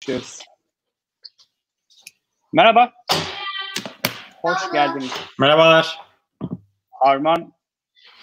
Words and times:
başlıyoruz. 0.00 0.38
Merhaba. 2.52 2.92
Hoş 4.42 4.72
geldiniz. 4.72 5.10
Merhabalar. 5.38 5.98
Arman 7.00 7.52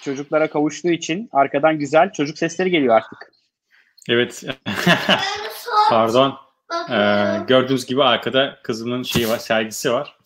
çocuklara 0.02 0.50
kavuştuğu 0.50 0.90
için 0.90 1.28
arkadan 1.32 1.78
güzel 1.78 2.12
çocuk 2.12 2.38
sesleri 2.38 2.70
geliyor 2.70 2.96
artık. 2.96 3.32
Evet. 4.08 4.44
Pardon. 5.90 6.38
Ee, 6.90 7.44
gördüğünüz 7.46 7.86
gibi 7.86 8.02
arkada 8.02 8.58
kızımın 8.62 9.02
şeyi 9.02 9.28
var, 9.28 9.38
sergisi 9.38 9.92
var. 9.92 10.18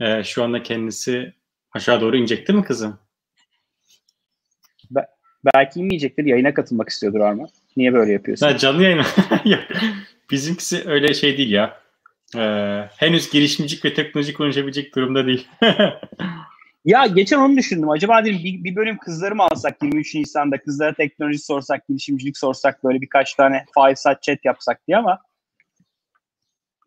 Ee, 0.00 0.24
şu 0.24 0.44
anda 0.44 0.62
kendisi 0.62 1.34
aşağı 1.72 2.00
doğru 2.00 2.16
inecek 2.16 2.48
değil 2.48 2.58
mi 2.58 2.64
kızım? 2.64 2.98
Be- 4.90 5.08
belki 5.54 5.80
inmeyecektir. 5.80 6.24
Yayına 6.24 6.54
katılmak 6.54 6.88
istiyordur 6.88 7.20
Arman. 7.20 7.48
Niye 7.76 7.94
böyle 7.94 8.12
yapıyorsun? 8.12 8.46
Ha, 8.46 8.58
canlı 8.58 8.82
yayın. 8.82 9.04
Bizimkisi 10.34 10.82
öyle 10.86 11.14
şey 11.14 11.38
değil 11.38 11.50
ya. 11.50 11.80
Ee, 12.36 12.88
henüz 12.96 13.30
girişimcilik 13.30 13.84
ve 13.84 13.94
teknoloji 13.94 14.34
konuşabilecek 14.34 14.94
durumda 14.94 15.26
değil. 15.26 15.48
Ya 16.84 17.06
geçen 17.06 17.38
onu 17.38 17.56
düşündüm. 17.56 17.90
Acaba 17.90 18.24
dedim 18.24 18.40
bir, 18.44 18.64
bir 18.64 18.76
bölüm 18.76 18.98
kızları 18.98 19.34
mı 19.34 19.42
alsak 19.42 19.82
23 19.82 20.14
Nisan'da 20.14 20.58
kızlara 20.62 20.94
teknoloji 20.94 21.38
sorsak, 21.38 21.88
girişimcilik 21.88 22.38
sorsak 22.38 22.84
böyle 22.84 23.00
birkaç 23.00 23.34
tane 23.34 23.64
fireside 23.74 24.18
chat 24.22 24.44
yapsak 24.44 24.88
diye 24.88 24.98
ama 24.98 25.18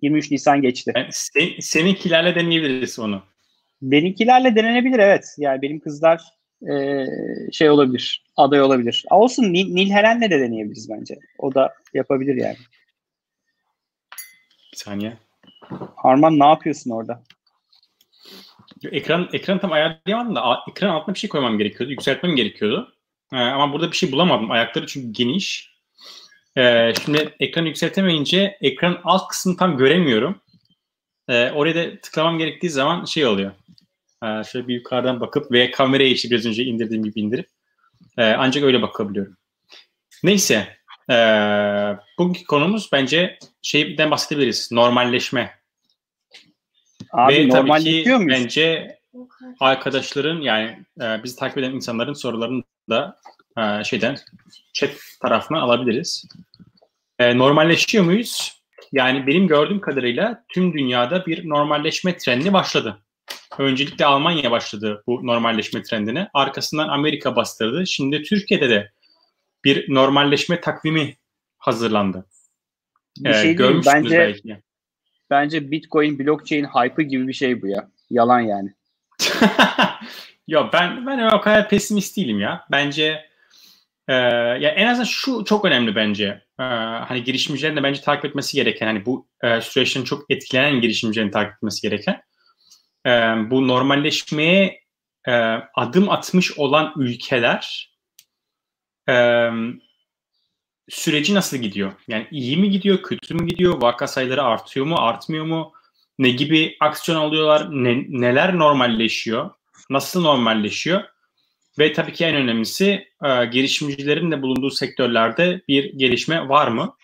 23 0.01 0.31
Nisan 0.31 0.61
geçti. 0.61 0.91
Yani 0.95 1.07
sen, 1.11 1.49
seninkilerle 1.59 2.35
deneyebiliriz 2.35 2.99
onu. 2.99 3.23
Benimkilerle 3.81 4.55
denenebilir 4.55 4.99
evet. 4.99 5.25
Yani 5.37 5.61
benim 5.61 5.79
kızlar 5.79 6.21
e, 6.71 7.05
şey 7.51 7.69
olabilir, 7.69 8.23
aday 8.35 8.61
olabilir. 8.61 9.05
Olsun 9.11 9.53
Nil, 9.53 9.73
Nil 9.73 9.91
Helen'le 9.91 10.31
de 10.31 10.39
deneyebiliriz 10.39 10.89
bence. 10.89 11.15
O 11.37 11.53
da 11.53 11.73
yapabilir 11.93 12.35
yani. 12.35 12.57
Bir 14.77 14.81
saniye. 14.81 15.17
Arman 16.03 16.39
ne 16.39 16.45
yapıyorsun 16.45 16.91
orada? 16.91 17.23
Ekran 18.91 19.29
ekran 19.33 19.59
tam 19.59 19.71
ayarlayamadım 19.71 20.35
da 20.35 20.59
ekran 20.69 20.89
altına 20.89 21.15
bir 21.15 21.19
şey 21.19 21.29
koymam 21.29 21.57
gerekiyordu. 21.57 21.91
Yükseltmem 21.91 22.35
gerekiyordu. 22.35 22.93
Ee, 23.33 23.37
ama 23.37 23.73
burada 23.73 23.91
bir 23.91 23.97
şey 23.97 24.11
bulamadım. 24.11 24.51
Ayakları 24.51 24.87
çünkü 24.87 25.07
geniş. 25.11 25.73
Ee, 26.57 26.93
şimdi 27.05 27.35
ekranı 27.39 27.67
yükseltemeyince 27.67 28.57
ekran 28.61 29.01
alt 29.03 29.27
kısmını 29.27 29.57
tam 29.57 29.77
göremiyorum. 29.77 30.41
Ee, 31.27 31.51
oraya 31.51 31.75
da 31.75 32.01
tıklamam 32.01 32.37
gerektiği 32.37 32.69
zaman 32.69 33.05
şey 33.05 33.25
oluyor. 33.25 33.51
Ee, 34.23 34.43
şöyle 34.51 34.67
bir 34.67 34.75
yukarıdan 34.75 35.21
bakıp 35.21 35.51
ve 35.51 35.71
kamerayı 35.71 36.11
işte 36.11 36.29
biraz 36.29 36.45
önce 36.45 36.63
indirdiğim 36.63 37.03
gibi 37.03 37.19
indirip 37.19 37.47
ee, 38.17 38.23
ancak 38.23 38.63
öyle 38.63 38.81
bakabiliyorum. 38.81 39.37
Neyse. 40.23 40.77
Ee, 41.09 41.97
bugünkü 42.17 42.43
konumuz 42.43 42.89
bence 42.91 43.39
şeyden 43.61 44.11
bahsedebiliriz. 44.11 44.71
Normalleşme. 44.71 45.57
Abi 47.11 47.33
Ve 47.33 47.49
tabii 47.49 48.03
ki 48.03 48.09
muyuz? 48.09 48.27
bence 48.27 48.97
arkadaşların 49.59 50.41
yani 50.41 50.85
e, 51.01 51.23
bizi 51.23 51.35
takip 51.35 51.57
eden 51.57 51.71
insanların 51.71 52.13
sorularını 52.13 52.63
da 52.89 53.17
e, 53.57 53.83
şeyden 53.83 54.17
chat 54.73 54.89
tarafından 55.21 55.59
alabiliriz. 55.61 56.25
E, 57.19 57.37
normalleşiyor 57.37 58.03
muyuz? 58.03 58.57
Yani 58.91 59.27
benim 59.27 59.47
gördüğüm 59.47 59.81
kadarıyla 59.81 60.43
tüm 60.49 60.73
dünyada 60.73 61.25
bir 61.25 61.49
normalleşme 61.49 62.17
trendi 62.17 62.53
başladı. 62.53 62.97
Öncelikle 63.57 64.05
Almanya 64.05 64.51
başladı 64.51 65.03
bu 65.07 65.27
normalleşme 65.27 65.83
trendine. 65.83 66.29
Arkasından 66.33 66.87
Amerika 66.87 67.35
bastırdı. 67.35 67.87
Şimdi 67.87 68.23
Türkiye'de 68.23 68.69
de 68.69 68.91
bir 69.67 69.93
normalleşme 69.93 70.61
takvimi 70.61 71.17
hazırlandı. 71.57 72.25
Bir 73.17 73.33
şey 73.33 73.43
değil 73.43 73.51
mi? 73.51 73.57
görmüşsünüz 73.57 74.03
Bence 74.03 74.17
belki. 74.17 74.61
bence 75.29 75.71
Bitcoin 75.71 76.19
blockchain 76.19 76.65
hype'ı 76.65 77.05
gibi 77.05 77.27
bir 77.27 77.33
şey 77.33 77.61
bu 77.61 77.67
ya. 77.67 77.91
Yalan 78.09 78.39
yani. 78.39 78.73
Yok 80.47 80.73
ben 80.73 81.07
ben 81.07 81.31
o 81.31 81.41
kadar 81.41 81.69
pesimist 81.69 82.17
değilim 82.17 82.39
ya. 82.39 82.65
Bence 82.71 83.25
e, 84.07 84.13
ya 84.13 84.69
en 84.69 84.87
azından 84.87 85.05
şu 85.05 85.43
çok 85.45 85.65
önemli 85.65 85.95
bence. 85.95 86.25
E, 86.59 86.63
hani 87.07 87.23
girişimcilerin 87.23 87.75
de 87.75 87.83
bence 87.83 88.01
takip 88.01 88.25
etmesi 88.25 88.55
gereken 88.55 88.87
hani 88.87 89.05
bu 89.05 89.27
e, 89.43 89.61
süreçten 89.61 90.03
çok 90.03 90.31
etkilenen 90.31 90.81
girişimcilerin 90.81 91.31
takip 91.31 91.55
etmesi 91.55 91.81
gereken 91.81 92.21
e, 93.05 93.11
bu 93.51 93.67
normalleşmeye 93.67 94.81
e, 95.27 95.31
adım 95.75 96.09
atmış 96.09 96.57
olan 96.57 96.93
ülkeler 96.97 97.96
e, 99.09 99.49
süreci 100.89 101.33
nasıl 101.33 101.57
gidiyor? 101.57 101.91
Yani 102.07 102.27
iyi 102.31 102.57
mi 102.57 102.69
gidiyor, 102.69 103.03
kötü 103.03 103.33
mü 103.33 103.47
gidiyor? 103.47 103.81
Vaka 103.81 104.07
sayıları 104.07 104.43
artıyor 104.43 104.85
mu, 104.85 104.95
artmıyor 104.97 105.45
mu? 105.45 105.73
Ne 106.19 106.29
gibi 106.29 106.77
aksiyon 106.79 107.17
alıyorlar? 107.19 107.67
Ne, 107.71 108.05
neler 108.07 108.57
normalleşiyor? 108.57 109.49
Nasıl 109.89 110.21
normalleşiyor? 110.21 111.03
Ve 111.79 111.93
tabii 111.93 112.13
ki 112.13 112.25
en 112.25 112.35
önemlisi 112.35 113.07
e, 113.25 113.45
girişimcilerin 113.45 114.31
de 114.31 114.41
bulunduğu 114.41 114.71
sektörlerde 114.71 115.61
bir 115.67 115.93
gelişme 115.93 116.49
var 116.49 116.67
mı? 116.67 116.95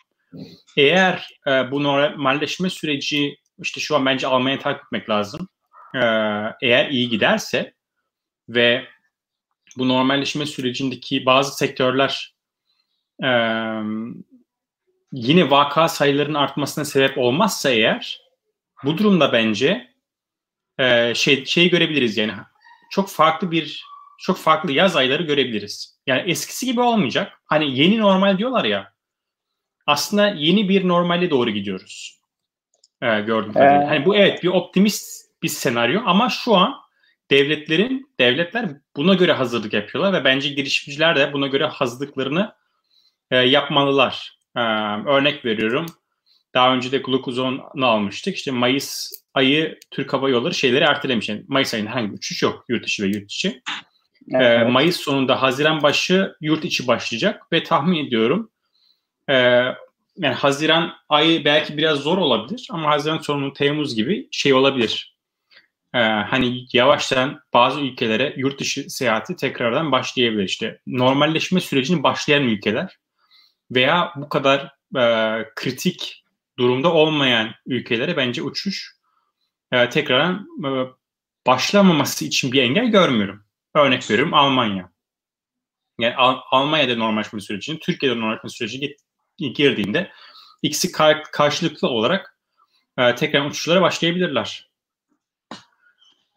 Eğer 0.77 1.29
e, 1.47 1.71
bu 1.71 1.83
normalleşme 1.83 2.69
süreci 2.69 3.37
işte 3.59 3.81
şu 3.81 3.95
an 3.95 4.05
bence 4.05 4.27
Almanya'yı 4.27 4.61
takip 4.61 4.85
etmek 4.85 5.09
lazım. 5.09 5.47
E, 5.95 5.99
eğer 6.61 6.89
iyi 6.89 7.09
giderse 7.09 7.73
ve 8.49 8.87
bu 9.77 9.87
normalleşme 9.87 10.45
sürecindeki 10.45 11.25
bazı 11.25 11.57
sektörler 11.57 12.35
e, 13.23 13.29
yine 15.11 15.49
vaka 15.49 15.87
sayılarının 15.87 16.33
artmasına 16.33 16.85
sebep 16.85 17.17
olmazsa 17.17 17.69
eğer 17.69 18.21
bu 18.83 18.97
durumda 18.97 19.33
bence 19.33 19.93
e, 20.79 21.15
şey 21.15 21.45
şeyi 21.45 21.69
görebiliriz 21.69 22.17
yani 22.17 22.33
çok 22.91 23.09
farklı 23.09 23.51
bir 23.51 23.85
çok 24.19 24.37
farklı 24.37 24.71
yaz 24.71 24.95
ayları 24.95 25.23
görebiliriz. 25.23 25.99
Yani 26.07 26.31
eskisi 26.31 26.65
gibi 26.65 26.81
olmayacak. 26.81 27.41
Hani 27.45 27.79
yeni 27.79 27.99
normal 27.99 28.37
diyorlar 28.37 28.65
ya. 28.65 28.93
Aslında 29.87 30.27
yeni 30.27 30.69
bir 30.69 30.87
normale 30.87 31.29
doğru 31.29 31.49
gidiyoruz. 31.49 32.19
Ee, 33.01 33.21
gördüğüm 33.21 33.53
kadarıyla. 33.53 33.83
Ee, 33.83 33.85
Hani 33.85 34.05
bu 34.05 34.15
evet 34.15 34.43
bir 34.43 34.47
optimist 34.47 35.31
bir 35.43 35.47
senaryo 35.47 36.01
ama 36.05 36.29
şu 36.29 36.55
an 36.55 36.75
devletlerin 37.33 38.09
devletler 38.19 38.65
buna 38.95 39.13
göre 39.13 39.31
hazırlık 39.31 39.73
yapıyorlar 39.73 40.13
ve 40.13 40.23
bence 40.23 40.49
girişimciler 40.49 41.15
de 41.15 41.33
buna 41.33 41.47
göre 41.47 41.65
hazırlıklarını 41.65 42.53
e, 43.31 43.37
yapmalılar. 43.37 44.37
Ee, 44.55 44.59
örnek 45.05 45.45
veriyorum. 45.45 45.85
Daha 46.53 46.75
önce 46.75 46.91
de 46.91 46.97
Glucozon'u 46.97 47.85
almıştık. 47.85 48.35
İşte 48.35 48.51
Mayıs 48.51 49.11
ayı 49.33 49.79
Türk 49.91 50.13
Hava 50.13 50.29
Yolları 50.29 50.53
şeyleri 50.53 50.83
ertelemiş. 50.83 51.29
Yani 51.29 51.43
Mayıs 51.47 51.73
ayında 51.73 51.89
herhangi 51.89 52.11
bir 52.11 52.17
uçuş 52.17 52.43
yok 52.43 52.65
yurt 52.69 52.85
dışı 52.85 53.03
ve 53.03 53.07
yurt 53.07 53.31
içi. 53.31 53.47
Ee, 54.33 54.37
evet. 54.37 54.69
Mayıs 54.69 54.97
sonunda 54.97 55.41
Haziran 55.41 55.83
başı 55.83 56.35
yurt 56.41 56.65
içi 56.65 56.87
başlayacak 56.87 57.51
ve 57.51 57.63
tahmin 57.63 58.05
ediyorum 58.07 58.49
e, 59.29 59.33
yani 60.17 60.35
Haziran 60.35 60.93
ayı 61.09 61.45
belki 61.45 61.77
biraz 61.77 61.99
zor 61.99 62.17
olabilir 62.17 62.67
ama 62.71 62.89
Haziran 62.89 63.17
sonu 63.17 63.53
Temmuz 63.53 63.95
gibi 63.95 64.27
şey 64.31 64.53
olabilir. 64.53 65.12
Ee, 65.93 65.99
hani 65.99 66.65
yavaştan 66.73 67.41
bazı 67.53 67.79
ülkelere 67.81 68.33
yurt 68.37 68.59
dışı 68.59 68.89
seyahati 68.89 69.35
tekrardan 69.35 69.91
başlayabilir. 69.91 70.43
İşte 70.43 70.79
normalleşme 70.87 71.59
sürecinin 71.59 72.03
başlayan 72.03 72.43
ülkeler 72.43 72.97
veya 73.71 74.13
bu 74.15 74.29
kadar 74.29 74.59
e, 74.95 75.03
kritik 75.55 76.23
durumda 76.59 76.93
olmayan 76.93 77.51
ülkelere 77.65 78.17
bence 78.17 78.41
uçuş 78.41 78.95
e, 79.71 79.89
tekrardan 79.89 80.47
e, 80.65 80.69
başlamaması 81.47 82.25
için 82.25 82.51
bir 82.51 82.63
engel 82.63 82.87
görmüyorum. 82.87 83.43
Örnek 83.75 84.11
veriyorum 84.11 84.33
Almanya. 84.33 84.91
Yani 85.99 86.15
Al- 86.15 86.41
Almanya'da 86.51 86.95
normalleşme 86.95 87.41
sürecinin 87.41 87.77
Türkiye'de 87.77 88.19
normalleşme 88.19 88.49
süreci 88.49 88.97
girdiğinde 89.37 90.11
ikisi 90.61 90.91
kar- 90.91 91.23
karşılıklı 91.23 91.87
olarak 91.87 92.37
e, 92.97 93.15
tekrar 93.15 93.45
uçuşlara 93.45 93.81
başlayabilirler. 93.81 94.72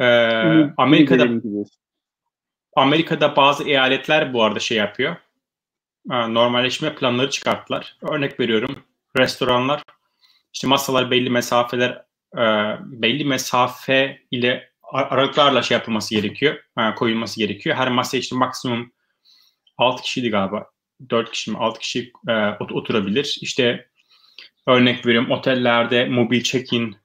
E, 0.01 0.05
iyi 0.05 0.73
Amerika'da. 0.77 1.25
Amerika'da 2.77 3.37
bazı 3.37 3.65
eyaletler 3.69 4.33
bu 4.33 4.43
arada 4.45 4.59
şey 4.61 4.79
yapıyor. 4.79 5.17
E, 6.13 6.35
normalleşme 6.35 6.95
planları 6.95 7.31
çıkarttılar. 7.31 7.97
Örnek 8.11 8.41
veriyorum 8.41 8.83
restoranlar 9.19 9.83
işte 10.55 10.67
masalar 10.69 11.11
belli 11.11 11.31
mesafeler 11.31 11.91
e, 12.35 12.43
belli 12.81 13.25
mesafe 13.25 14.23
ile 14.31 14.71
ar- 14.83 15.07
aralıklarla 15.11 15.63
şey 15.63 15.77
yapılması 15.77 16.15
gerekiyor. 16.15 16.57
e, 16.79 16.95
koyulması 16.95 17.41
gerekiyor. 17.41 17.77
Her 17.77 17.89
masa 17.91 18.17
işte 18.17 18.37
maksimum 18.37 18.93
6 19.79 20.03
kişiydi 20.03 20.31
galiba. 20.31 20.71
4 21.11 21.31
kişi 21.33 21.51
mi 21.51 21.59
6 21.59 21.81
kişi 21.81 22.13
e, 22.29 22.33
ot- 22.33 22.73
oturabilir. 22.73 23.39
İşte 23.41 23.89
örnek 24.67 25.07
veriyorum 25.07 25.31
otellerde 25.31 26.05
mobil 26.05 26.43
check-in 26.43 26.97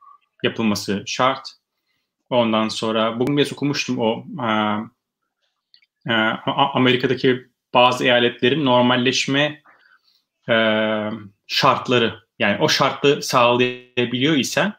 yapılması 0.43 1.03
şart. 1.07 1.49
Ondan 2.31 2.67
sonra 2.67 3.19
bugün 3.19 3.37
biraz 3.37 3.53
okumuştum 3.53 3.99
o 3.99 4.25
e, 4.43 4.49
e, 6.09 6.13
Amerika'daki 6.73 7.47
bazı 7.73 8.03
eyaletlerin 8.03 8.65
normalleşme 8.65 9.61
e, 10.49 10.55
şartları 11.47 12.19
Yani 12.39 12.57
o 12.61 12.69
şartlı 12.69 13.21
sağlayabiliyor 13.21 14.35
isen 14.35 14.73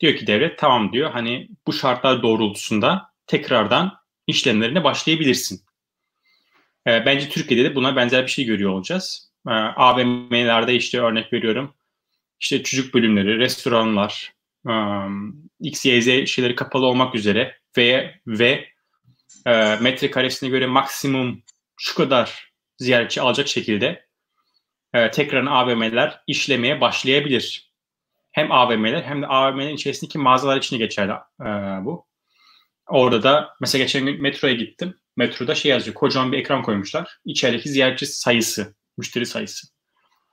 diyor 0.00 0.16
ki 0.16 0.26
devlet 0.26 0.58
tamam 0.58 0.92
diyor 0.92 1.10
hani 1.10 1.48
bu 1.66 1.72
şartlar 1.72 2.22
doğrultusunda 2.22 3.12
tekrardan 3.26 3.98
işlemlerine 4.26 4.84
başlayabilirsin. 4.84 5.60
E, 6.86 7.06
bence 7.06 7.28
Türkiye'de 7.28 7.70
de 7.70 7.74
buna 7.74 7.96
benzer 7.96 8.22
bir 8.22 8.30
şey 8.30 8.44
görüyor 8.44 8.70
olacağız. 8.70 9.32
E, 9.48 9.50
AVM'lerde 9.50 10.74
işte 10.74 11.00
örnek 11.00 11.32
veriyorum 11.32 11.74
işte 12.40 12.62
çocuk 12.62 12.94
bölümleri, 12.94 13.38
restoranlar, 13.38 14.32
um, 14.64 15.50
X, 15.60 15.86
Y, 15.86 16.02
Z 16.02 16.28
şeyleri 16.28 16.54
kapalı 16.54 16.86
olmak 16.86 17.14
üzere 17.14 17.56
ve 17.76 18.14
ve 18.26 18.68
e, 19.46 19.76
metrekaresine 19.80 20.48
göre 20.48 20.66
maksimum 20.66 21.42
şu 21.76 21.94
kadar 21.94 22.52
ziyaretçi 22.78 23.20
alacak 23.20 23.48
şekilde 23.48 24.06
e, 24.94 25.10
tekrar 25.10 25.46
AVM'ler 25.46 26.20
işlemeye 26.26 26.80
başlayabilir. 26.80 27.72
Hem 28.32 28.52
AVM'ler 28.52 29.02
hem 29.02 29.22
de 29.22 29.26
AVM'lerin 29.26 29.74
içerisindeki 29.74 30.18
mağazalar 30.18 30.56
için 30.56 30.78
geçerli 30.78 31.12
e, 31.40 31.44
bu. 31.84 32.06
Orada 32.88 33.22
da 33.22 33.54
mesela 33.60 33.84
geçen 33.84 34.06
gün 34.06 34.22
metroya 34.22 34.54
gittim. 34.54 34.94
Metroda 35.16 35.54
şey 35.54 35.70
yazıyor. 35.70 35.94
Kocaman 35.94 36.32
bir 36.32 36.38
ekran 36.38 36.62
koymuşlar. 36.62 37.18
İçerideki 37.24 37.68
ziyaretçi 37.68 38.06
sayısı, 38.06 38.74
müşteri 38.98 39.26
sayısı. 39.26 39.66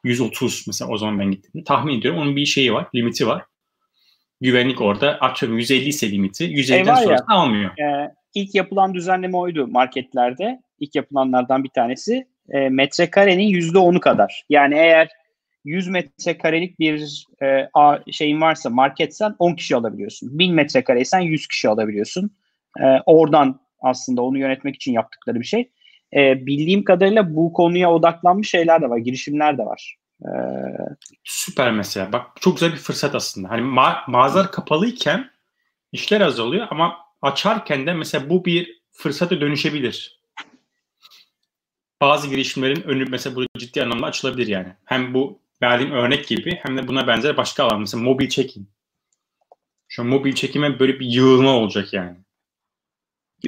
130 0.04 0.63
mesela 0.68 0.92
o 0.92 0.98
zaman 0.98 1.19
ben 1.19 1.31
gittim. 1.31 1.63
Tahmin 1.63 2.00
ediyorum 2.00 2.19
onun 2.19 2.36
bir 2.36 2.45
şeyi 2.45 2.74
var, 2.74 2.88
limiti 2.95 3.28
var. 3.28 3.45
Güvenlik 4.42 4.82
orada 4.82 5.12
atıyorum 5.12 5.58
150 5.58 5.88
ise 5.88 6.12
limiti. 6.12 6.44
150'den 6.44 6.96
e 6.96 7.04
sonra 7.04 7.18
almıyor. 7.28 7.80
E, 7.80 8.12
ilk 8.34 8.56
yapılan 8.56 8.94
düzenleme 8.94 9.38
oydu 9.38 9.68
marketlerde. 9.68 10.62
İlk 10.80 10.96
yapılanlardan 10.96 11.64
bir 11.64 11.70
tanesi. 11.70 12.28
E, 12.50 12.70
metrekarenin 12.70 13.50
%10'u 13.50 14.00
kadar. 14.00 14.46
Yani 14.50 14.76
eğer 14.76 15.10
100 15.64 15.88
metrekarelik 15.88 16.80
bir 16.80 17.26
e, 17.42 17.70
a, 17.74 17.98
şeyin 18.12 18.42
varsa 18.42 18.70
marketsen 18.70 19.36
10 19.40 19.54
kişi 19.54 19.76
alabiliyorsun. 19.76 20.40
1000 20.40 20.54
metrekareysen 20.54 21.20
100 21.20 21.48
kişi 21.48 21.70
alabiliyorsun. 21.70 22.31
E, 22.80 22.86
oradan 23.06 23.60
aslında 23.80 24.22
onu 24.22 24.38
yönetmek 24.38 24.76
için 24.76 24.94
yaptıkları 24.94 25.40
bir 25.40 25.46
şey 25.46 25.70
e, 26.16 26.46
bildiğim 26.46 26.84
kadarıyla 26.84 27.36
bu 27.36 27.54
konuya 27.54 27.94
odaklanmış 27.94 28.50
şeyler 28.50 28.81
de 28.81 28.90
var, 28.90 28.98
girişimler 28.98 29.58
de 29.58 29.66
var. 29.66 29.96
Ee, 30.22 30.28
Süper 31.24 31.72
mesela. 31.72 32.14
Bak 32.14 32.28
çok 32.42 32.54
güzel 32.56 32.72
bir 32.72 32.78
fırsat 32.78 33.16
aslında. 33.16 33.50
Hani 33.50 33.62
ma- 33.62 34.12
mağazalar 34.12 34.52
kapalıyken 34.52 35.32
işler 35.92 36.22
azalıyor 36.22 36.68
ama 36.72 36.98
açarken 37.22 37.88
de 37.88 37.94
mesela 37.94 38.30
bu 38.30 38.46
bir 38.46 38.82
fırsata 38.92 39.42
dönüşebilir. 39.42 40.20
Bazı 42.02 42.28
girişimlerin 42.30 42.82
önü 42.82 43.06
mesela 43.06 43.36
burada 43.36 43.50
ciddi 43.60 43.84
anlamda 43.84 44.06
açılabilir 44.06 44.48
yani. 44.48 44.74
Hem 44.86 45.14
bu 45.14 45.40
verdiğim 45.62 45.92
örnek 45.92 46.28
gibi 46.28 46.60
hem 46.64 46.78
de 46.78 46.88
buna 46.88 47.08
benzer 47.08 47.38
başka 47.38 47.64
alan. 47.64 47.80
Mesela 47.80 48.04
mobil 48.04 48.30
çekim. 48.30 48.68
Şu 49.88 50.04
mobil 50.04 50.34
çekime 50.34 50.80
böyle 50.80 51.00
bir 51.00 51.06
yığılma 51.06 51.50
olacak 51.52 51.94
yani. 51.94 52.18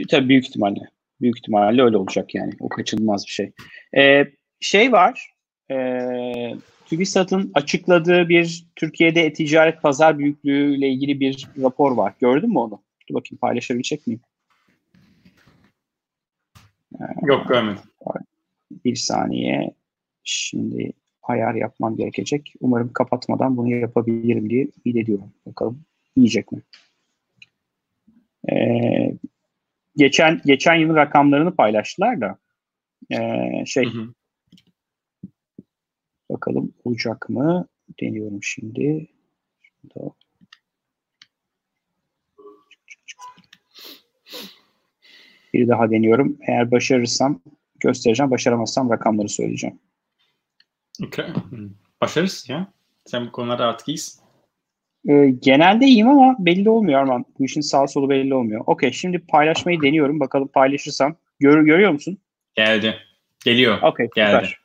Tabii 0.10 0.30
büyük 0.30 0.46
ihtimalle. 0.48 0.80
Büyük 1.22 1.38
ihtimalle 1.38 1.82
öyle 1.82 1.98
olacak 1.98 2.36
yani. 2.36 2.54
O 2.60 2.70
kaçınılmaz 2.70 3.26
bir 3.26 3.32
şey. 3.32 3.52
Ee, 3.98 4.26
şey 4.60 4.92
var. 4.92 5.32
E, 5.72 6.56
TÜBİSAT'ın 6.86 7.52
açıkladığı 7.54 8.30
bir 8.30 8.66
Türkiye'de 8.76 9.22
e-ticaret 9.22 9.82
pazar 9.82 10.20
büyüklüğü 10.20 10.76
ile 10.76 10.90
ilgili 10.90 11.20
bir 11.20 11.48
rapor 11.62 11.92
var. 11.92 12.14
Gördün 12.20 12.50
mü 12.50 12.60
onu? 12.60 12.82
Dur 13.10 13.16
bakayım 13.16 13.40
paylaşabilecek 13.40 14.08
miyim? 14.08 14.22
Yok 17.24 17.48
görmedim. 17.50 17.84
Bir 18.86 18.96
saniye. 18.96 19.72
Şimdi 20.24 20.94
ayar 21.24 21.56
yapmam 21.56 21.96
gerekecek. 21.96 22.54
Umarım 22.60 22.94
kapatmadan 22.94 23.58
bunu 23.58 23.70
yapabilirim 23.76 24.50
diye 24.50 24.68
ümit 24.86 24.98
ediyorum. 24.98 25.34
Bakalım 25.46 25.84
yiyecek 26.16 26.52
mi? 26.52 26.62
Ee, 28.52 29.14
geçen 29.96 30.42
geçen 30.46 30.76
yılın 30.76 30.96
rakamlarını 30.96 31.56
paylaştılar 31.56 32.22
da 32.22 32.38
e, 33.12 33.20
şey 33.66 33.86
hı 33.86 33.90
hı. 33.90 34.14
Bakalım 36.30 36.74
olacak 36.84 37.30
mı 37.30 37.68
deniyorum 38.02 38.44
şimdi. 38.44 39.08
Şurada. 39.62 40.12
Bir 45.54 45.68
daha 45.68 45.92
deniyorum. 45.92 46.38
Eğer 46.48 46.72
başarırsam 46.72 47.42
göstereceğim. 47.80 48.32
Başaramazsam 48.32 48.90
rakamları 48.90 49.30
söyleyeceğim. 49.30 49.80
Okay. 51.06 51.34
Başarırsın 52.02 52.54
ya. 52.54 52.74
Sen 53.06 53.28
bu 53.28 53.32
konularda 53.32 53.66
artık 53.66 53.88
iyisin. 53.88 54.22
E, 55.08 55.30
genelde 55.30 55.86
iyiyim 55.86 56.08
ama 56.08 56.36
belli 56.40 56.70
olmuyor 56.70 57.00
Arman. 57.00 57.26
Bu 57.40 57.46
işin 57.46 57.62
sağ 57.62 57.88
solu 57.88 58.10
belli 58.10 58.34
olmuyor. 58.34 58.64
Okey 58.66 58.92
şimdi 58.92 59.20
paylaşmayı 59.20 59.82
deniyorum. 59.82 60.20
Bakalım 60.20 60.48
paylaşırsam. 60.48 61.16
Gör, 61.40 61.62
görüyor 61.62 61.92
musun? 61.92 62.18
Geldi. 62.56 62.96
Geliyor. 63.46 63.82
Okey 63.82 64.08
süper. 64.08 64.60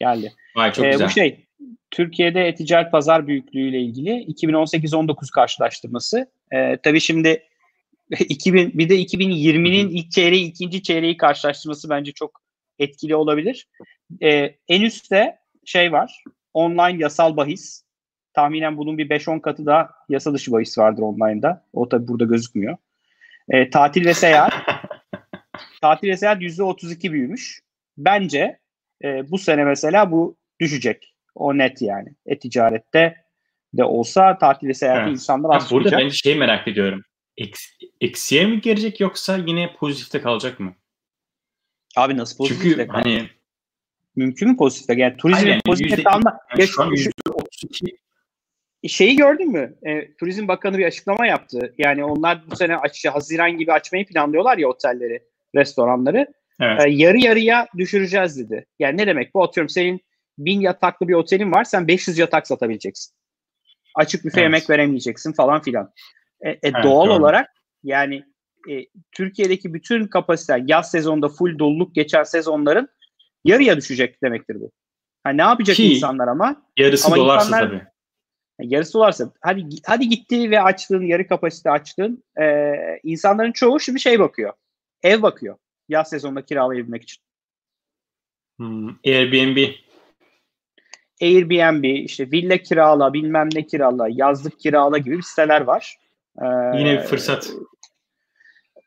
Geldi. 0.00 0.32
Vay 0.58 0.72
çok 0.72 0.84
ee, 0.84 0.90
güzel. 0.90 1.06
Bu 1.06 1.10
şey 1.10 1.44
Türkiye'de 1.90 2.48
e-ticaret 2.48 2.92
pazar 2.92 3.26
büyüklüğüyle 3.26 3.80
ilgili 3.80 4.10
2018-19 4.10 5.30
karşılaştırması. 5.32 6.30
Ee, 6.52 6.76
tabii 6.82 7.00
şimdi 7.00 7.42
2000 8.18 8.78
bir 8.78 8.88
de 8.88 9.02
2020'nin 9.02 9.88
ilk 9.88 10.10
çeyreği 10.10 10.46
ikinci 10.46 10.82
çeyreği 10.82 11.16
karşılaştırması 11.16 11.90
bence 11.90 12.12
çok 12.12 12.40
etkili 12.78 13.16
olabilir. 13.16 13.68
Ee, 14.22 14.54
en 14.68 14.82
üstte 14.82 15.38
şey 15.64 15.92
var. 15.92 16.22
Online 16.54 17.02
yasal 17.02 17.36
bahis 17.36 17.82
tahminen 18.32 18.76
bunun 18.76 18.98
bir 18.98 19.08
5-10 19.08 19.40
katı 19.40 19.66
da 19.66 19.90
yasa 20.08 20.34
dışı 20.34 20.52
bahis 20.52 20.78
vardır 20.78 21.02
online'da. 21.02 21.64
O 21.72 21.88
tabi 21.88 22.08
burada 22.08 22.24
gözükmüyor. 22.24 22.76
E, 23.48 23.70
tatil 23.70 24.04
ve 24.06 24.14
seyahat. 24.14 24.52
tatil 25.82 26.08
ve 26.08 26.16
seyahat 26.16 26.42
%32 26.42 27.12
büyümüş. 27.12 27.60
Bence 27.98 28.58
e, 29.04 29.30
bu 29.30 29.38
sene 29.38 29.64
mesela 29.64 30.10
bu 30.10 30.36
düşecek. 30.60 31.14
O 31.34 31.58
net 31.58 31.82
yani. 31.82 32.08
E-ticarette 32.26 33.14
de 33.72 33.84
olsa 33.84 34.38
tatil 34.38 34.68
ve 34.68 34.74
seyahati 34.74 35.02
evet. 35.02 35.12
insanlar 35.12 35.56
az 35.56 35.70
Burada 35.70 35.98
ben 35.98 36.08
şey 36.08 36.34
merak 36.34 36.68
ediyorum. 36.68 37.04
Eks, 37.36 37.60
eksiye 38.00 38.46
mi 38.46 38.60
gelecek 38.60 39.00
yoksa 39.00 39.36
yine 39.46 39.74
pozitifte 39.74 40.20
kalacak 40.20 40.60
mı? 40.60 40.74
Abi 41.96 42.16
nasıl 42.16 42.36
pozitifte 42.36 42.68
Çünkü 42.68 42.92
hani 42.92 43.28
mümkün 44.16 44.48
mü 44.48 44.56
pozitifte? 44.56 44.94
Yani 44.94 45.16
turizm 45.16 45.60
pozitifte 45.66 46.02
kalma. 46.02 46.38
Yani 46.58 46.68
şu 46.68 46.82
an 46.82 46.90
%32 46.90 47.98
şeyi 48.86 49.16
gördün 49.16 49.52
mü? 49.52 49.74
E, 49.86 50.14
Turizm 50.14 50.48
Bakanı 50.48 50.78
bir 50.78 50.86
açıklama 50.86 51.26
yaptı. 51.26 51.74
Yani 51.78 52.04
onlar 52.04 52.50
bu 52.50 52.56
sene 52.56 52.76
aç, 52.76 53.06
Haziran 53.06 53.58
gibi 53.58 53.72
açmayı 53.72 54.06
planlıyorlar 54.06 54.58
ya 54.58 54.68
otelleri, 54.68 55.22
restoranları. 55.54 56.26
Evet. 56.60 56.86
E, 56.86 56.90
yarı 56.90 57.18
yarıya 57.18 57.66
düşüreceğiz 57.78 58.38
dedi. 58.38 58.66
Yani 58.78 58.96
ne 58.96 59.06
demek 59.06 59.34
bu? 59.34 59.42
Atıyorum 59.42 59.68
senin 59.68 60.00
bin 60.38 60.60
yataklı 60.60 61.08
bir 61.08 61.14
otelin 61.14 61.52
var 61.52 61.64
sen 61.64 61.88
500 61.88 62.18
yatak 62.18 62.46
satabileceksin. 62.46 63.14
Açık 63.94 64.24
büfe 64.24 64.40
evet. 64.40 64.44
yemek 64.44 64.70
veremeyeceksin 64.70 65.32
falan 65.32 65.62
filan. 65.62 65.92
E, 66.40 66.50
e, 66.50 66.58
evet, 66.62 66.84
doğal 66.84 67.06
doğru. 67.06 67.12
olarak 67.12 67.50
yani 67.82 68.24
e, 68.70 68.86
Türkiye'deki 69.12 69.74
bütün 69.74 70.06
kapasite 70.06 70.64
yaz 70.66 70.90
sezonunda 70.90 71.28
full 71.28 71.58
doluluk 71.58 71.94
geçen 71.94 72.22
sezonların 72.22 72.88
yarıya 73.44 73.76
düşecek 73.76 74.22
demektir 74.22 74.60
bu. 74.60 74.70
Ha, 75.24 75.30
ne 75.30 75.42
yapacak 75.42 75.76
Ki, 75.76 75.94
insanlar 75.94 76.28
ama? 76.28 76.62
Yarısı 76.76 77.06
ama 77.06 77.16
dolarsa 77.16 77.46
insanlar, 77.46 77.68
tabii 77.68 77.86
yarısı 78.60 78.98
varsa 78.98 79.32
hadi 79.40 79.68
hadi 79.86 80.08
gitti 80.08 80.50
ve 80.50 80.60
açtığın 80.60 81.02
yarı 81.02 81.26
kapasite 81.26 81.70
açtığın 81.70 82.24
e, 82.40 82.74
insanların 83.02 83.52
çoğu 83.52 83.80
şimdi 83.80 84.00
şey 84.00 84.18
bakıyor. 84.18 84.52
Ev 85.02 85.22
bakıyor. 85.22 85.56
Yaz 85.88 86.08
sezonunda 86.10 86.44
kiralayabilmek 86.44 87.02
için. 87.02 87.22
Hmm, 88.56 88.88
Airbnb. 89.06 89.58
Airbnb, 91.22 91.84
işte 91.84 92.30
villa 92.30 92.56
kirala, 92.56 93.12
bilmem 93.12 93.48
ne 93.54 93.66
kirala, 93.66 94.08
yazlık 94.10 94.60
kirala 94.60 94.98
gibi 94.98 95.16
bir 95.16 95.22
siteler 95.22 95.60
var. 95.60 95.96
Ee, 96.42 96.46
Yine 96.78 96.92
bir 96.92 97.02
fırsat. 97.02 97.50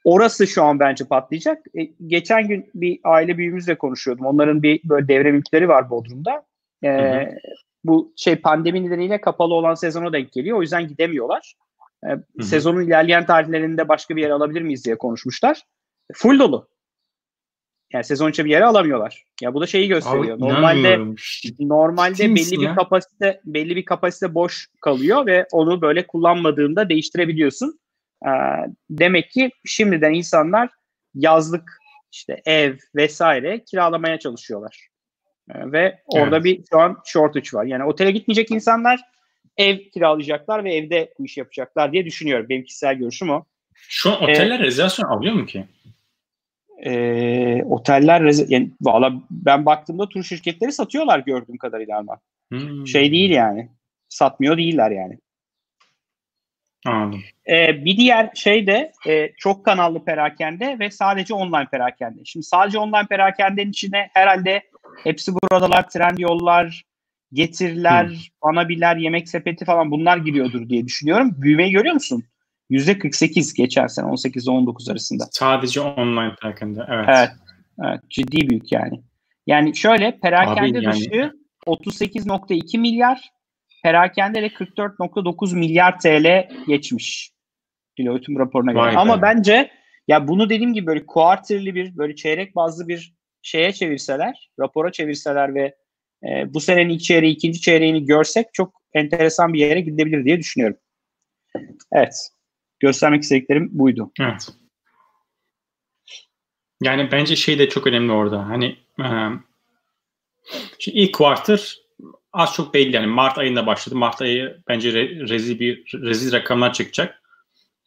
Orası 0.04 0.48
şu 0.48 0.64
an 0.64 0.80
bence 0.80 1.06
patlayacak. 1.06 1.66
E, 1.80 1.84
geçen 2.08 2.48
gün 2.48 2.72
bir 2.76 3.00
aile 3.04 3.38
büyüğümüzle 3.38 3.78
konuşuyordum. 3.78 4.26
Onların 4.26 4.64
bir 4.64 4.82
böyle 4.84 5.08
devre 5.08 5.32
mülkleri 5.32 5.70
var 5.70 5.90
Bodrum'da. 5.90 6.44
E, 6.84 6.90
hı 6.90 7.22
hı 7.22 7.38
bu 7.84 8.14
şey 8.16 8.36
pandemi 8.36 8.86
nedeniyle 8.86 9.22
kapalı 9.22 9.54
olan 9.54 9.74
sezona 9.74 10.14
denk 10.14 10.32
geliyor. 10.32 10.58
O 10.58 10.62
yüzden 10.62 10.88
gidemiyorlar. 10.88 11.56
Ee, 12.06 12.44
sezonun 12.44 12.82
ilerleyen 12.82 13.26
tarihlerinde 13.26 13.90
başka 13.90 14.16
bir 14.16 14.22
yer 14.22 14.30
alabilir 14.30 14.62
miyiz 14.62 14.86
diye 14.86 14.98
konuşmuşlar. 14.98 15.62
Full 16.14 16.40
dolu. 16.40 16.68
Yani 17.94 18.04
sezon 18.04 18.30
içi 18.30 18.46
bir 18.46 18.50
yere 18.50 18.66
alamıyorlar. 18.66 19.24
Ya 19.42 19.54
bu 19.54 19.62
da 19.62 19.68
şeyi 19.68 19.88
gösteriyor. 19.88 20.36
Abi, 20.36 20.42
normalde 20.42 21.00
normalde 21.60 22.14
Kimsin 22.14 22.36
belli 22.36 22.64
ya? 22.64 22.72
bir 22.72 22.76
kapasite 22.76 23.42
belli 23.46 23.76
bir 23.76 23.86
kapasite 23.86 24.34
boş 24.34 24.68
kalıyor 24.82 25.26
ve 25.26 25.46
onu 25.52 25.82
böyle 25.82 26.08
kullanmadığında 26.08 26.90
değiştirebiliyorsun. 26.90 27.80
Ee, 28.26 28.30
demek 28.90 29.32
ki 29.32 29.52
şimdiden 29.66 30.14
insanlar 30.14 30.70
yazlık 31.14 31.78
işte 32.12 32.42
ev 32.46 32.76
vesaire 32.96 33.64
kiralamaya 33.64 34.20
çalışıyorlar. 34.20 34.88
E, 35.50 35.72
ve 35.72 36.00
orada 36.06 36.36
evet. 36.36 36.46
bir 36.46 36.64
şu 36.72 36.80
an 36.80 36.98
shortage 37.06 37.50
var. 37.54 37.66
Yani 37.66 37.84
otele 37.84 38.12
gitmeyecek 38.12 38.52
insanlar 38.52 39.00
ev 39.58 39.78
kiralayacaklar 39.78 40.64
ve 40.64 40.76
evde 40.76 41.14
bu 41.20 41.26
işi 41.26 41.40
yapacaklar 41.40 41.92
diye 41.94 42.06
düşünüyorum. 42.06 42.46
Benim 42.50 42.64
kişisel 42.64 42.96
görüşüm 42.96 43.30
o. 43.30 43.46
Şu 43.74 44.12
an 44.12 44.24
oteller 44.24 44.60
ee, 44.60 44.64
rezervasyon 44.64 45.10
alıyor 45.10 45.34
mu 45.34 45.46
ki? 45.46 45.66
E, 46.86 47.64
oteller 47.64 48.48
yani 48.48 48.72
valla 48.82 49.14
ben 49.32 49.66
baktığımda 49.66 50.10
tur 50.10 50.24
şirketleri 50.24 50.72
satıyorlar 50.72 51.20
gördüğüm 51.20 51.58
kadarıyla 51.58 51.98
ama. 51.98 52.20
Hmm. 52.52 52.88
Şey 52.88 53.12
değil 53.12 53.30
yani. 53.30 53.70
Satmıyor 54.10 54.58
değiller 54.58 54.92
yani. 54.92 55.18
Anladım. 56.86 57.24
Ee, 57.50 57.86
bir 57.86 57.98
diğer 57.98 58.30
şey 58.36 58.68
de 58.68 58.92
e, 59.08 59.32
çok 59.38 59.66
kanallı 59.66 60.06
perakende 60.06 60.80
ve 60.80 60.92
sadece 60.92 61.34
online 61.34 61.68
perakende. 61.72 62.22
Şimdi 62.26 62.46
sadece 62.46 62.80
online 62.80 63.08
perakendenin 63.10 63.70
içine 63.70 64.10
herhalde 64.14 64.62
hepsi 65.04 65.32
buradalar, 65.34 65.90
trend 65.90 66.18
yollar, 66.18 66.84
getiriler, 67.34 68.08
hmm. 68.08 68.16
anabiler, 68.42 68.98
yemek 68.98 69.30
sepeti 69.30 69.66
falan 69.66 69.92
bunlar 69.92 70.18
giriyordur 70.18 70.70
diye 70.70 70.86
düşünüyorum. 70.86 71.36
Büyümeyi 71.38 71.72
görüyor 71.72 71.94
musun? 71.94 72.24
%48 72.72 73.56
geçen 73.56 73.88
sene 73.88 74.06
18 74.06 74.48
19 74.48 74.90
arasında. 74.90 75.24
Sadece 75.32 75.82
online 75.82 76.36
perakende. 76.42 76.86
Evet. 76.90 77.06
Evet. 77.08 77.30
evet. 77.86 78.00
Ciddi 78.10 78.50
büyük 78.50 78.72
yani. 78.72 79.02
Yani 79.48 79.76
şöyle 79.76 80.20
perakende 80.20 80.80
Abi, 80.80 80.86
dışı 80.86 81.16
yani... 81.16 81.32
38.2 81.68 82.78
milyar, 82.78 83.30
perakende 83.84 84.42
de 84.42 84.48
44.9 84.48 85.56
milyar 85.58 86.00
TL 86.00 86.48
geçmiş. 86.68 87.32
Deloitte'un 87.98 88.40
raporuna 88.40 88.72
göre. 88.72 88.98
Ama 88.98 89.22
bence 89.22 89.72
ya 90.08 90.28
bunu 90.28 90.50
dediğim 90.50 90.74
gibi 90.74 90.88
böyle 90.88 91.06
kuartırlı 91.06 91.76
bir 91.76 91.98
böyle 91.98 92.16
çeyrek 92.16 92.56
bazlı 92.56 92.88
bir 92.88 93.14
şeye 93.42 93.74
çevirseler, 93.74 94.50
rapora 94.60 94.92
çevirseler 94.92 95.56
ve 95.56 95.76
e, 96.24 96.54
bu 96.54 96.60
senenin 96.60 96.90
ilk 96.90 97.02
çeyreği, 97.02 97.34
ikinci 97.34 97.62
çeyreğini 97.62 98.06
görsek 98.06 98.48
çok 98.54 98.82
enteresan 98.94 99.54
bir 99.54 99.60
yere 99.60 99.82
gidebilir 99.82 100.26
diye 100.26 100.40
düşünüyorum. 100.40 100.78
Evet. 101.92 102.30
Göstermek 102.82 103.24
istediklerim 103.24 103.70
buydu. 103.72 104.12
Evet. 104.20 104.50
Yani 106.82 107.10
bence 107.12 107.36
şey 107.36 107.60
de 107.60 107.70
çok 107.70 107.88
önemli 107.88 108.12
orada. 108.12 108.50
Hani 108.50 108.78
e, 109.00 109.06
şimdi 110.80 110.98
ilk 110.98 111.14
quarter 111.14 111.78
az 112.34 112.54
çok 112.54 112.74
belli 112.74 112.96
yani 112.96 113.08
Mart 113.08 113.38
ayında 113.38 113.66
başladı. 113.66 113.96
Mart 113.96 114.22
ayı 114.22 114.62
bence 114.68 114.94
re, 114.94 115.30
rezil 115.30 115.60
bir 115.60 115.84
rezil 115.94 116.32
rakamlar 116.32 116.74
çıkacak. 116.74 117.22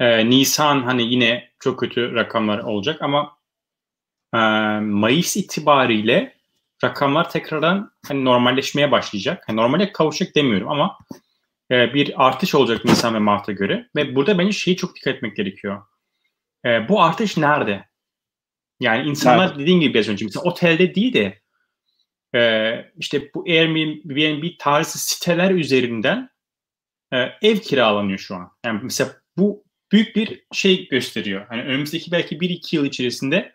E, 0.01 0.31
Nisan 0.31 0.83
hani 0.83 1.03
yine 1.03 1.51
çok 1.59 1.81
kötü 1.81 2.15
rakamlar 2.15 2.59
olacak 2.59 3.03
ama 3.03 3.37
e, 4.35 4.39
Mayıs 4.81 5.37
itibariyle 5.37 6.35
rakamlar 6.85 7.31
tekrardan 7.31 7.93
hani 8.07 8.25
normalleşmeye 8.25 8.91
başlayacak. 8.91 9.45
Hani 9.47 9.57
normale 9.57 9.93
kavuşacak 9.93 10.35
demiyorum 10.35 10.69
ama 10.69 10.99
e, 11.71 11.95
bir 11.95 12.27
artış 12.27 12.55
olacak 12.55 12.85
Nisan 12.85 13.15
ve 13.15 13.19
Mart'a 13.19 13.53
göre. 13.53 13.89
Ve 13.97 14.15
burada 14.15 14.39
bence 14.39 14.53
şeyi 14.53 14.77
çok 14.77 14.97
dikkat 14.97 15.15
etmek 15.15 15.37
gerekiyor. 15.37 15.83
E, 16.65 16.89
bu 16.89 17.03
artış 17.03 17.37
nerede? 17.37 17.85
Yani 18.81 19.09
insanlar 19.09 19.49
nerede? 19.49 19.63
dediğim 19.63 19.81
gibi 19.81 19.95
biraz 19.95 20.09
önce 20.09 20.25
mesela 20.25 20.43
otelde 20.43 20.95
değil 20.95 21.13
de 21.13 21.41
e, 22.35 22.73
işte 22.99 23.31
bu 23.35 23.45
Airbnb 23.49 24.45
tarzı 24.59 24.99
siteler 24.99 25.51
üzerinden 25.51 26.31
e, 27.13 27.17
ev 27.43 27.57
kiralanıyor 27.57 28.19
şu 28.19 28.35
an. 28.35 28.51
Yani 28.65 28.81
mesela 28.83 29.11
bu 29.37 29.65
büyük 29.93 30.17
bir 30.17 30.47
şey 30.53 30.89
gösteriyor. 30.89 31.47
Hani 31.49 31.63
önümüzdeki 31.63 32.13
belki 32.13 32.37
1-2 32.37 32.77
yıl 32.77 32.85
içerisinde 32.85 33.53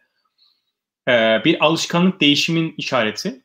e, 1.07 1.41
bir 1.45 1.65
alışkanlık 1.65 2.21
değişimin 2.21 2.73
işareti. 2.77 3.41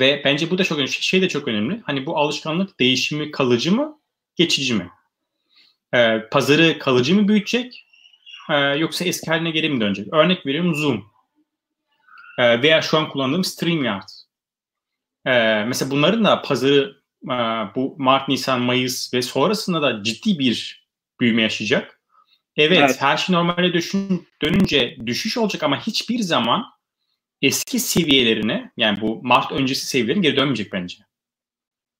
Ve 0.00 0.22
bence 0.24 0.50
bu 0.50 0.58
da 0.58 0.64
çok 0.64 0.78
önemli. 0.78 0.92
Şey 0.92 1.22
de 1.22 1.28
çok 1.28 1.48
önemli. 1.48 1.80
Hani 1.84 2.06
bu 2.06 2.18
alışkanlık 2.18 2.80
değişimi 2.80 3.30
kalıcı 3.30 3.72
mı, 3.72 3.98
geçici 4.36 4.74
mi? 4.74 4.90
E, 5.94 6.28
pazarı 6.30 6.78
kalıcı 6.78 7.14
mı 7.14 7.28
büyütecek? 7.28 7.86
E, 8.50 8.54
yoksa 8.56 9.04
eski 9.04 9.30
haline 9.30 9.50
geri 9.50 9.68
mi 9.68 9.80
dönecek? 9.80 10.14
Örnek 10.14 10.46
veriyorum 10.46 10.74
Zoom. 10.74 11.04
E, 12.38 12.62
veya 12.62 12.82
şu 12.82 12.98
an 12.98 13.08
kullandığım 13.08 13.44
StreamYard. 13.44 14.08
E, 15.26 15.64
mesela 15.64 15.90
bunların 15.90 16.24
da 16.24 16.42
pazarı 16.42 16.96
e, 17.24 17.34
bu 17.74 17.94
Mart, 17.98 18.28
Nisan, 18.28 18.60
Mayıs 18.60 19.14
ve 19.14 19.22
sonrasında 19.22 19.82
da 19.82 20.02
ciddi 20.02 20.38
bir 20.38 20.86
büyüme 21.20 21.42
yaşayacak. 21.42 22.00
Evet, 22.56 22.78
evet. 22.78 23.02
her 23.02 23.16
şey 23.16 23.36
normale 23.36 23.72
düşün, 23.72 24.28
dönünce 24.42 24.96
düşüş 25.06 25.38
olacak 25.38 25.62
ama 25.62 25.80
hiçbir 25.80 26.18
zaman 26.18 26.64
eski 27.42 27.80
seviyelerine 27.80 28.72
yani 28.76 29.00
bu 29.00 29.20
Mart 29.22 29.52
öncesi 29.52 29.86
seviyelerine 29.86 30.22
geri 30.22 30.36
dönmeyecek 30.36 30.72
bence. 30.72 30.96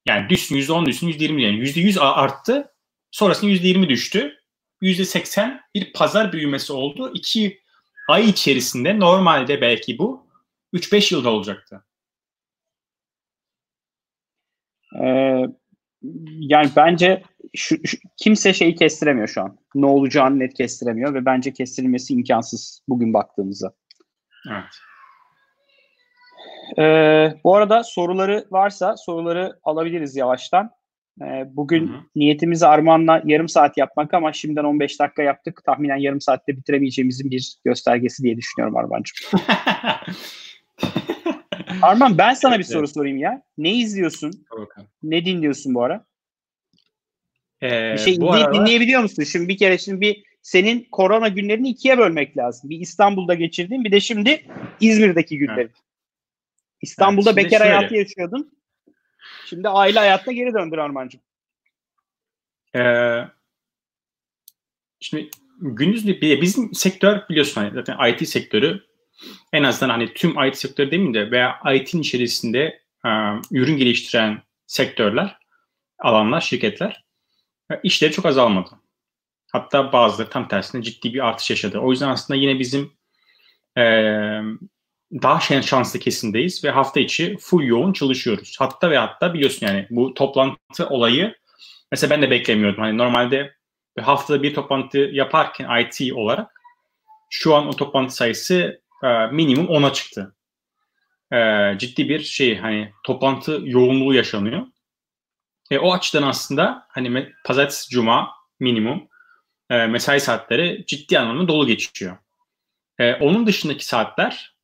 Yani 0.06 0.28
düşsün 0.28 0.56
%10 0.56 0.86
düşsün 0.86 1.08
%20 1.08 1.40
yani 1.40 1.56
%100 1.56 2.00
arttı 2.00 2.72
sonrasında 3.10 3.50
%20 3.50 3.88
düştü. 3.88 4.36
%80 4.82 5.60
bir 5.74 5.92
pazar 5.92 6.32
büyümesi 6.32 6.72
oldu. 6.72 7.12
2 7.14 7.60
ay 8.08 8.28
içerisinde 8.28 9.00
normalde 9.00 9.60
belki 9.60 9.98
bu 9.98 10.26
3-5 10.74 11.14
yılda 11.14 11.30
olacaktı. 11.30 11.84
Ee, 15.02 15.44
yani 16.38 16.70
bence 16.76 17.22
şu, 17.56 17.86
şu, 17.86 17.98
kimse 18.16 18.52
şeyi 18.52 18.74
kestiremiyor 18.74 19.28
şu 19.28 19.42
an. 19.42 19.58
Ne 19.74 19.86
olacağını 19.86 20.38
net 20.38 20.54
kestiremiyor 20.54 21.14
ve 21.14 21.24
bence 21.24 21.52
kestirilmesi 21.52 22.14
imkansız 22.14 22.82
bugün 22.88 23.14
baktığımızda. 23.14 23.72
Evet. 24.50 24.89
Ee, 26.78 27.34
bu 27.44 27.56
arada 27.56 27.84
soruları 27.84 28.46
varsa 28.50 28.96
soruları 28.96 29.58
alabiliriz 29.62 30.16
yavaştan. 30.16 30.70
Ee, 31.22 31.44
bugün 31.50 31.88
hı 31.88 31.92
hı. 31.92 32.00
niyetimiz 32.16 32.62
Armağan'la 32.62 33.22
yarım 33.24 33.48
saat 33.48 33.78
yapmak 33.78 34.14
ama 34.14 34.32
şimdiden 34.32 34.64
15 34.64 35.00
dakika 35.00 35.22
yaptık. 35.22 35.62
Tahminen 35.64 35.96
yarım 35.96 36.20
saatte 36.20 36.56
bitiremeyeceğimizin 36.56 37.30
bir 37.30 37.56
göstergesi 37.64 38.22
diye 38.22 38.36
düşünüyorum 38.36 38.76
Armağan'cığım. 38.76 39.40
Arman 41.82 42.18
ben 42.18 42.34
sana 42.34 42.58
bir 42.58 42.64
soru 42.64 42.88
sorayım 42.88 43.18
ya. 43.18 43.42
Ne 43.58 43.74
izliyorsun? 43.74 44.32
Ne 45.02 45.24
dinliyorsun 45.24 45.74
bu 45.74 45.82
ara? 45.82 46.04
Ee, 47.62 47.92
bir 47.92 47.98
şey 47.98 48.20
bu 48.20 48.32
aralar... 48.32 48.54
dinleyebiliyor 48.54 49.02
musun? 49.02 49.22
Şimdi 49.22 49.48
bir 49.48 49.56
kere 49.56 49.78
şimdi 49.78 50.00
bir 50.00 50.24
senin 50.42 50.88
korona 50.92 51.28
günlerini 51.28 51.68
ikiye 51.68 51.98
bölmek 51.98 52.36
lazım. 52.36 52.70
Bir 52.70 52.80
İstanbul'da 52.80 53.34
geçirdiğin 53.34 53.84
bir 53.84 53.92
de 53.92 54.00
şimdi 54.00 54.46
İzmir'deki 54.80 55.38
günleri. 55.38 55.60
Evet. 55.60 55.70
İstanbul'da 56.82 57.30
evet, 57.30 57.44
bekar 57.44 57.58
şöyle. 57.58 57.72
hayatı 57.72 57.94
yaşıyordun. 57.94 58.52
Şimdi 59.46 59.68
aile 59.68 59.98
hayatına 59.98 60.34
geri 60.34 60.54
döndün 60.54 60.78
Armancığım. 60.78 61.20
Ee, 62.76 63.24
şimdi 65.00 65.30
gündüz 65.60 66.06
bir 66.06 66.40
bizim 66.40 66.74
sektör 66.74 67.28
biliyorsun 67.28 67.60
hani 67.60 67.74
zaten 67.74 68.12
IT 68.12 68.28
sektörü 68.28 68.90
en 69.52 69.62
azından 69.62 69.90
hani 69.90 70.14
tüm 70.14 70.44
IT 70.44 70.56
sektörü 70.56 70.90
demeyeyim 70.90 71.14
de 71.14 71.30
veya 71.30 71.60
IT'nin 71.74 72.02
içerisinde 72.02 72.80
e, 73.06 73.10
ürün 73.50 73.76
geliştiren 73.76 74.42
sektörler, 74.66 75.38
alanlar, 75.98 76.40
şirketler 76.40 77.04
e, 77.70 77.80
işleri 77.82 78.12
çok 78.12 78.26
azalmadı. 78.26 78.70
Hatta 79.52 79.92
bazıları 79.92 80.30
tam 80.30 80.48
tersine 80.48 80.82
ciddi 80.82 81.14
bir 81.14 81.26
artış 81.28 81.50
yaşadı. 81.50 81.78
O 81.78 81.90
yüzden 81.90 82.08
aslında 82.08 82.40
yine 82.40 82.58
bizim 82.58 82.92
e, 83.78 83.82
daha 85.12 85.62
şanslı 85.62 85.98
kesindeyiz 85.98 86.64
ve 86.64 86.70
hafta 86.70 87.00
içi 87.00 87.36
full 87.40 87.62
yoğun 87.62 87.92
çalışıyoruz. 87.92 88.56
Hatta 88.58 88.90
ve 88.90 88.98
hatta 88.98 89.34
biliyorsun 89.34 89.66
yani 89.66 89.86
bu 89.90 90.14
toplantı 90.14 90.88
olayı 90.88 91.34
mesela 91.92 92.10
ben 92.10 92.22
de 92.22 92.30
beklemiyordum. 92.30 92.82
Hani 92.82 92.98
normalde 92.98 93.54
haftada 94.00 94.42
bir 94.42 94.54
toplantı 94.54 94.98
yaparken 94.98 95.80
IT 95.80 96.12
olarak 96.12 96.50
şu 97.30 97.54
an 97.54 97.68
o 97.68 97.76
toplantı 97.76 98.14
sayısı 98.14 98.82
e, 99.04 99.26
minimum 99.26 99.66
10'a 99.66 99.92
çıktı. 99.92 100.36
E, 101.32 101.38
ciddi 101.78 102.08
bir 102.08 102.20
şey 102.20 102.56
hani 102.56 102.92
toplantı 103.04 103.60
yoğunluğu 103.64 104.14
yaşanıyor. 104.14 104.66
E, 105.70 105.78
o 105.78 105.92
açıdan 105.92 106.22
aslında 106.22 106.86
hani 106.88 107.32
pazartesi 107.44 107.90
cuma 107.90 108.30
minimum 108.60 109.08
e, 109.70 109.86
mesai 109.86 110.20
saatleri 110.20 110.84
ciddi 110.86 111.18
anlamda 111.18 111.48
dolu 111.48 111.66
geçiyor. 111.66 112.16
E, 112.98 113.14
onun 113.14 113.46
dışındaki 113.46 113.86
saatler 113.86 114.59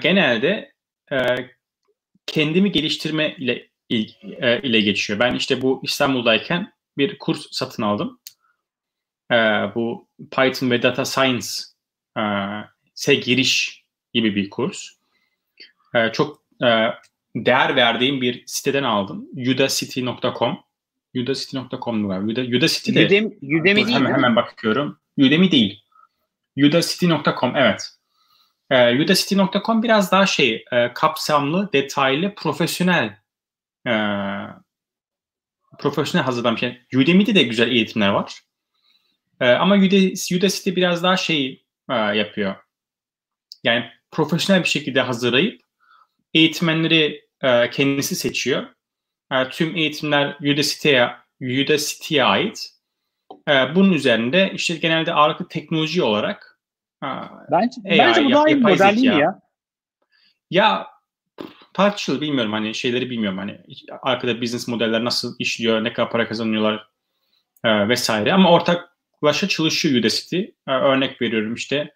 genelde 0.00 0.72
e, 1.12 1.18
kendimi 2.26 2.72
geliştirme 2.72 3.34
ile 3.38 3.68
e, 3.90 3.98
ile 4.62 4.80
geçiyor. 4.80 5.18
Ben 5.20 5.34
işte 5.34 5.62
bu 5.62 5.80
İstanbul'dayken 5.84 6.72
bir 6.98 7.18
kurs 7.18 7.46
satın 7.50 7.82
aldım. 7.82 8.20
E, 9.30 9.34
bu 9.74 10.08
Python 10.30 10.70
ve 10.70 10.82
Data 10.82 11.04
Science 11.04 11.46
e, 12.18 12.22
se 12.94 13.14
giriş 13.14 13.84
gibi 14.14 14.36
bir 14.36 14.50
kurs. 14.50 14.88
E, 15.94 16.12
çok 16.12 16.42
e, 16.62 16.68
değer 17.36 17.76
verdiğim 17.76 18.20
bir 18.20 18.42
siteden 18.46 18.82
aldım. 18.82 19.28
udacity.com 19.36 20.58
udacity.com 21.16 22.08
var. 22.08 22.20
Uda, 22.20 22.40
Udacity 22.40 22.94
de 22.94 23.06
Udemy, 23.06 23.26
Udemy 23.42 23.76
değil 23.76 23.88
hemen, 23.88 24.12
hemen 24.12 24.36
bakıyorum. 24.36 24.98
Udemy 25.18 25.50
değil. 25.50 25.82
udacity.com 26.56 27.56
evet. 27.56 27.99
E, 28.70 29.02
Udacity.com 29.02 29.82
biraz 29.82 30.12
daha 30.12 30.26
şey 30.26 30.64
e, 30.72 30.92
kapsamlı, 30.94 31.72
detaylı, 31.72 32.34
profesyonel 32.34 33.16
e, 33.86 33.92
profesyonel 35.78 36.24
hazırlanmış. 36.24 36.62
Yani 36.62 36.78
Udemy'de 36.96 37.34
de 37.34 37.42
güzel 37.42 37.70
eğitimler 37.70 38.08
var. 38.08 38.40
E, 39.40 39.50
ama 39.50 39.74
Udacity 39.74 40.70
biraz 40.70 41.02
daha 41.02 41.16
şey 41.16 41.64
e, 41.90 41.94
yapıyor. 41.94 42.54
Yani 43.64 43.90
profesyonel 44.10 44.62
bir 44.62 44.68
şekilde 44.68 45.00
hazırlayıp 45.00 45.60
eğitmenleri 46.34 47.28
e, 47.42 47.70
kendisi 47.70 48.16
seçiyor. 48.16 48.66
E, 49.32 49.48
tüm 49.48 49.76
eğitimler 49.76 50.36
Udacity'ye 50.40 51.10
Udacity'ye 51.40 52.24
ait. 52.24 52.70
E, 53.48 53.74
bunun 53.74 53.92
üzerinde 53.92 54.52
işte 54.54 54.74
genelde 54.76 55.12
ağırlıklı 55.12 55.48
teknoloji 55.48 56.02
olarak 56.02 56.49
e, 57.04 57.08
bence, 57.50 57.80
AI, 57.84 57.98
bence 57.98 58.24
bu 58.24 58.30
daha 58.30 58.48
iyi 58.48 58.56
bir 58.56 58.62
model 58.62 58.96
değil 58.96 59.14
mi 59.14 59.20
ya? 59.20 59.40
Ya 60.50 60.86
tartışılır 61.72 62.20
bilmiyorum 62.20 62.52
hani 62.52 62.74
şeyleri 62.74 63.10
bilmiyorum 63.10 63.38
hani 63.38 63.60
arkada 64.02 64.42
business 64.42 64.68
modeller 64.68 65.04
nasıl 65.04 65.36
işliyor, 65.38 65.84
ne 65.84 65.92
kadar 65.92 66.10
para 66.10 66.28
kazanıyorlar 66.28 66.88
e, 67.64 67.88
vesaire 67.88 68.32
ama 68.32 68.52
ortaklaşa 68.52 69.48
çalışıyor 69.48 70.00
Udacity. 70.00 70.40
E, 70.68 70.72
örnek 70.72 71.22
veriyorum 71.22 71.54
işte 71.54 71.94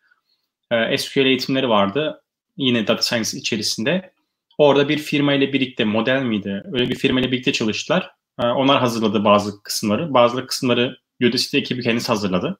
e, 0.70 0.98
SQL 0.98 1.26
eğitimleri 1.26 1.68
vardı 1.68 2.22
yine 2.56 2.86
data 2.86 3.02
science 3.02 3.38
içerisinde. 3.38 4.14
Orada 4.58 4.88
bir 4.88 4.98
firma 4.98 5.34
ile 5.34 5.52
birlikte 5.52 5.84
model 5.84 6.22
miydi? 6.22 6.62
Öyle 6.72 6.88
bir 6.88 6.94
firma 6.94 7.20
ile 7.20 7.32
birlikte 7.32 7.52
çalıştılar. 7.52 8.10
E, 8.42 8.46
onlar 8.46 8.80
hazırladı 8.80 9.24
bazı 9.24 9.62
kısımları. 9.62 10.14
Bazı 10.14 10.46
kısımları 10.46 10.96
Udacity 11.22 11.58
ekibi 11.58 11.82
kendisi 11.82 12.08
hazırladı. 12.08 12.58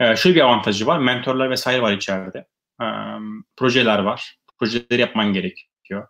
E, 0.00 0.16
şöyle 0.16 0.36
bir 0.36 0.40
avantajı 0.40 0.86
var. 0.86 0.98
Mentorlar 0.98 1.50
vesaire 1.50 1.82
var 1.82 1.92
içeride. 1.92 2.46
E, 2.82 2.86
projeler 3.56 3.98
var. 3.98 4.36
Projeleri 4.58 5.00
yapman 5.00 5.32
gerekiyor. 5.32 6.08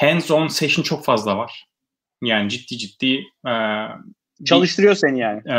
Hands-on 0.00 0.48
session 0.48 0.82
çok 0.82 1.04
fazla 1.04 1.36
var. 1.38 1.66
Yani 2.22 2.48
ciddi 2.50 2.78
ciddi 2.78 3.24
e, 3.48 3.54
çalıştırıyor 4.44 4.94
seni 4.94 5.20
yani. 5.20 5.38
E, 5.48 5.56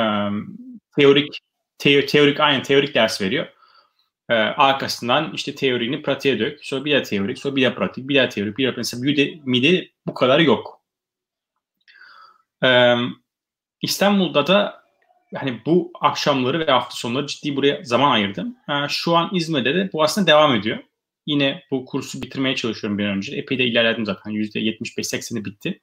teorik 0.98 1.40
teo, 1.78 2.06
teorik 2.06 2.40
aynı 2.40 2.64
teorik 2.64 2.96
ders 2.96 3.22
veriyor. 3.22 3.48
E, 4.30 4.34
arkasından 4.34 5.34
işte 5.34 5.56
teorini 5.56 6.02
pratiğe 6.02 6.40
dök. 6.40 6.66
Sonra 6.66 6.86
bir 6.86 6.94
daha 6.94 7.02
teorik, 7.02 7.40
sonra 7.40 7.56
bir 7.56 7.66
daha 7.66 7.76
pratik, 7.76 8.10
bir 8.10 8.16
daha 8.16 8.30
teorik, 8.30 8.58
bir 8.58 8.68
daha 8.68 8.76
pratik. 8.76 9.00
Mesela 9.00 9.42
mide 9.46 9.90
bu 10.08 10.14
kadar 10.14 10.40
yok. 10.40 10.82
E, 12.64 12.96
İstanbul'da 13.82 14.48
da 14.48 14.85
hani 15.36 15.62
bu 15.66 15.92
akşamları 16.02 16.60
ve 16.60 16.72
hafta 16.72 16.96
sonları 16.96 17.28
ciddi 17.28 17.56
buraya 17.56 17.84
zaman 17.84 18.12
ayırdım. 18.12 18.56
Şu 18.90 19.16
an 19.16 19.30
İzmir'de 19.34 19.76
de 19.76 19.90
bu 19.94 20.04
aslında 20.04 20.28
devam 20.28 20.56
ediyor. 20.56 20.80
Yine 21.26 21.64
bu 21.72 21.86
kursu 21.86 22.22
bitirmeye 22.22 22.56
çalışıyorum 22.56 22.98
bir 22.98 23.06
an 23.06 23.18
önce. 23.18 23.36
Epey 23.36 23.60
de 23.60 23.64
ilerledim 23.64 24.06
zaten. 24.06 24.32
%75-80'i 24.32 25.46
bitti. 25.46 25.80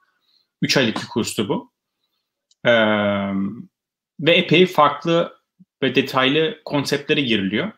3 0.63 0.77
aylık 0.77 0.97
bir 0.97 1.09
kurstu 1.09 1.49
bu. 1.49 1.73
Ve 4.21 4.33
epey 4.33 4.67
farklı 4.67 5.37
ve 5.83 5.95
detaylı 5.95 6.61
konseptlere 6.65 7.21
giriliyor. 7.21 7.73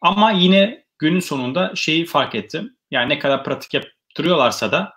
Ama 0.00 0.30
yine 0.30 0.84
günün 0.98 1.20
sonunda 1.20 1.72
şeyi 1.74 2.06
fark 2.06 2.34
ettim. 2.34 2.76
Yani 2.90 3.08
ne 3.08 3.18
kadar 3.18 3.44
pratik 3.44 3.74
yaptırıyorlarsa 3.74 4.72
da 4.72 4.92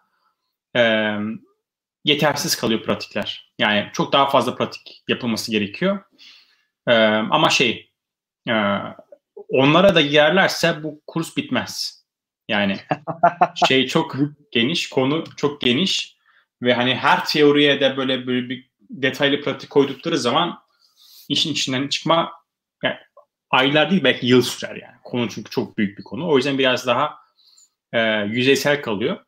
yetersiz 2.06 2.56
kalıyor 2.56 2.84
pratikler. 2.84 3.54
Yani 3.60 3.90
çok 3.94 4.14
daha 4.14 4.30
fazla 4.30 4.56
pratik 4.56 5.04
yapılması 5.08 5.52
gerekiyor. 5.52 6.00
E, 6.88 6.94
ama 7.06 7.50
şey 7.50 7.92
e, 8.50 8.54
onlara 9.50 9.96
da 9.96 10.02
girerlerse 10.02 10.84
bu 10.84 11.02
kurs 11.08 11.38
bitmez. 11.38 12.06
Yani 12.48 12.78
şey 13.68 13.88
çok 13.88 14.16
geniş, 14.52 14.90
konu 14.90 15.24
çok 15.38 15.62
geniş 15.62 16.18
ve 16.62 16.74
hani 16.74 16.96
her 16.96 17.26
teoriye 17.26 17.82
de 17.82 17.98
böyle 17.98 18.28
böyle 18.28 18.50
bir 18.50 18.70
detaylı 18.90 19.42
pratik 19.42 19.70
koydukları 19.70 20.18
zaman 20.18 20.60
işin 21.30 21.52
içinden 21.52 21.88
çıkma 21.88 22.32
yani 22.84 22.96
aylar 23.50 23.92
değil 23.92 24.04
belki 24.04 24.28
yıl 24.28 24.42
sürer 24.42 24.76
yani. 24.76 24.96
Konu 25.04 25.30
çünkü 25.30 25.50
çok 25.50 25.78
büyük 25.78 25.98
bir 25.98 26.04
konu. 26.04 26.30
O 26.30 26.38
yüzden 26.38 26.58
biraz 26.58 26.88
daha 26.88 27.18
e, 27.94 28.00
yüzeysel 28.26 28.82
kalıyor. 28.82 29.26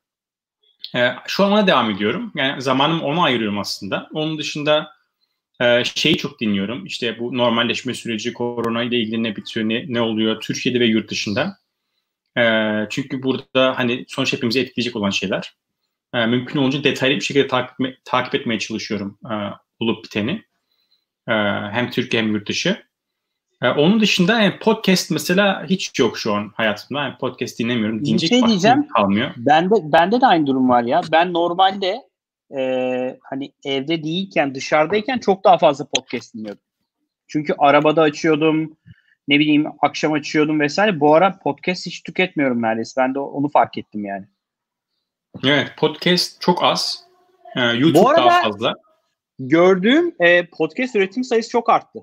E, 0.96 1.10
şu 1.28 1.46
an 1.46 1.52
ona 1.52 1.68
devam 1.68 1.92
ediyorum. 1.92 2.32
Yani 2.36 2.62
zamanımı 2.62 3.04
ona 3.06 3.24
ayırıyorum 3.24 3.60
aslında. 3.60 4.10
Onun 4.14 4.38
dışında 4.38 4.92
e, 5.62 5.84
şeyi 5.84 6.18
çok 6.18 6.40
dinliyorum. 6.40 6.86
İşte 6.86 7.20
bu 7.20 7.38
normalleşme 7.38 7.94
süreci, 7.94 8.34
korona 8.34 8.84
ile 8.84 8.98
ilgili 9.00 9.24
ne 9.24 9.36
bitiyor, 9.36 9.70
ne, 9.70 9.86
ne 9.88 10.02
oluyor 10.02 10.42
Türkiye'de 10.42 10.80
ve 10.80 10.86
yurt 10.86 11.12
dışında. 11.12 11.58
E, 12.38 12.44
çünkü 12.90 13.24
burada 13.24 13.78
hani 13.78 14.06
sonuç 14.08 14.34
hepimizi 14.34 14.60
etkileyecek 14.60 14.96
olan 14.96 15.10
şeyler. 15.10 15.54
E, 16.14 16.26
mümkün 16.26 16.60
olunca 16.60 16.84
detaylı 16.84 17.16
bir 17.16 17.22
şekilde 17.22 17.48
takip, 17.48 18.06
takip 18.06 18.36
etmeye 18.36 18.60
çalışıyorum 18.60 19.18
e, 19.32 19.34
olup 19.80 20.04
biteni. 20.06 20.32
E, 21.28 21.34
hem 21.72 21.92
Türkiye 21.92 22.24
hem 22.24 22.34
yurt 22.34 22.48
dışı. 22.48 22.91
E, 23.62 23.70
onun 23.70 24.00
dışında 24.00 24.42
yani 24.42 24.60
podcast 24.60 25.12
mesela 25.12 25.66
hiç 25.70 26.00
yok 26.00 26.18
şu 26.18 26.34
an 26.34 26.52
hayatımda. 26.56 27.02
Yani 27.02 27.18
podcast 27.18 27.60
dinlemiyorum. 27.60 28.00
Dinleyecek 28.00 28.32
bir 28.32 28.38
şey 28.38 28.48
diyeceğim. 28.48 28.88
kalmıyor. 28.88 29.32
Bende, 29.38 29.76
bende 29.84 30.22
de 30.22 30.26
aynı 30.26 30.48
durum 30.48 30.70
var 30.70 30.84
ya. 30.84 31.02
Ben 31.12 31.34
normalde 31.34 32.02
e, 32.58 32.62
hani 33.24 33.52
evde 33.66 34.04
değilken 34.04 34.56
dışarıdayken 34.56 35.18
çok 35.18 35.44
daha 35.44 35.58
fazla 35.58 35.86
podcast 35.96 36.34
dinliyordum. 36.34 36.64
Çünkü 37.28 37.54
arabada 37.58 38.02
açıyordum, 38.02 38.78
ne 39.28 39.40
bileyim 39.40 39.66
akşam 39.82 40.14
açıyordum 40.14 40.60
vesaire. 40.60 41.00
Bu 41.00 41.16
ara 41.16 41.40
podcast 41.40 41.86
hiç 41.86 42.04
tüketmiyorum 42.04 42.62
neredeyse. 42.62 43.02
Ben 43.02 43.16
de 43.16 43.20
onu 43.20 43.50
fark 43.50 43.78
ettim 43.78 44.06
yani. 44.06 44.26
Evet 45.46 45.74
podcast 45.78 46.42
çok 46.42 46.64
az. 46.64 47.04
Ee, 47.56 47.62
YouTube 47.62 48.00
Bu 48.00 48.10
arada, 48.10 48.26
daha 48.26 48.42
fazla. 48.42 48.74
Gördüğüm 49.40 50.16
e, 50.20 50.46
podcast 50.46 50.96
üretim 50.96 51.24
sayısı 51.24 51.50
çok 51.50 51.70
arttı. 51.70 52.00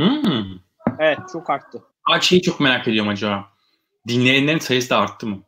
Hmm. 0.00 0.58
Evet 0.98 1.18
çok 1.32 1.50
arttı. 1.50 1.82
Aa, 2.10 2.20
şeyi 2.20 2.42
çok 2.42 2.60
merak 2.60 2.88
ediyorum 2.88 3.10
acaba. 3.10 3.48
Dinleyenlerin 4.08 4.58
sayısı 4.58 4.90
da 4.90 4.98
arttı 4.98 5.26
mı? 5.26 5.42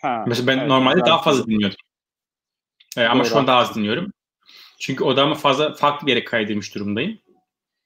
Ha, 0.00 0.24
Mesela 0.26 0.46
ben 0.46 0.58
evet, 0.58 0.68
normalde 0.68 1.00
daha 1.06 1.22
fazla 1.22 1.46
dinliyordum. 1.46 1.78
Ee, 2.96 3.04
ama 3.04 3.24
şu 3.24 3.38
an 3.38 3.46
daha 3.46 3.58
az 3.58 3.74
dinliyorum. 3.74 4.12
Çünkü 4.80 5.04
odamı 5.04 5.34
fazla 5.34 5.74
farklı 5.74 6.06
bir 6.06 6.12
yere 6.12 6.24
kaydırmış 6.24 6.74
durumdayım. 6.74 7.18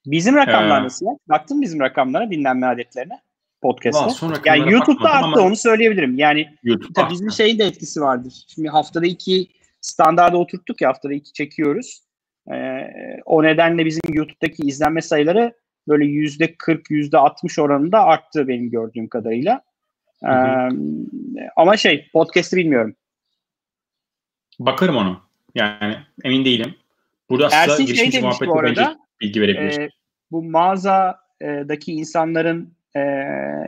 Bizim 0.06 0.36
rakamlar 0.36 0.80
ee, 0.80 0.84
nasıl? 0.84 1.06
Baktın 1.28 1.62
bizim 1.62 1.80
rakamlara, 1.80 2.30
dinlenme 2.30 2.66
adetlerine? 2.66 3.22
Podcast'ta. 3.62 4.40
Yani 4.44 4.72
YouTube'da 4.72 5.10
arttı 5.10 5.26
ama... 5.26 5.40
onu 5.40 5.56
söyleyebilirim. 5.56 6.18
Yani 6.18 6.56
tabii 6.94 7.12
bizim 7.12 7.30
şeyin 7.30 7.58
de 7.58 7.64
etkisi 7.64 8.00
vardır. 8.00 8.44
Şimdi 8.48 8.68
haftada 8.68 9.06
iki 9.06 9.48
standarda 9.80 10.36
oturttuk 10.36 10.80
ya 10.80 10.88
haftada 10.88 11.14
iki 11.14 11.32
çekiyoruz. 11.32 12.02
Ee, 12.50 12.86
o 13.24 13.42
nedenle 13.42 13.86
bizim 13.86 14.14
YouTube'daki 14.14 14.62
izlenme 14.62 15.00
sayıları 15.00 15.52
böyle 15.88 16.04
yüzde 16.04 16.54
40, 16.54 16.90
yüzde 16.90 17.18
60 17.18 17.58
oranında 17.58 18.04
arttı 18.04 18.48
benim 18.48 18.70
gördüğüm 18.70 19.08
kadarıyla. 19.08 19.62
Ee, 20.24 20.68
ama 21.56 21.76
şey 21.76 22.08
podcast'ı 22.12 22.56
bilmiyorum. 22.56 22.94
Bakarım 24.58 24.96
onu. 24.96 25.20
Yani 25.54 25.96
emin 26.24 26.44
değilim. 26.44 26.74
Burada 27.30 27.46
aslında 27.46 27.72
Ersin 27.72 27.94
şey 27.94 28.12
demiş 28.12 28.36
bu 28.46 28.58
arada, 28.58 28.98
bilgi 29.20 29.40
verebilir. 29.40 29.80
E, 29.80 29.90
bu 30.30 30.42
mağazadaki 30.42 31.92
insanların 31.92 32.74
e, 32.96 33.02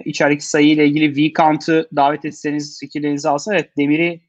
içerik 0.04 0.42
sayı 0.42 0.68
ile 0.68 0.86
ilgili 0.86 1.16
V-Count'ı 1.16 1.88
davet 1.96 2.24
etseniz 2.24 2.80
fikirlerinizi 2.80 3.28
alsa 3.28 3.54
evet 3.54 3.76
Demir'i 3.76 4.20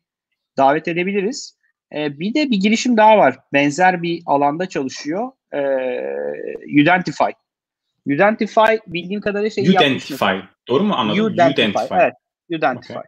davet 0.57 0.87
edebiliriz. 0.87 1.57
E, 1.95 2.19
bir 2.19 2.33
de 2.33 2.51
bir 2.51 2.57
girişim 2.57 2.97
daha 2.97 3.17
var. 3.17 3.37
Benzer 3.53 4.01
bir 4.01 4.23
alanda 4.25 4.69
çalışıyor. 4.69 5.31
E, 5.53 5.61
Udentify. 6.81 7.31
Udentify 8.07 8.75
bildiğim 8.87 9.21
kadarıyla 9.21 9.49
şey 9.49 9.69
Udentify. 9.69 10.25
Doğru 10.67 10.83
mu 10.83 10.93
anladım? 10.93 11.25
Udentify. 11.25 11.61
Udentify. 11.61 11.95
Evet. 11.95 12.13
Udentify. 12.49 12.93
Okay. 12.93 13.03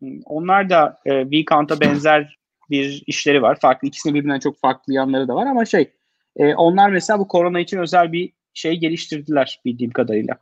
Hmm, 0.00 0.20
onlar 0.24 0.70
da 0.70 0.98
e, 1.06 1.26
Vcount'a 1.26 1.80
benzer 1.80 2.38
bir 2.70 3.02
işleri 3.06 3.42
var. 3.42 3.58
Farklı 3.60 3.88
ikisinin 3.88 4.14
birbirinden 4.14 4.38
çok 4.38 4.60
farklı 4.60 4.92
yanları 4.92 5.28
da 5.28 5.34
var 5.34 5.46
ama 5.46 5.64
şey 5.64 5.90
e, 6.36 6.54
onlar 6.54 6.90
mesela 6.90 7.18
bu 7.18 7.28
korona 7.28 7.60
için 7.60 7.78
özel 7.78 8.12
bir 8.12 8.32
şey 8.54 8.76
geliştirdiler 8.76 9.60
bildiğim 9.64 9.90
kadarıyla. 9.90 10.38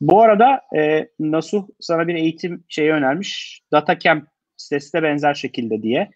Bu 0.00 0.22
arada 0.22 0.60
e, 0.76 1.08
Nasuh 1.20 1.66
sana 1.80 2.08
bir 2.08 2.14
eğitim 2.14 2.64
şeyi 2.68 2.92
önermiş. 2.92 3.62
Datacamp 3.72 4.28
sitesi 4.56 4.92
de 4.92 5.02
benzer 5.02 5.34
şekilde 5.34 5.82
diye. 5.82 6.10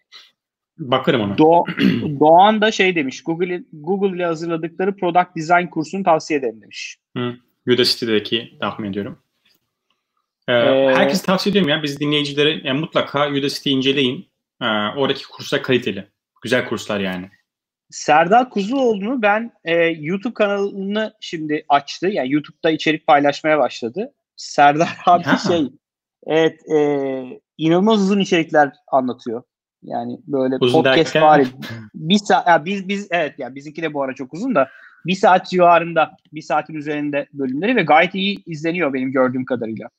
Bakarım 0.79 1.21
ona. 1.21 1.37
Do 1.37 1.63
Doğan 2.19 2.61
da 2.61 2.71
şey 2.71 2.95
demiş. 2.95 3.23
Google 3.23 3.63
Google 3.73 4.15
ile 4.17 4.25
hazırladıkları 4.25 4.95
Product 4.95 5.35
Design 5.35 5.67
kursunu 5.67 6.03
tavsiye 6.03 6.39
ederim 6.39 6.61
demiş. 6.61 6.97
Hı. 7.17 7.35
Udacity'deki 7.67 8.57
tahmin 8.59 8.89
ediyorum. 8.89 9.19
Ee, 10.47 10.53
ee, 10.53 10.93
herkes 10.95 11.21
tavsiye 11.21 11.51
ediyorum 11.51 11.69
ya. 11.69 11.83
Biz 11.83 11.99
dinleyicilere 11.99 12.61
yani 12.63 12.79
mutlaka 12.79 13.29
Udacity 13.29 13.71
inceleyin. 13.71 14.27
Ee, 14.61 14.65
oradaki 14.97 15.27
kurslar 15.27 15.63
kaliteli. 15.63 16.07
Güzel 16.41 16.65
kurslar 16.65 16.99
yani. 16.99 17.29
Serdar 17.89 18.49
Kuzuloğlu'nu 18.49 19.21
ben 19.21 19.51
e, 19.65 19.75
YouTube 19.85 20.33
kanalını 20.33 21.13
şimdi 21.21 21.65
açtı. 21.69 22.07
Yani 22.07 22.33
YouTube'da 22.33 22.71
içerik 22.71 23.07
paylaşmaya 23.07 23.59
başladı. 23.59 24.13
Serdar 24.35 24.97
abi 25.05 25.23
ha. 25.23 25.37
şey 25.37 25.67
evet 26.25 26.59
e, 26.75 26.79
inanılmaz 27.57 28.01
uzun 28.01 28.19
içerikler 28.19 28.71
anlatıyor. 28.87 29.43
Yani 29.87 30.19
böyle 30.27 30.55
uzun 30.59 30.83
podcast 30.83 31.15
var. 31.15 31.43
Bir 31.95 32.17
saat 32.17 32.47
ya 32.47 32.65
biz 32.65 32.87
biz 32.87 33.07
evet 33.11 33.39
ya 33.39 33.55
bizimki 33.55 33.81
de 33.81 33.93
bu 33.93 34.03
ara 34.03 34.15
çok 34.15 34.33
uzun 34.33 34.55
da 34.55 34.69
bir 35.05 35.15
saat 35.15 35.49
civarında 35.49 36.17
bir 36.33 36.41
saatin 36.41 36.73
üzerinde 36.73 37.27
bölümleri 37.33 37.75
ve 37.75 37.81
gayet 37.81 38.15
iyi 38.15 38.43
izleniyor 38.45 38.93
benim 38.93 39.11
gördüğüm 39.11 39.45
kadarıyla. 39.45 39.89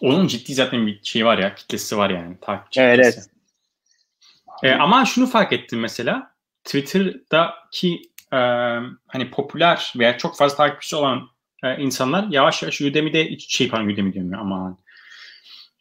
Onun 0.00 0.26
ciddi 0.26 0.54
zaten 0.54 0.86
bir 0.86 1.00
şey 1.02 1.26
var 1.26 1.38
ya 1.38 1.54
kitlesi 1.54 1.96
var 1.96 2.10
yani 2.10 2.36
takipçi 2.40 2.80
evet, 2.80 2.96
kitlesi. 2.96 3.30
Evet. 4.62 4.76
E, 4.76 4.80
ama 4.80 5.04
şunu 5.04 5.26
fark 5.26 5.52
ettim 5.52 5.80
mesela 5.80 6.30
Twitter'daki 6.64 8.02
e, 8.32 8.38
hani 9.06 9.30
popüler 9.30 9.92
veya 9.98 10.18
çok 10.18 10.36
fazla 10.36 10.56
takipçisi 10.56 10.96
olan 10.96 11.28
e, 11.62 11.82
insanlar 11.82 12.26
yavaş 12.30 12.62
yavaş 12.62 12.80
Udemy'de 12.80 13.38
şey 13.38 13.68
pardon 13.68 13.88
Udemy 13.88 14.12
diyorum 14.12 14.32
ya 14.32 14.38
aman 14.38 14.78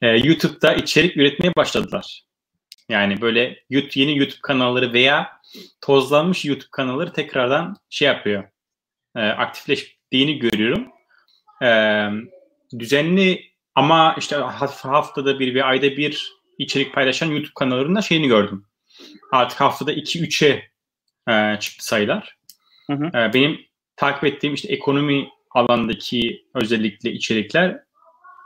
e, 0.06 0.18
YouTube'da 0.18 0.74
içerik 0.74 1.18
üretmeye 1.18 1.56
başladılar. 1.56 2.24
Yani 2.90 3.22
böyle 3.22 3.64
YouTube, 3.70 4.00
yeni 4.00 4.18
YouTube 4.18 4.42
kanalları 4.42 4.94
veya 4.94 5.42
tozlanmış 5.82 6.46
YouTube 6.46 6.70
kanalları 6.72 7.14
tekrardan 7.14 7.78
şey 7.90 8.08
yapıyor. 8.08 8.44
E, 9.16 9.20
aktifleştiğini 9.20 10.40
görüyorum. 10.40 10.88
E, 11.64 11.70
düzenli 12.80 13.42
ama 13.76 14.16
işte 14.18 14.36
haftada 14.36 15.40
bir 15.40 15.56
ve 15.56 15.64
ayda 15.64 15.98
bir 15.98 16.34
içerik 16.58 16.94
paylaşan 16.94 17.28
YouTube 17.28 17.54
kanallarında 17.56 18.02
şeyini 18.02 18.28
gördüm. 18.28 18.66
Artık 19.32 19.62
haftada 19.62 19.94
2-3'e 19.94 20.72
e, 21.34 21.60
çıktı 21.60 21.86
sayılar. 21.86 22.38
Hı 22.88 22.94
hı. 22.94 23.06
E, 23.06 23.34
benim 23.34 23.60
takip 23.96 24.24
ettiğim 24.24 24.54
işte 24.54 24.74
ekonomi 24.74 25.30
alandaki 25.52 26.46
özellikle 26.54 27.12
içerikler 27.12 27.85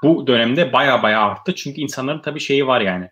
bu 0.03 0.27
dönemde 0.27 0.73
baya 0.73 1.03
baya 1.03 1.21
arttı. 1.21 1.55
Çünkü 1.55 1.81
insanların 1.81 2.21
tabii 2.21 2.39
şeyi 2.39 2.67
var 2.67 2.81
yani. 2.81 3.09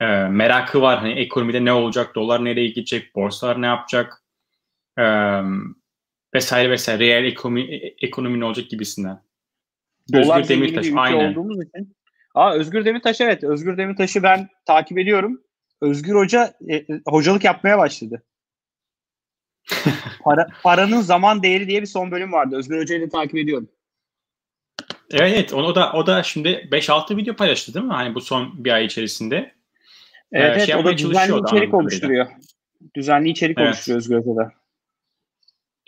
E, 0.00 0.06
merakı 0.28 0.82
var. 0.82 0.98
Hani 0.98 1.12
ekonomide 1.12 1.64
ne 1.64 1.72
olacak? 1.72 2.14
Dolar 2.14 2.44
nereye 2.44 2.68
gidecek? 2.68 3.14
Borsalar 3.14 3.62
ne 3.62 3.66
yapacak? 3.66 4.22
E, 4.98 5.04
vesaire 6.34 6.70
vesaire. 6.70 7.04
Reel 7.04 7.24
ekonomi, 7.24 7.74
e, 7.74 7.96
ekonomi 8.00 8.40
ne 8.40 8.44
olacak 8.44 8.70
gibisinden. 8.70 9.22
Dolar 10.12 10.40
Özgür 10.40 10.54
Demirtaş 10.54 10.86
aynen. 10.96 11.30
olduğumuz 11.30 11.58
için. 11.62 11.96
Aa, 12.34 12.54
Özgür 12.54 12.84
Demirtaş 12.84 13.20
evet. 13.20 13.44
Özgür 13.44 13.78
Demirtaş'ı 13.78 14.22
ben 14.22 14.48
takip 14.64 14.98
ediyorum. 14.98 15.42
Özgür 15.80 16.14
Hoca 16.14 16.54
e, 16.70 16.86
hocalık 17.06 17.44
yapmaya 17.44 17.78
başladı. 17.78 18.22
Para, 20.24 20.46
paranın 20.62 21.00
zaman 21.00 21.42
değeri 21.42 21.68
diye 21.68 21.82
bir 21.82 21.86
son 21.86 22.10
bölüm 22.10 22.32
vardı. 22.32 22.56
Özgür 22.56 22.80
Hoca'yı 22.80 23.02
da 23.02 23.08
takip 23.08 23.36
ediyorum. 23.36 23.68
Evet, 25.10 25.32
evet. 25.34 25.54
O 25.54 25.74
da 25.74 25.92
o 25.92 26.06
da 26.06 26.22
şimdi 26.22 26.48
5-6 26.48 27.16
video 27.16 27.36
paylaştı 27.36 27.74
değil 27.74 27.86
mi? 27.86 27.92
Hani 27.92 28.14
bu 28.14 28.20
son 28.20 28.64
bir 28.64 28.70
ay 28.70 28.84
içerisinde. 28.84 29.54
Evet, 30.32 30.56
ee, 30.56 30.66
şey 30.66 30.74
evet 30.74 30.84
o 30.84 30.88
da 30.88 30.98
düzenli 30.98 31.40
içerik 31.46 31.74
oluşturuyor. 31.74 32.26
Düzenli 32.94 33.30
içerik 33.30 33.58
evet. 33.58 33.68
oluşturuyor 33.68 33.98
Özgür 33.98 34.16
Hoca'da. 34.16 34.52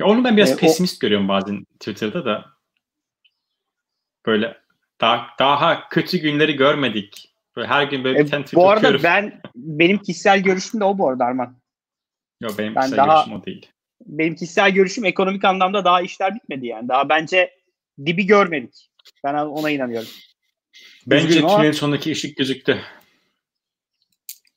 Ya 0.01 0.07
onu 0.07 0.25
ben 0.25 0.37
biraz 0.37 0.51
ee, 0.51 0.57
pesimist 0.57 0.97
o... 0.97 1.01
görüyorum 1.01 1.29
bazen 1.29 1.65
Twitter'da 1.65 2.25
da. 2.25 2.45
Böyle 4.27 4.57
daha, 5.01 5.27
daha 5.39 5.89
kötü 5.89 6.19
günleri 6.19 6.57
görmedik. 6.57 7.35
Böyle 7.57 7.69
her 7.69 7.85
gün 7.85 8.05
böyle 8.05 8.19
e, 8.19 8.25
bir 8.25 8.31
tane 8.31 8.45
Bu 8.55 8.71
arada 8.71 8.79
okuyorum. 8.79 9.03
ben 9.05 9.41
benim 9.55 9.99
kişisel 9.99 10.43
görüşüm 10.43 10.81
de 10.81 10.85
o 10.85 10.99
bu 10.99 11.09
arada 11.09 11.25
Arman. 11.25 11.57
Yok 12.41 12.59
benim 12.59 12.75
ben 12.75 12.81
kişisel 12.81 12.99
daha, 12.99 13.15
görüşüm 13.15 13.41
o 13.41 13.45
değil. 13.45 13.67
Benim 14.07 14.35
kişisel 14.35 14.71
görüşüm 14.71 15.05
ekonomik 15.05 15.45
anlamda 15.45 15.85
daha 15.85 16.03
işler 16.03 16.35
bitmedi 16.35 16.67
yani. 16.67 16.89
Daha 16.89 17.09
bence 17.09 17.55
dibi 18.07 18.27
görmedik. 18.27 18.88
Ben 19.25 19.35
ona 19.35 19.71
inanıyorum. 19.71 20.09
Bence 21.07 21.29
Üzgünüm 21.29 21.49
tünelin 21.49 21.65
ama... 21.65 21.73
sonundaki 21.73 22.13
ışık 22.13 22.37
gözüktü. 22.37 22.81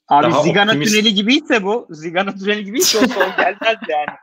Abi 0.08 0.32
daha 0.32 0.44
Zigana 0.44 0.72
optimist... 0.72 0.92
tüneli 0.92 1.14
gibiyse 1.14 1.64
bu, 1.64 1.88
Zigana 1.90 2.36
tüneli 2.36 2.66
gibiyse 2.66 2.98
o 2.98 3.02
son 3.08 3.36
gelmez 3.38 3.78
yani. 3.90 4.18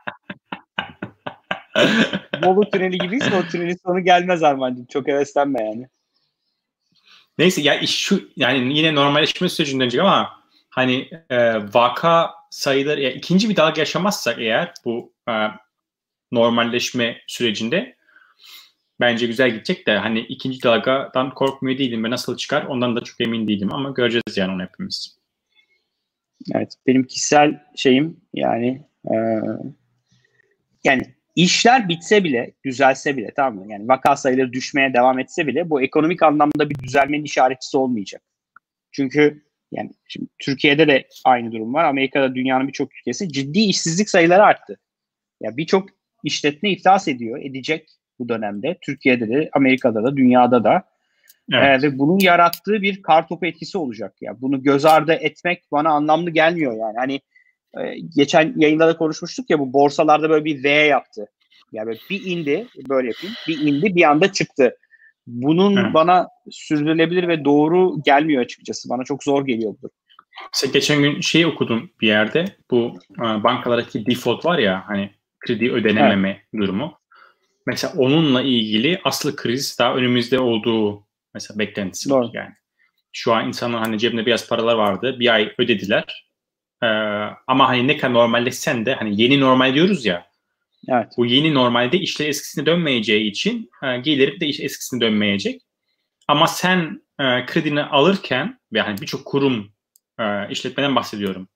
Bolu 2.45 2.69
tüneli 2.69 2.97
gibiyse 2.97 3.35
o 3.35 3.51
tünelin 3.51 3.77
sonu 3.85 3.99
gelmez 3.99 4.43
Armancığım. 4.43 4.85
Çok 4.85 5.07
heveslenme 5.07 5.63
yani. 5.63 5.87
Neyse 7.37 7.61
ya 7.61 7.79
iş 7.79 7.95
şu 7.95 8.29
yani 8.35 8.77
yine 8.77 8.95
normalleşme 8.95 9.49
sürecinde 9.49 9.83
dönecek 9.83 10.01
ama 10.01 10.43
hani 10.69 11.09
e, 11.29 11.55
vaka 11.73 12.31
sayıları 12.49 13.01
ya 13.01 13.11
ikinci 13.11 13.49
bir 13.49 13.55
dalga 13.55 13.81
yaşamazsak 13.81 14.39
eğer 14.39 14.73
bu 14.85 15.13
e, 15.29 15.33
normalleşme 16.31 17.21
sürecinde 17.27 17.95
bence 18.99 19.27
güzel 19.27 19.51
gidecek 19.51 19.87
de 19.87 19.97
hani 19.97 20.19
ikinci 20.19 20.63
dalgadan 20.63 21.33
korkmuyor 21.33 21.77
değilim 21.77 22.03
ve 22.03 22.09
nasıl 22.09 22.37
çıkar 22.37 22.63
ondan 22.63 22.95
da 22.95 23.03
çok 23.03 23.21
emin 23.21 23.47
değilim 23.47 23.73
ama 23.73 23.89
göreceğiz 23.89 24.37
yani 24.37 24.53
onu 24.53 24.63
hepimiz. 24.63 25.19
Evet 26.53 26.73
benim 26.87 27.03
kişisel 27.03 27.63
şeyim 27.75 28.21
yani 28.33 28.85
e, 29.05 29.15
yani 30.83 31.01
işler 31.35 31.89
bitse 31.89 32.23
bile, 32.23 32.51
düzelse 32.65 33.17
bile 33.17 33.31
tamam 33.35 33.55
mı? 33.55 33.71
Yani 33.71 33.87
vaka 33.87 34.15
sayıları 34.15 34.53
düşmeye 34.53 34.93
devam 34.93 35.19
etse 35.19 35.47
bile 35.47 35.69
bu 35.69 35.81
ekonomik 35.81 36.23
anlamda 36.23 36.69
bir 36.69 36.79
düzelmenin 36.79 37.23
işaretçisi 37.23 37.77
olmayacak. 37.77 38.21
Çünkü 38.91 39.43
yani 39.71 39.91
şimdi 40.07 40.27
Türkiye'de 40.39 40.87
de 40.87 41.07
aynı 41.25 41.51
durum 41.51 41.73
var. 41.73 41.83
Amerika'da 41.83 42.35
dünyanın 42.35 42.67
birçok 42.67 42.95
ülkesi 42.95 43.31
ciddi 43.31 43.59
işsizlik 43.59 44.09
sayıları 44.09 44.43
arttı. 44.43 44.79
Ya 45.41 45.57
birçok 45.57 45.89
işletme 46.23 46.71
iflas 46.71 47.07
ediyor, 47.07 47.39
edecek 47.41 47.89
bu 48.19 48.29
dönemde. 48.29 48.77
Türkiye'de 48.81 49.29
de, 49.29 49.49
Amerika'da 49.53 50.03
da, 50.03 50.17
dünyada 50.17 50.63
da. 50.63 50.83
Evet. 51.53 51.83
Ee, 51.83 51.87
ve 51.87 51.99
bunun 51.99 52.19
yarattığı 52.19 52.81
bir 52.81 53.01
kartopu 53.01 53.45
etkisi 53.45 53.77
olacak. 53.77 54.15
Ya 54.21 54.41
bunu 54.41 54.63
göz 54.63 54.85
ardı 54.85 55.13
etmek 55.13 55.63
bana 55.71 55.89
anlamlı 55.89 56.29
gelmiyor 56.29 56.73
yani. 56.73 56.97
Hani 56.97 57.21
e, 57.77 57.99
geçen 58.15 58.53
yayında 58.57 58.87
da 58.87 58.97
konuşmuştuk 58.97 59.49
ya 59.49 59.59
bu 59.59 59.73
borsalarda 59.73 60.29
böyle 60.29 60.45
bir 60.45 60.63
V 60.63 60.69
yaptı. 60.69 61.25
Yani 61.71 61.95
bir 62.09 62.25
indi 62.25 62.67
böyle 62.89 63.07
yapayım. 63.07 63.35
Bir 63.47 63.59
indi 63.59 63.95
bir 63.95 64.03
anda 64.03 64.31
çıktı. 64.31 64.75
Bunun 65.27 65.75
Hı. 65.75 65.93
bana 65.93 66.27
sürdürülebilir 66.51 67.27
ve 67.27 67.45
doğru 67.45 68.03
gelmiyor 68.05 68.41
açıkçası. 68.41 68.89
Bana 68.89 69.03
çok 69.03 69.23
zor 69.23 69.45
geliyor 69.45 69.75
bu. 69.83 69.89
Mesela 70.53 70.71
geçen 70.71 71.01
gün 71.01 71.21
şey 71.21 71.45
okudum 71.45 71.91
bir 72.01 72.07
yerde. 72.07 72.45
Bu 72.71 72.93
e, 73.17 73.21
bankalardaki 73.21 74.05
default 74.05 74.45
var 74.45 74.57
ya 74.57 74.83
hani 74.87 75.11
kredi 75.39 75.71
ödenememe 75.71 76.29
evet. 76.29 76.61
durumu. 76.61 76.99
Mesela 77.69 77.93
onunla 77.97 78.41
ilgili 78.41 79.01
aslı 79.03 79.35
kriz 79.35 79.79
daha 79.79 79.95
önümüzde 79.95 80.39
olduğu 80.39 81.03
mesela 81.33 81.59
beklentisi 81.59 82.09
Doğru. 82.09 82.27
var 82.27 82.31
yani. 82.33 82.53
Şu 83.11 83.33
an 83.33 83.47
insanlar 83.47 83.81
hani 83.81 83.99
cebinde 83.99 84.25
biraz 84.25 84.47
paralar 84.47 84.75
vardı. 84.75 85.15
Bir 85.19 85.33
ay 85.33 85.53
ödediler. 85.57 86.25
Ee, 86.83 86.87
ama 87.47 87.69
hani 87.69 87.87
ne 87.87 87.97
kadar 87.97 88.13
normalleşsen 88.13 88.85
de 88.85 88.93
hani 88.93 89.21
yeni 89.21 89.39
normal 89.39 89.73
diyoruz 89.73 90.05
ya. 90.05 90.29
Evet. 90.87 91.07
Bu 91.17 91.25
yeni 91.25 91.53
normalde 91.53 91.97
işler 91.97 92.27
eskisine 92.27 92.65
dönmeyeceği 92.65 93.31
için 93.31 93.69
e, 93.83 93.97
geliri 93.97 94.39
de 94.39 94.47
iş 94.47 94.59
eskisine 94.59 95.01
dönmeyecek. 95.01 95.61
Ama 96.27 96.47
sen 96.47 97.01
e, 97.19 97.45
kredini 97.45 97.83
alırken 97.83 98.59
ve 98.73 98.81
hani 98.81 99.01
birçok 99.01 99.25
kurum 99.25 99.71
e, 100.19 100.49
işletmeden 100.49 100.95
bahsediyorum. 100.95 101.47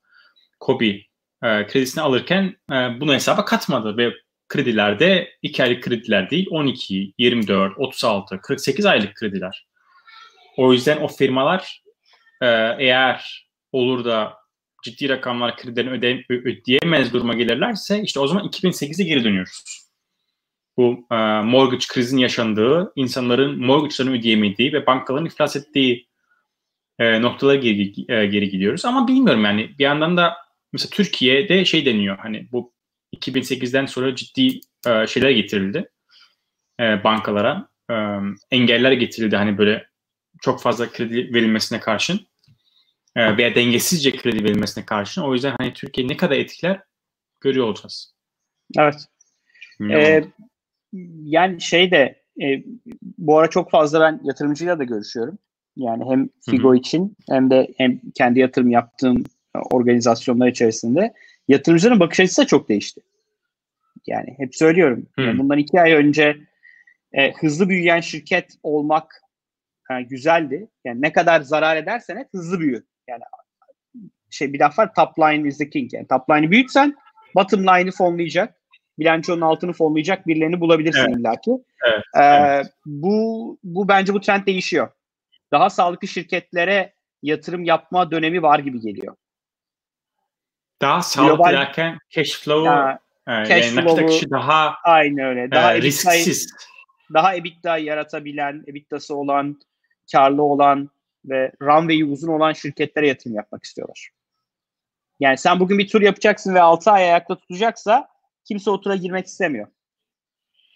Kobi 0.60 1.08
e, 1.43 1.67
kredisini 1.67 2.04
alırken 2.04 2.56
e, 2.71 2.73
bunu 2.73 3.13
hesaba 3.13 3.45
katmadı 3.45 3.97
ve 3.97 4.13
kredilerde 4.53 5.29
2 5.41 5.63
aylık 5.63 5.83
krediler 5.83 6.29
değil 6.29 6.47
12, 6.51 7.13
24, 7.17 7.73
36, 7.77 8.41
48 8.41 8.85
aylık 8.85 9.15
krediler. 9.15 9.67
O 10.57 10.73
yüzden 10.73 10.97
o 10.97 11.07
firmalar 11.07 11.83
e, 12.41 12.47
eğer 12.79 13.47
olur 13.71 14.05
da 14.05 14.33
ciddi 14.83 15.09
rakamlar 15.09 15.57
kredilerini 15.57 15.91
öde, 15.91 16.25
ödeyemez 16.29 17.13
duruma 17.13 17.33
gelirlerse 17.33 18.01
işte 18.01 18.19
o 18.19 18.27
zaman 18.27 18.47
2008'e 18.47 19.05
geri 19.05 19.23
dönüyoruz. 19.23 19.63
Bu 20.77 21.07
e, 21.11 21.15
mortgage 21.41 21.85
krizin 21.89 22.17
yaşandığı, 22.17 22.93
insanların 22.95 23.65
mortgage'larını 23.65 24.19
ödeyemediği 24.19 24.73
ve 24.73 24.85
bankaların 24.85 25.25
iflas 25.25 25.55
ettiği 25.55 26.07
e, 26.99 27.21
noktalara 27.21 27.55
geri, 27.55 27.93
e, 28.09 28.25
geri 28.25 28.49
gidiyoruz. 28.49 28.85
Ama 28.85 29.07
bilmiyorum 29.07 29.45
yani 29.45 29.71
bir 29.79 29.83
yandan 29.83 30.17
da 30.17 30.37
mesela 30.73 30.89
Türkiye'de 30.89 31.65
şey 31.65 31.85
deniyor 31.85 32.17
hani 32.17 32.47
bu 32.51 32.73
2008'den 33.13 33.86
sonra 33.86 34.15
ciddi 34.15 34.60
e, 34.88 35.08
şeyler 35.08 35.30
getirildi 35.30 35.89
e, 36.80 37.04
bankalara. 37.04 37.67
E, 37.91 37.95
engeller 38.52 38.91
getirildi 38.91 39.36
hani 39.36 39.58
böyle 39.58 39.88
çok 40.41 40.62
fazla 40.62 40.91
kredi 40.91 41.34
verilmesine 41.34 41.80
karşın 41.80 42.19
e, 43.15 43.38
veya 43.38 43.56
dengesizce 43.56 44.12
kredi 44.12 44.43
verilmesine 44.43 44.86
karşın. 44.86 45.21
O 45.21 45.34
yüzden 45.34 45.56
hani 45.60 45.73
Türkiye 45.73 46.08
ne 46.08 46.17
kadar 46.17 46.36
etkiler 46.36 46.82
görüyor 47.41 47.67
olacağız. 47.67 48.13
Evet. 48.78 48.95
Ee, 49.91 50.23
yani 51.23 51.62
şey 51.62 51.91
de 51.91 52.23
e, 52.41 52.63
bu 53.17 53.38
ara 53.38 53.49
çok 53.49 53.71
fazla 53.71 54.02
ben 54.02 54.21
yatırımcıyla 54.23 54.80
da 54.80 54.84
görüşüyorum. 54.84 55.38
Yani 55.76 56.04
hem 56.10 56.30
Figo 56.49 56.69
Hı-hı. 56.69 56.78
için 56.78 57.17
hem 57.30 57.49
de 57.49 57.67
hem 57.78 58.02
kendi 58.15 58.39
yatırım 58.39 58.71
yaptığım 58.71 59.23
organizasyonlar 59.71 60.47
içerisinde 60.47 61.13
yatırımcıların 61.47 61.99
bakış 61.99 62.19
açısı 62.19 62.41
da 62.41 62.47
çok 62.47 62.69
değişti. 62.69 63.01
Yani 64.08 64.36
hep 64.38 64.56
söylüyorum. 64.56 65.08
Yani 65.17 65.39
bundan 65.39 65.58
iki 65.58 65.82
ay 65.82 65.93
önce 65.93 66.38
e, 67.13 67.32
hızlı 67.34 67.69
büyüyen 67.69 67.99
şirket 67.99 68.51
olmak 68.63 69.21
e, 69.91 70.01
güzeldi. 70.01 70.67
Yani 70.86 71.01
ne 71.01 71.13
kadar 71.13 71.41
zarar 71.41 71.77
edersen 71.77 72.17
et 72.17 72.27
hızlı 72.32 72.60
büyü. 72.60 72.84
Yani 73.08 73.21
şey 74.29 74.53
bir 74.53 74.60
laf 74.60 74.79
var 74.79 74.93
top 74.93 75.19
line 75.19 75.47
is 75.47 75.58
the 75.58 75.69
king. 75.69 75.93
Yani 75.93 76.08
top 76.08 76.29
line'ı 76.29 76.51
büyütsen 76.51 76.95
bottom 77.36 77.63
line'ı 77.63 77.91
fonlayacak. 77.91 78.56
Bilançonun 78.99 79.41
altını 79.41 79.73
fonlayacak 79.73 80.27
birilerini 80.27 80.60
bulabilirsin 80.60 80.99
evet. 80.99 81.17
illaki. 81.17 81.51
Evet, 81.86 82.03
ee, 82.15 82.23
evet. 82.23 82.67
Bu, 82.86 83.58
bu 83.63 83.88
bence 83.88 84.13
bu 84.13 84.21
trend 84.21 84.45
değişiyor. 84.45 84.89
Daha 85.51 85.69
sağlıklı 85.69 86.08
şirketlere 86.08 86.93
yatırım 87.23 87.63
yapma 87.63 88.12
dönemi 88.12 88.41
var 88.41 88.60
gibi 88.60 88.79
geliyor. 88.79 89.15
Daha 90.81 91.01
sağlıklı 91.01 91.36
Global, 91.36 91.53
derken 91.53 91.97
cash 92.09 92.39
flow 92.39 92.69
ya, 92.69 92.99
e, 93.27 93.45
cash 93.45 93.75
yani 93.75 93.88
flow'u, 93.88 94.31
daha 94.31 94.75
aynı 94.83 95.25
öyle. 95.25 95.51
Daha 95.51 95.75
e, 95.75 95.81
risksiz. 95.81 96.53
Daha 97.13 97.36
EBITDA 97.36 97.77
yaratabilen, 97.77 98.63
EBITDA'sı 98.67 99.15
olan, 99.15 99.59
karlı 100.12 100.43
olan 100.43 100.89
ve 101.25 101.51
runway'i 101.62 102.05
uzun 102.05 102.27
olan 102.27 102.53
şirketlere 102.53 103.07
yatırım 103.07 103.36
yapmak 103.36 103.63
istiyorlar. 103.63 104.09
Yani 105.19 105.38
sen 105.38 105.59
bugün 105.59 105.77
bir 105.77 105.88
tur 105.88 106.01
yapacaksın 106.01 106.55
ve 106.55 106.62
6 106.62 106.91
ay 106.91 107.03
ayakta 107.03 107.36
tutacaksa 107.36 108.07
kimse 108.45 108.69
o 108.69 108.81
tura 108.81 108.95
girmek 108.95 109.25
istemiyor. 109.25 109.67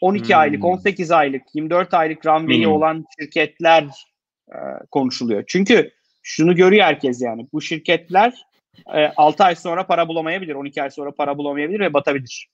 12 0.01 0.27
hmm. 0.27 0.39
aylık, 0.39 0.65
18 0.65 1.11
aylık, 1.11 1.41
24 1.53 1.93
aylık 1.93 2.25
runway'i 2.25 2.65
hmm. 2.65 2.71
olan 2.71 3.05
şirketler 3.19 3.83
e, 4.49 4.57
konuşuluyor. 4.91 5.43
Çünkü 5.47 5.91
şunu 6.23 6.55
görüyor 6.55 6.85
herkes 6.85 7.21
yani. 7.21 7.47
Bu 7.53 7.61
şirketler 7.61 8.33
e, 8.95 9.07
6 9.17 9.43
ay 9.43 9.55
sonra 9.55 9.87
para 9.87 10.07
bulamayabilir, 10.07 10.55
12 10.55 10.81
ay 10.83 10.91
sonra 10.91 11.11
para 11.11 11.37
bulamayabilir 11.37 11.79
ve 11.79 11.93
batabilir. 11.93 12.49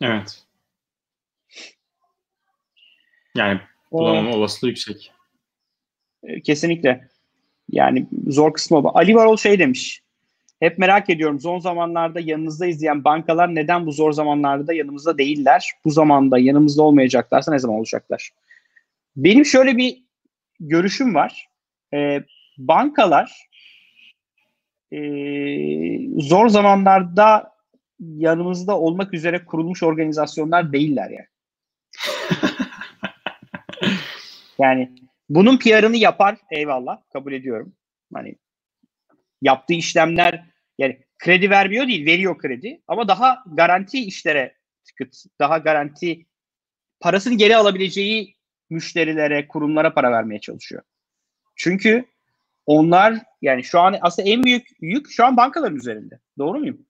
Evet. 0.00 0.42
Yani 3.34 3.60
bulamama 3.92 4.30
ee, 4.30 4.34
olasılığı 4.34 4.68
yüksek. 4.68 5.12
E, 6.22 6.40
kesinlikle. 6.40 7.08
Yani 7.70 8.06
zor 8.26 8.52
kısmı 8.52 8.78
o. 8.78 8.98
Ali 8.98 9.14
Varol 9.14 9.36
şey 9.36 9.58
demiş. 9.58 10.02
Hep 10.60 10.78
merak 10.78 11.10
ediyorum 11.10 11.40
son 11.40 11.58
zamanlarda 11.58 12.20
yanınızda 12.20 12.66
izleyen 12.66 13.04
bankalar 13.04 13.54
neden 13.54 13.86
bu 13.86 13.92
zor 13.92 14.12
zamanlarda 14.12 14.74
yanımızda 14.74 15.18
değiller? 15.18 15.70
Bu 15.84 15.90
zamanda 15.90 16.38
yanımızda 16.38 16.82
olmayacaklarsa 16.82 17.52
ne 17.52 17.58
zaman 17.58 17.76
olacaklar? 17.76 18.30
Benim 19.16 19.44
şöyle 19.44 19.76
bir 19.76 20.02
görüşüm 20.60 21.14
var. 21.14 21.48
Ee, 21.94 22.22
bankalar 22.58 23.48
e, 24.92 25.00
zor 26.22 26.48
zamanlarda 26.48 27.52
yanımızda 28.00 28.78
olmak 28.78 29.14
üzere 29.14 29.44
kurulmuş 29.44 29.82
organizasyonlar 29.82 30.72
değiller 30.72 31.10
yani. 31.10 31.26
yani 34.58 34.92
bunun 35.28 35.58
PR'ını 35.58 35.96
yapar 35.96 36.36
eyvallah 36.50 37.02
kabul 37.12 37.32
ediyorum. 37.32 37.72
Hani 38.14 38.34
yaptığı 39.42 39.74
işlemler 39.74 40.44
yani 40.78 41.00
kredi 41.18 41.50
vermiyor 41.50 41.88
değil 41.88 42.06
veriyor 42.06 42.38
kredi 42.38 42.82
ama 42.88 43.08
daha 43.08 43.44
garanti 43.46 44.04
işlere 44.04 44.56
tıkıt 44.84 45.14
daha 45.40 45.58
garanti 45.58 46.26
parasını 47.00 47.34
geri 47.34 47.56
alabileceği 47.56 48.36
müşterilere, 48.70 49.48
kurumlara 49.48 49.94
para 49.94 50.12
vermeye 50.12 50.40
çalışıyor. 50.40 50.82
Çünkü 51.56 52.04
onlar 52.66 53.18
yani 53.42 53.64
şu 53.64 53.80
an 53.80 53.96
aslında 54.00 54.28
en 54.28 54.42
büyük 54.42 54.66
yük 54.80 55.10
şu 55.10 55.24
an 55.24 55.36
bankaların 55.36 55.76
üzerinde. 55.76 56.20
Doğru 56.38 56.58
muyum? 56.58 56.86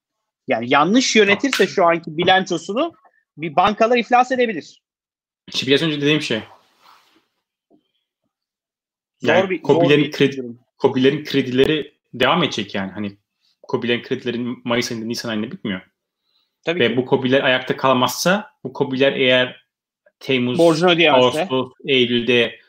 Yani 0.47 0.65
yanlış 0.69 1.15
yönetirse 1.15 1.67
şu 1.67 1.85
anki 1.85 2.17
bilançosunu 2.17 2.93
bir 3.37 3.55
bankalar 3.55 3.97
iflas 3.97 4.31
edebilir. 4.31 4.81
İşte 5.47 5.67
biraz 5.67 5.81
önce 5.81 6.01
dediğim 6.01 6.21
şey. 6.21 6.41
Yani 9.21 9.41
zor 9.41 9.49
bir, 9.49 9.61
Kobilerin, 9.61 10.03
zor 10.03 10.11
kredi, 10.11 10.41
Kobilerin 10.77 11.23
kredileri 11.23 11.93
devam 12.13 12.43
edecek 12.43 12.75
yani. 12.75 12.91
Hani 12.91 13.17
Kobilerin 13.61 14.03
kredilerin 14.03 14.61
Mayıs 14.63 14.91
ayında 14.91 15.05
Nisan 15.05 15.29
ayında 15.29 15.51
bitmiyor. 15.51 15.81
Tabii 16.65 16.79
Ve 16.79 16.87
ki. 16.87 16.97
bu 16.97 17.05
Kobiler 17.05 17.43
ayakta 17.43 17.77
kalmazsa 17.77 18.51
bu 18.63 18.73
Kobiler 18.73 19.13
eğer 19.13 19.63
Temmuz, 20.19 20.59
Ağustos, 20.59 21.71
Eylül'de 21.87 22.59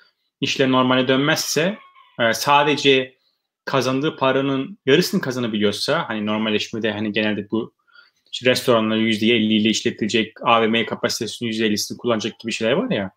işler 0.40 0.70
normale 0.70 1.08
dönmezse 1.08 1.78
e, 2.20 2.32
sadece 2.32 3.14
kazandığı 3.64 4.16
paranın 4.16 4.78
yarısını 4.86 5.20
kazanabiliyorsa 5.20 6.08
hani 6.08 6.26
normalleşmede 6.26 6.92
hani 6.92 7.12
genelde 7.12 7.50
bu 7.50 7.74
işte 8.32 8.50
restoranlar 8.50 8.96
%50 8.96 9.26
ile 9.26 9.68
işletilecek 9.68 10.36
AVM 10.42 10.84
kapasitesinin 10.86 11.50
%50'sini 11.50 11.96
kullanacak 11.96 12.40
gibi 12.40 12.52
şeyler 12.52 12.72
var 12.72 12.90
ya 12.90 13.10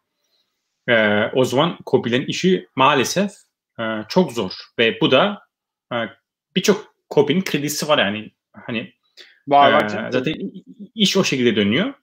e, 0.87 1.25
o 1.33 1.45
zaman 1.45 1.77
COBİ'lerin 1.85 2.25
işi 2.25 2.67
maalesef 2.75 3.31
e, 3.79 3.83
çok 4.09 4.31
zor 4.31 4.51
ve 4.79 5.01
bu 5.01 5.11
da 5.11 5.41
e, 5.93 5.95
birçok 6.55 6.95
COBİ'nin 7.09 7.41
kredisi 7.41 7.87
var 7.87 7.97
yani 7.97 8.31
hani 8.51 8.93
var, 9.47 9.71
var, 9.71 10.07
e, 10.07 10.11
zaten 10.11 10.35
iş 10.95 11.17
o 11.17 11.23
şekilde 11.23 11.55
dönüyor. 11.55 11.93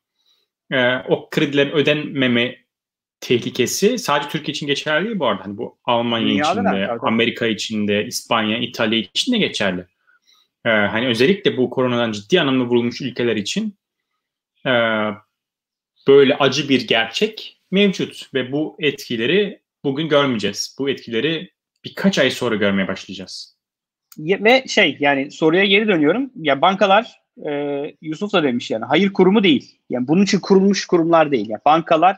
E, 0.73 0.97
o 0.97 1.31
kredilerin 1.31 1.71
ödenmeme 1.71 2.64
tehlikesi 3.25 3.99
sadece 3.99 4.29
Türkiye 4.29 4.53
için 4.53 4.67
geçerli 4.67 5.07
değil 5.07 5.19
bu 5.19 5.27
arada. 5.27 5.45
Hani 5.45 5.57
bu 5.57 5.79
Almanya 5.85 6.27
Dünyada 6.27 6.61
içinde, 6.61 6.89
da, 6.89 6.99
Amerika 7.01 7.47
içinde, 7.47 8.07
İspanya, 8.07 8.59
İtalya 8.59 8.99
için 8.99 9.33
de 9.33 9.39
geçerli. 9.39 9.87
Ee, 10.65 10.71
hani 10.71 11.07
özellikle 11.07 11.57
bu 11.57 11.71
koronadan 11.71 12.13
ciddi 12.13 12.41
anlamda 12.41 12.65
vurulmuş 12.65 13.01
ülkeler 13.01 13.37
için 13.37 13.77
e, 14.67 14.73
böyle 16.09 16.37
acı 16.37 16.69
bir 16.69 16.87
gerçek 16.87 17.61
mevcut 17.71 18.35
ve 18.35 18.53
bu 18.53 18.77
etkileri 18.79 19.61
bugün 19.85 20.09
görmeyeceğiz. 20.09 20.77
Bu 20.79 20.91
etkileri 20.91 21.51
birkaç 21.85 22.19
ay 22.19 22.31
sonra 22.31 22.55
görmeye 22.55 22.89
başlayacağız. 22.89 23.57
Ve 24.19 24.65
şey 24.69 24.97
yani 25.01 25.31
soruya 25.31 25.65
geri 25.65 25.89
dönüyorum. 25.89 26.31
Ya 26.37 26.63
bankalar 26.63 27.21
e, 27.47 27.51
Yusuf 28.01 28.33
da 28.33 28.43
demiş 28.43 28.71
yani 28.71 28.85
hayır 28.85 29.13
kurumu 29.13 29.43
değil. 29.43 29.79
Yani 29.91 30.09
bunun 30.09 30.23
için 30.23 30.41
kurulmuş 30.41 30.87
kurumlar 30.87 31.31
değil. 31.31 31.49
Yani 31.49 31.61
bankalar 31.65 32.17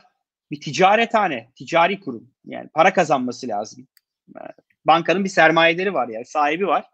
bir 0.51 0.61
ticarethane, 0.61 1.49
ticari 1.55 1.99
kurum. 1.99 2.29
Yani 2.45 2.69
para 2.73 2.93
kazanması 2.93 3.47
lazım. 3.47 3.87
Ee, 4.35 4.41
bankanın 4.85 5.23
bir 5.23 5.29
sermayeleri 5.29 5.93
var 5.93 6.07
yani 6.07 6.25
sahibi 6.25 6.67
var. 6.67 6.85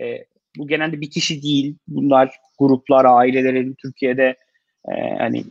E, 0.00 0.24
bu 0.56 0.68
genelde 0.68 1.00
bir 1.00 1.10
kişi 1.10 1.42
değil. 1.42 1.76
Bunlar 1.88 2.36
gruplar, 2.58 3.04
ailelerin 3.04 3.74
Türkiye'de 3.82 4.36
e, 4.88 4.92
hani 5.18 5.44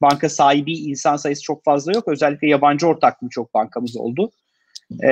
banka 0.00 0.28
sahibi 0.28 0.72
insan 0.72 1.16
sayısı 1.16 1.42
çok 1.42 1.64
fazla 1.64 1.92
yok. 1.92 2.08
Özellikle 2.08 2.48
yabancı 2.48 2.86
ortaklı 2.86 3.28
çok 3.28 3.54
bankamız 3.54 3.96
oldu. 3.96 4.30
E, 5.02 5.08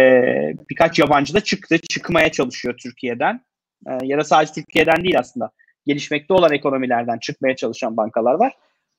birkaç 0.71 0.99
yabancı 0.99 1.35
da 1.35 1.41
çıktı. 1.41 1.79
Çıkmaya 1.89 2.33
çalışıyor 2.33 2.75
Türkiye'den. 2.83 3.41
E, 3.87 3.99
ya 4.03 4.19
da 4.19 4.25
sadece 4.25 4.53
Türkiye'den 4.53 5.05
değil 5.05 5.19
aslında. 5.19 5.51
Gelişmekte 5.87 6.35
olan 6.35 6.53
ekonomilerden 6.53 7.19
çıkmaya 7.19 7.57
çalışan 7.57 7.97
bankalar 7.97 8.35
var. 8.35 8.53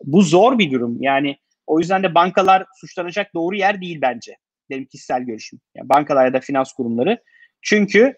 Bu 0.03 0.21
zor 0.21 0.59
bir 0.59 0.71
durum. 0.71 1.01
Yani 1.01 1.37
o 1.67 1.79
yüzden 1.79 2.03
de 2.03 2.15
bankalar 2.15 2.65
suçlanacak 2.75 3.33
doğru 3.33 3.55
yer 3.55 3.81
değil 3.81 3.99
bence. 4.01 4.37
Benim 4.69 4.85
kişisel 4.85 5.21
görüşüm. 5.21 5.59
Yani 5.75 5.89
bankalar 5.89 6.25
ya 6.25 6.33
da 6.33 6.39
finans 6.39 6.73
kurumları. 6.73 7.23
Çünkü 7.61 8.13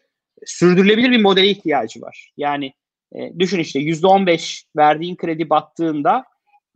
sürdürülebilir 0.46 1.12
bir 1.12 1.22
modele 1.22 1.48
ihtiyacı 1.48 2.02
var. 2.02 2.32
Yani 2.38 2.74
e, 3.16 3.40
düşün 3.40 3.60
işte 3.60 3.80
%15 3.80 4.64
verdiğin 4.78 5.16
kredi 5.16 5.50
battığında 5.50 6.24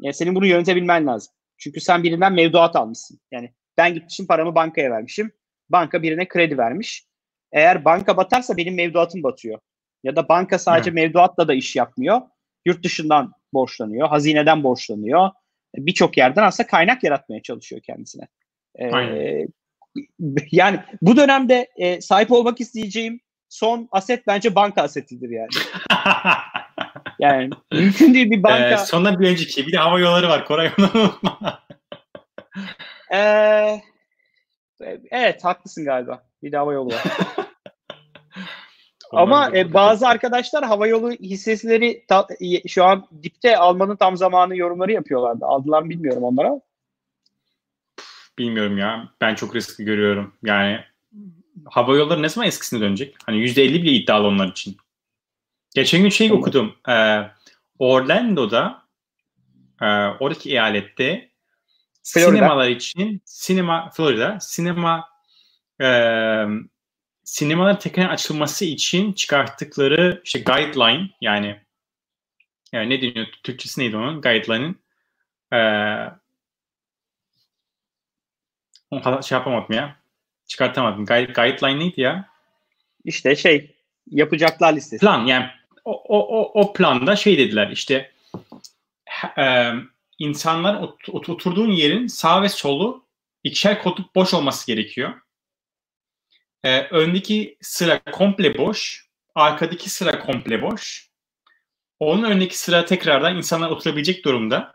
e, 0.04 0.14
senin 0.14 0.36
bunu 0.36 0.46
yönetebilmen 0.46 1.08
lazım. 1.08 1.34
Çünkü 1.58 1.82
sen 1.82 2.04
birinden 2.04 2.34
mevduat 2.34 2.76
almışsın. 2.76 3.20
Yani 3.32 3.54
ben 3.78 3.94
gitmişim 3.94 4.28
paramı 4.28 4.56
bankaya 4.56 4.92
vermişim. 4.92 5.32
Banka 5.70 6.04
birine 6.04 6.28
kredi 6.28 6.58
vermiş. 6.58 7.06
Eğer 7.52 7.86
banka 7.86 8.18
batarsa 8.18 8.58
benim 8.58 8.76
mevduatım 8.76 9.24
batıyor. 9.24 9.60
Ya 10.04 10.16
da 10.16 10.30
banka 10.30 10.60
sadece 10.60 10.90
evet. 10.90 10.96
mevduatla 10.96 11.48
da 11.48 11.54
iş 11.54 11.76
yapmıyor. 11.76 12.22
Yurt 12.66 12.84
dışından 12.84 13.32
borçlanıyor, 13.54 14.08
hazineden 14.08 14.64
borçlanıyor, 14.64 15.30
birçok 15.76 16.18
yerden 16.18 16.44
aslında 16.44 16.68
kaynak 16.68 17.04
yaratmaya 17.04 17.42
çalışıyor 17.42 17.82
kendisine. 17.82 18.28
Ee, 18.80 19.46
yani 20.52 20.80
bu 21.02 21.18
dönemde 21.18 21.68
e, 21.76 22.02
sahip 22.02 22.32
olmak 22.32 22.62
isteyeceğim 22.62 23.20
son 23.50 23.90
aset 23.92 24.28
bence 24.28 24.56
banka 24.56 24.82
asetidir 24.82 25.30
yani. 25.30 25.50
yani 27.20 27.50
mümkün 27.72 28.14
değil 28.14 28.32
bir 28.32 28.44
banka. 28.44 28.70
Ee, 28.70 28.78
sonra 28.78 29.20
bir 29.20 29.30
önceki 29.30 29.68
bir 29.68 29.72
de 29.72 29.78
hava 29.78 30.00
yolları 30.00 30.30
var 30.30 30.46
Koray 30.46 30.72
ee, 33.14 33.82
evet 35.12 35.44
haklısın 35.44 35.86
galiba. 35.86 36.24
Bir 36.44 36.52
de 36.52 36.58
hava 36.58 36.74
yolu 36.74 36.94
var. 36.94 37.04
Ama 39.12 39.58
e, 39.58 39.74
bazı 39.74 40.08
arkadaşlar 40.08 40.64
havayolu 40.64 41.12
hissesleri 41.12 42.06
ta, 42.08 42.28
şu 42.68 42.84
an 42.84 43.08
dipte 43.24 43.58
almanın 43.58 43.96
tam 43.96 44.18
zamanı 44.18 44.58
yorumları 44.58 44.92
yapıyorlardı. 44.92 45.46
Aldılar 45.46 45.82
mı 45.82 45.90
bilmiyorum 45.90 46.24
onlara. 46.24 46.62
Bilmiyorum 48.38 48.78
ya. 48.78 49.10
Ben 49.22 49.36
çok 49.36 49.56
riskli 49.56 49.86
görüyorum. 49.86 50.34
Yani 50.44 50.80
hava 51.66 51.96
yolları 51.96 52.22
ne 52.22 52.30
zaman 52.30 52.48
eskisine 52.48 52.82
dönecek? 52.82 53.16
Hani 53.26 53.38
%50 53.38 53.74
bile 53.74 53.92
iddialı 53.92 54.28
onlar 54.28 54.48
için. 54.48 54.78
Geçen 55.76 56.02
gün 56.02 56.10
şey 56.10 56.28
tamam. 56.28 56.42
okudum. 56.42 56.74
Ee, 56.90 57.22
Orlando'da 57.80 58.82
e, 59.82 59.86
oradaki 60.20 60.50
eyalette 60.50 61.30
Florida. 62.04 62.32
sinemalar 62.32 62.70
için 62.70 63.22
sinema 63.26 63.90
Florida 63.90 64.38
sinema 64.40 65.10
e, 65.82 65.88
sinemaların 67.24 67.80
tekrar 67.80 68.10
açılması 68.10 68.66
için 68.66 69.14
çıkarttıkları 69.14 70.22
işte 70.26 70.40
guideline 70.40 71.10
yani 71.22 71.62
yani 72.72 72.90
ne 72.90 73.02
deniyor 73.02 73.28
Türkçesi 73.44 73.82
neydi 73.82 73.98
onun 73.98 74.22
guideline'ın 74.22 74.76
e, 75.54 75.60
onu 78.92 79.24
şey 79.24 79.38
yapamadım 79.38 79.76
ya 79.76 79.96
çıkartamadım 80.48 81.06
Guide, 81.06 81.32
guideline 81.34 81.80
neydi 81.80 82.02
ya 82.02 82.30
İşte 83.04 83.36
şey 83.36 83.76
yapacaklar 84.08 84.74
listesi. 84.74 85.02
plan 85.02 85.26
yani 85.26 85.46
o, 85.86 86.04
o, 86.18 86.62
o, 86.62 86.74
planda 86.74 87.16
şey 87.16 87.38
dediler 87.38 87.70
işte 87.70 88.12
e, 89.38 89.72
insanlar 90.20 90.82
ot, 90.82 91.30
oturduğun 91.30 91.72
yerin 91.72 92.08
sağ 92.08 92.42
ve 92.42 92.50
solu 92.50 93.06
ikişer 93.44 93.84
koltuk 93.84 94.16
boş 94.16 94.34
olması 94.34 94.68
gerekiyor. 94.68 95.14
E, 96.64 96.82
öndeki 96.82 97.58
sıra 97.62 98.00
komple 98.12 98.58
boş, 98.58 99.06
arkadaki 99.36 99.90
sıra 99.90 100.20
komple 100.20 100.62
boş. 100.62 101.10
Onun 102.00 102.24
önündeki 102.24 102.58
sıra 102.58 102.86
tekrardan 102.86 103.38
insanlar 103.38 103.70
oturabilecek 103.70 104.26
durumda. 104.26 104.74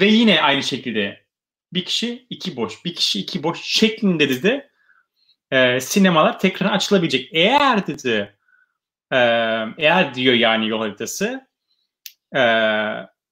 Ve 0.00 0.06
yine 0.06 0.42
aynı 0.42 0.62
şekilde 0.62 1.26
bir 1.72 1.84
kişi 1.84 2.26
iki 2.30 2.56
boş, 2.56 2.84
bir 2.84 2.94
kişi 2.94 3.20
iki 3.20 3.42
boş 3.42 3.62
şeklinde 3.62 4.28
dedi 4.28 4.70
e, 5.50 5.80
sinemalar 5.80 6.38
tekrar 6.38 6.72
açılabilecek. 6.72 7.28
Eğer 7.32 7.86
dedi 7.86 8.36
e, 9.12 9.16
eğer 9.78 10.14
diyor 10.14 10.34
yani 10.34 10.68
yol 10.68 10.80
haritası 10.80 11.48
e, 12.34 12.40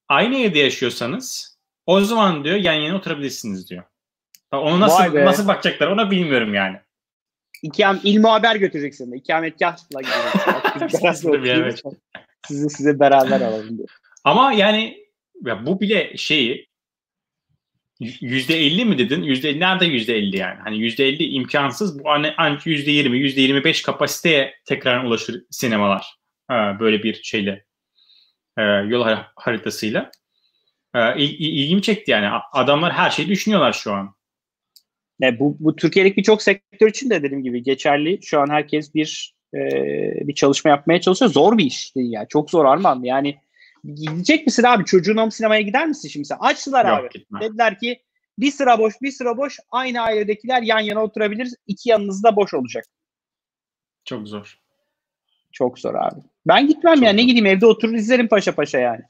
aynı 0.09 0.38
evde 0.38 0.59
yaşıyorsanız 0.59 1.59
o 1.87 2.00
zaman 2.00 2.44
diyor 2.44 2.57
yan 2.57 2.74
yana 2.74 2.96
oturabilirsiniz 2.96 3.70
diyor. 3.70 3.85
Onu 4.53 4.81
nasıl 4.81 5.14
nasıl 5.14 5.48
bakacaklar 5.48 5.88
ona 5.88 6.11
bilmiyorum 6.11 6.55
yani. 6.55 6.81
İkam, 7.62 8.01
ilmi 8.05 8.27
haber 8.27 8.57
götüreceksin. 8.57 9.12
İkametgahla 9.12 10.01
gideceksin. 10.75 11.99
sizi 12.47 12.71
size 12.71 13.01
beraber 13.01 13.40
alalım 13.40 13.79
diyor. 13.79 13.88
Ama 14.25 14.53
yani 14.53 15.05
ya 15.45 15.67
bu 15.67 15.81
bile 15.81 16.17
şeyi 16.17 16.69
yüzde 18.21 18.57
elli 18.57 18.85
mi 18.85 18.99
dedin? 18.99 19.23
Yüzde 19.23 19.61
nerede 19.61 19.85
yüzde 19.85 20.17
elli 20.17 20.37
yani? 20.37 20.61
Hani 20.64 20.79
yüzde 20.79 21.09
elli 21.09 21.25
imkansız. 21.25 22.05
Bu 22.05 22.11
hani 22.11 22.35
ancak 22.37 22.67
yüzde 22.67 22.90
yirmi, 22.90 23.19
yüzde 23.19 23.40
yirmi 23.40 23.64
beş 23.64 23.83
kapasiteye 23.83 24.55
tekrar 24.64 25.05
ulaşır 25.05 25.43
sinemalar. 25.51 26.17
Ha, 26.49 26.77
böyle 26.81 27.03
bir 27.03 27.23
şeyle 27.23 27.64
e, 28.59 28.62
yol 28.62 29.07
haritasıyla. 29.37 30.11
E, 30.95 31.19
il, 31.19 31.62
ilgimi 31.62 31.83
çekti 31.83 32.11
yani. 32.11 32.40
Adamlar 32.53 32.93
her 32.93 33.11
şeyi 33.11 33.29
düşünüyorlar 33.29 33.73
şu 33.73 33.93
an. 33.93 34.14
E, 35.22 35.38
bu, 35.38 35.57
bu 35.61 35.77
Türkiye'deki 35.77 36.16
birçok 36.16 36.42
sektör 36.42 36.88
için 36.88 37.11
de 37.11 37.22
dediğim 37.22 37.42
gibi 37.42 37.62
geçerli. 37.62 38.18
Şu 38.22 38.40
an 38.40 38.50
herkes 38.50 38.94
bir 38.94 39.35
e, 39.55 39.61
bir 40.29 40.35
çalışma 40.35 40.70
yapmaya 40.70 41.00
çalışıyor. 41.00 41.31
Zor 41.31 41.59
bir 41.59 41.64
iş 41.64 41.96
değil 41.96 42.12
yani. 42.12 42.27
Çok 42.29 42.50
zor 42.50 42.64
Arman. 42.64 43.03
Yani 43.03 43.38
gidecek 43.85 44.46
misin 44.46 44.62
abi? 44.62 44.85
Çocuğunla 44.85 45.31
sinemaya 45.31 45.61
gider 45.61 45.87
misin 45.87 46.09
şimdi 46.09 46.27
sen? 46.27 46.37
Açtılar 46.40 46.88
Yok, 46.88 46.98
abi. 46.98 47.09
Gitmem. 47.09 47.42
Dediler 47.42 47.79
ki 47.79 48.03
bir 48.38 48.50
sıra 48.50 48.79
boş, 48.79 48.94
bir 49.03 49.11
sıra 49.11 49.37
boş. 49.37 49.59
Aynı 49.70 50.00
ailedekiler 50.00 50.62
yan 50.62 50.81
yana 50.81 51.03
oturabilir. 51.03 51.48
İki 51.66 51.88
yanınızda 51.88 52.37
boş 52.37 52.55
olacak. 52.55 52.85
Çok 54.05 54.29
zor. 54.29 54.59
Çok 55.53 55.79
zor 55.79 55.94
abi. 55.94 56.20
Ben 56.46 56.66
gitmem 56.66 56.94
Çok 56.94 57.05
ya. 57.05 57.11
Zor. 57.11 57.16
Ne 57.16 57.22
gideyim 57.22 57.46
evde 57.46 57.66
oturur 57.66 57.94
izlerim 57.94 58.29
paşa 58.29 58.55
paşa 58.55 58.79
yani. 58.79 59.03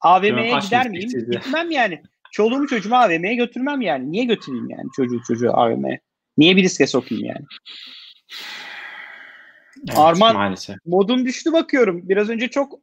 AVM'ye 0.00 0.58
gider 0.58 0.88
miyim? 0.88 1.10
Gitmem 1.30 1.70
yani. 1.70 2.02
Çoluğumu 2.32 2.66
çocuğumu 2.66 2.96
AVM'ye 2.96 3.34
götürmem 3.34 3.80
yani. 3.80 4.12
Niye 4.12 4.24
götüreyim 4.24 4.70
yani 4.70 4.88
çocuğu 4.96 5.20
çocuğu 5.28 5.50
AVM'ye? 5.52 6.00
Niye 6.38 6.56
bir 6.56 6.62
riske 6.62 6.86
sokayım 6.86 7.24
yani? 7.24 7.46
Evet, 9.88 9.98
Arman 9.98 10.34
maalesef. 10.34 10.76
modum 10.84 11.26
düştü 11.26 11.52
bakıyorum. 11.52 12.08
Biraz 12.08 12.30
önce 12.30 12.48
çok 12.48 12.78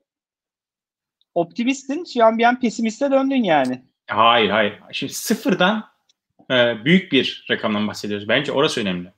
optimistin. 1.35 2.03
Şu 2.13 2.25
an 2.25 2.37
bir 2.37 2.43
an 2.43 2.59
pesimiste 2.59 3.11
döndün 3.11 3.43
yani. 3.43 3.83
Hayır 4.07 4.49
hayır. 4.49 4.79
Şimdi 4.91 5.13
sıfırdan 5.13 5.85
e, 6.51 6.85
büyük 6.85 7.11
bir 7.11 7.45
rakamdan 7.49 7.87
bahsediyoruz. 7.87 8.27
Bence 8.27 8.51
orası 8.51 8.81
önemli. 8.81 9.13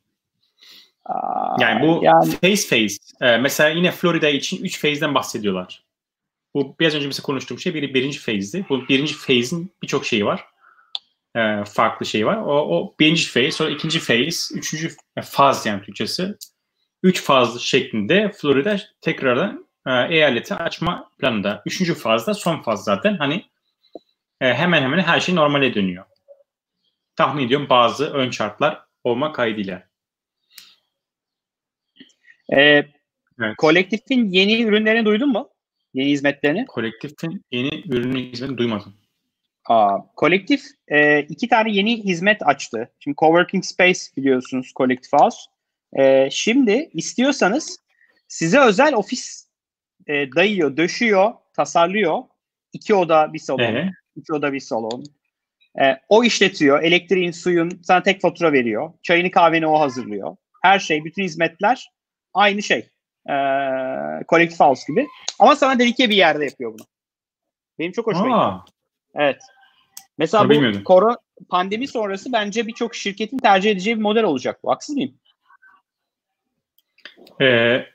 Aa, 1.05 1.55
yani 1.61 1.87
bu 1.87 1.99
yani... 2.03 2.31
phase 2.31 2.69
phase. 2.69 2.97
E, 3.21 3.37
mesela 3.37 3.69
yine 3.69 3.91
Florida 3.91 4.29
için 4.29 4.63
3 4.63 4.81
phase'den 4.81 5.15
bahsediyorlar. 5.15 5.84
Bu 6.55 6.75
biraz 6.79 6.95
önce 6.95 7.07
mesela 7.07 7.23
konuştuğum 7.23 7.59
şey 7.59 7.73
biri 7.73 7.93
birinci 7.93 8.19
phase'di. 8.19 8.65
Bu 8.69 8.87
birinci 8.87 9.13
phase'in 9.13 9.73
birçok 9.81 10.05
şeyi 10.05 10.25
var. 10.25 10.45
E, 11.35 11.63
farklı 11.65 12.05
şey 12.05 12.25
var. 12.25 12.37
O, 12.37 12.77
o 12.77 12.95
birinci 12.99 13.33
phase, 13.33 13.51
sonra 13.51 13.69
ikinci 13.69 13.99
phase, 13.99 14.55
üçüncü 14.55 14.95
faz 15.23 15.65
yani 15.65 15.81
Türkçesi. 15.81 16.35
Üç 17.03 17.23
faz 17.23 17.61
şeklinde 17.61 18.31
Florida 18.31 18.79
tekrardan 19.01 19.67
e, 19.87 19.91
eyaleti 19.91 20.55
açma 20.55 21.09
planında. 21.19 21.61
Üçüncü 21.65 21.95
fazda 21.95 22.33
son 22.33 22.61
faz 22.61 22.83
zaten. 22.83 23.17
Hani 23.17 23.45
e, 24.41 24.53
hemen 24.53 24.81
hemen 24.81 24.99
her 24.99 25.19
şey 25.19 25.35
normale 25.35 25.73
dönüyor. 25.73 26.05
Tahmin 27.15 27.45
ediyorum 27.45 27.67
bazı 27.69 28.13
ön 28.13 28.31
şartlar 28.31 28.81
olma 29.03 29.33
kaydıyla. 29.33 29.83
Ee, 32.53 32.85
evet. 33.39 33.57
Kolektifin 33.57 34.31
yeni 34.31 34.63
ürünlerini 34.63 35.05
duydun 35.05 35.29
mu? 35.29 35.54
Yeni 35.95 36.09
hizmetlerini? 36.09 36.65
Kolektifin 36.65 37.45
yeni 37.51 37.83
ürünü 37.89 38.31
hizmetini 38.31 38.57
duymadım. 38.57 38.93
Aa, 39.65 39.97
kolektif 40.15 40.63
e, 40.87 41.19
iki 41.19 41.47
tane 41.47 41.71
yeni 41.71 42.03
hizmet 42.03 42.47
açtı. 42.47 42.91
Şimdi 42.99 43.15
Coworking 43.17 43.63
Space 43.63 43.99
biliyorsunuz 44.17 44.71
Collective 44.75 45.17
House. 45.21 45.37
E, 45.93 46.29
şimdi 46.31 46.89
istiyorsanız 46.93 47.79
size 48.27 48.59
özel 48.59 48.93
ofis 48.93 49.47
e, 50.07 50.13
dayıyor, 50.35 50.77
döşüyor, 50.77 51.33
tasarlıyor. 51.53 52.23
İki 52.73 52.95
oda 52.95 53.33
bir 53.33 53.39
salon, 53.39 53.75
ee? 53.75 53.91
iki 54.15 54.33
oda 54.33 54.53
bir 54.53 54.59
salon. 54.59 55.03
E, 55.81 55.97
o 56.09 56.23
işletiyor. 56.23 56.83
Elektriğin, 56.83 57.31
suyun 57.31 57.81
sana 57.83 58.03
tek 58.03 58.21
fatura 58.21 58.53
veriyor. 58.53 58.93
Çayını 59.03 59.31
kahveni 59.31 59.67
o 59.67 59.79
hazırlıyor. 59.79 60.35
Her 60.61 60.79
şey, 60.79 61.05
bütün 61.05 61.23
hizmetler 61.23 61.89
aynı 62.33 62.63
şey. 62.63 62.89
E, 63.29 63.35
Collective 64.29 64.65
House 64.65 64.83
gibi. 64.87 65.07
Ama 65.39 65.55
sana 65.55 65.79
dedike 65.79 66.09
bir 66.09 66.15
yerde 66.15 66.45
yapıyor 66.45 66.73
bunu. 66.73 66.85
Benim 67.79 67.91
çok 67.91 68.07
hoşuma 68.07 68.63
gitti. 68.65 68.75
Evet. 69.15 69.41
Mesela 70.17 70.43
Tabii 70.43 70.49
bu 70.49 70.53
bilmiyordum. 70.53 70.83
koro 70.83 71.15
pandemi 71.49 71.87
sonrası 71.87 72.33
bence 72.33 72.67
birçok 72.67 72.95
şirketin 72.95 73.37
tercih 73.37 73.71
edeceği 73.71 73.95
bir 73.97 74.01
model 74.01 74.23
olacak 74.23 74.59
bu. 74.63 74.71
Haksız 74.71 74.95
mıyım? 74.95 75.15
Ee, 77.41 77.85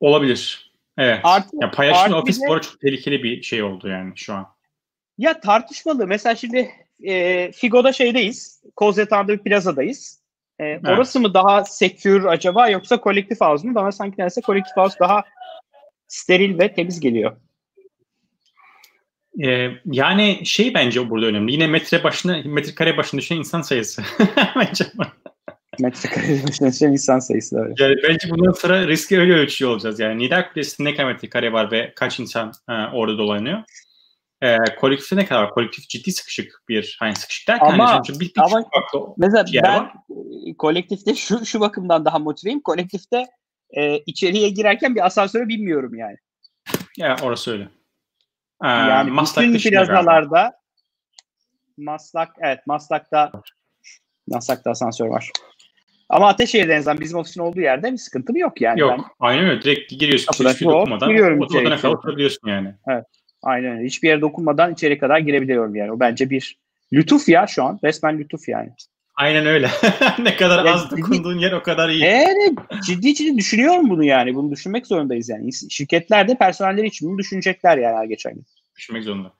olabilir. 0.00 0.72
Evet. 0.98 1.20
Artı, 1.22 1.56
ya 1.60 1.70
paylaşımlı 1.70 2.16
ofis 2.16 2.42
de, 2.42 2.46
bu 2.48 2.60
çok 2.60 2.80
tehlikeli 2.80 3.22
bir 3.22 3.42
şey 3.42 3.62
oldu 3.62 3.88
yani 3.88 4.12
şu 4.16 4.34
an. 4.34 4.46
Ya 5.18 5.40
tartışmalı. 5.40 6.06
Mesela 6.06 6.34
şimdi 6.36 6.70
e, 7.02 7.52
Figo'da 7.52 7.92
şeydeyiz. 7.92 8.62
Kozyatağ'da 8.76 9.28
bir 9.28 9.38
plazadayız. 9.38 10.23
E, 10.58 10.64
evet. 10.64 10.88
Orası 10.88 11.20
mı 11.20 11.34
daha 11.34 11.64
secure 11.64 12.28
acaba 12.28 12.68
yoksa 12.68 13.00
kolektif 13.00 13.40
house 13.40 13.68
mu? 13.68 13.74
Bana 13.74 13.92
sanki 13.92 14.14
neredeyse 14.18 14.40
kolektif 14.40 14.76
house 14.76 14.98
daha 15.00 15.24
steril 16.08 16.58
ve 16.58 16.74
temiz 16.74 17.00
geliyor. 17.00 17.36
Ee, 19.44 19.70
yani 19.84 20.40
şey 20.44 20.74
bence 20.74 21.10
burada 21.10 21.26
önemli. 21.26 21.52
Yine 21.52 21.66
metre 21.66 22.04
başına, 22.04 22.42
metrekare 22.44 22.96
başına 22.96 23.20
düşen 23.20 23.36
insan 23.36 23.62
sayısı. 23.62 24.02
bence 24.56 24.84
metrekare 25.80 26.42
başına 26.48 26.72
düşen 26.72 26.92
insan 26.92 27.18
sayısı 27.18 27.58
öyle. 27.60 27.74
Yani 27.78 27.96
bence 28.08 28.30
bundan 28.30 28.52
sonra 28.52 28.88
riski 28.88 29.18
öyle 29.18 29.32
ölçüyor 29.32 29.70
olacağız. 29.70 30.00
Yani 30.00 30.18
Nidal 30.18 30.48
Kulesi'nde 30.52 30.90
ne 30.90 30.94
kadar 30.94 31.12
metrekare 31.12 31.52
var 31.52 31.70
ve 31.70 31.92
kaç 31.96 32.20
insan 32.20 32.52
e, 32.68 32.72
orada 32.72 33.18
dolanıyor. 33.18 33.62
E, 34.42 34.56
kolektifte 34.80 35.16
ne 35.16 35.26
kadar 35.26 35.42
var? 35.42 35.50
Kolektif 35.50 35.88
ciddi 35.88 36.12
sıkışık 36.12 36.62
bir, 36.68 36.96
hani 37.00 37.16
sıkışık 37.16 37.48
derken 37.48 37.66
ama, 37.66 37.92
hani 37.92 38.20
bir, 38.20 38.20
bir 38.20 38.32
ama 38.36 38.64
mesela 39.16 39.44
ben 39.54 39.80
var. 39.80 39.92
kolektifte 40.58 41.14
şu, 41.14 41.46
şu 41.46 41.60
bakımdan 41.60 42.04
daha 42.04 42.18
motiveyim. 42.18 42.60
Kolektifte 42.60 43.26
e, 43.70 43.98
içeriye 43.98 44.48
girerken 44.48 44.94
bir 44.94 45.06
asansöre 45.06 45.48
binmiyorum 45.48 45.94
yani. 45.94 46.16
Ya 46.98 47.16
orası 47.22 47.52
öyle. 47.52 47.68
Ee, 48.64 48.68
yani 48.68 49.10
Maslak 49.10 49.44
bütün 49.44 49.70
plazalarda 49.70 50.52
Maslak 51.76 52.28
evet 52.40 52.58
Maslak'ta 52.66 53.32
Maslak'ta 54.28 54.70
asansör 54.70 55.06
var. 55.06 55.30
Ama 56.08 56.28
Ateşehir'de 56.28 56.72
en 56.72 56.78
azından 56.78 57.00
bizim 57.00 57.18
ofisin 57.18 57.40
olduğu 57.40 57.60
yerde 57.60 57.92
bir 57.92 57.96
sıkıntı 57.96 58.38
yok 58.38 58.60
yani. 58.60 58.80
Yok. 58.80 58.90
Ben, 58.90 59.04
aynen 59.20 59.44
öyle. 59.44 59.62
Direkt 59.62 59.90
giriyorsun. 59.90 60.26
Kapıda 60.26 60.50
hiçbir 60.50 60.66
dokunmadan. 60.66 61.08
Giriyorum 61.08 61.40
o, 61.40 61.44
odana 61.44 61.76
kadar 61.76 61.94
oturabiliyorsun 61.94 62.48
yani. 62.48 62.74
Evet. 62.88 63.04
Aynen 63.44 63.76
öyle. 63.76 63.86
Hiçbir 63.86 64.08
yere 64.08 64.20
dokunmadan 64.20 64.72
içeri 64.72 64.98
kadar 64.98 65.18
girebiliyorum 65.18 65.74
yani. 65.74 65.92
O 65.92 66.00
bence 66.00 66.30
bir 66.30 66.56
lütuf 66.92 67.28
ya 67.28 67.46
şu 67.46 67.64
an. 67.64 67.78
Resmen 67.84 68.18
lütuf 68.18 68.48
yani. 68.48 68.70
Aynen 69.16 69.46
öyle. 69.46 69.70
ne 70.18 70.36
kadar 70.36 70.64
ya 70.64 70.74
az 70.74 70.82
ciddi, 70.90 71.02
dokunduğun 71.02 71.38
yer 71.38 71.52
o 71.52 71.62
kadar 71.62 71.88
iyi. 71.88 72.04
Evet. 72.04 72.52
Ciddi 72.86 73.14
ciddi 73.14 73.38
düşünüyorum 73.38 73.90
bunu 73.90 74.04
yani. 74.04 74.34
Bunu 74.34 74.50
düşünmek 74.50 74.86
zorundayız 74.86 75.28
yani. 75.28 75.50
Şirketler 75.70 76.28
de 76.28 76.34
personelleri 76.34 76.86
için 76.86 77.08
bunu 77.08 77.18
düşünecekler 77.18 77.78
yani 77.78 77.96
her 77.96 78.04
geçen 78.04 78.34
gün. 78.34 78.46
Düşünmek 78.76 79.04
zorunda. 79.04 79.32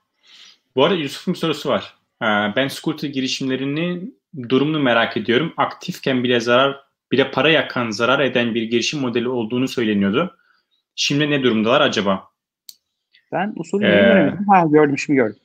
Bu 0.77 0.85
arada 0.85 0.95
Yusuf'un 0.95 1.35
bir 1.35 1.39
sorusu 1.39 1.69
var. 1.69 1.95
Ee, 2.23 2.27
ben 2.57 2.69
scooter 2.69 3.09
girişimlerinin 3.09 4.19
durumunu 4.49 4.81
merak 4.81 5.17
ediyorum. 5.17 5.55
Aktifken 5.57 6.25
bile 6.25 6.41
zarar, 6.41 6.81
bile 7.13 7.31
para 7.31 7.51
yakan, 7.51 7.91
zarar 7.91 8.21
eden 8.21 8.55
bir 8.55 8.63
girişim 8.63 9.01
modeli 9.01 9.29
olduğunu 9.29 9.69
söyleniyordu. 9.69 10.37
Şimdi 10.97 11.31
ne 11.31 11.43
durumdalar 11.43 11.81
acaba? 11.81 12.34
Ben 13.35 13.53
usulü 13.57 13.87
ee, 13.87 13.89
göremedim. 13.89 14.47
Ha 14.49 14.67
gördüm 14.67 14.99
şimdi 14.99 15.17
gördüm. 15.17 15.41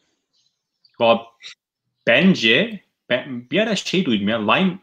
Bence 2.07 2.79
ben 3.09 3.49
bir 3.51 3.59
ara 3.59 3.75
şey 3.75 4.05
duydum 4.05 4.27
ya 4.27 4.51
Lime 4.51 4.77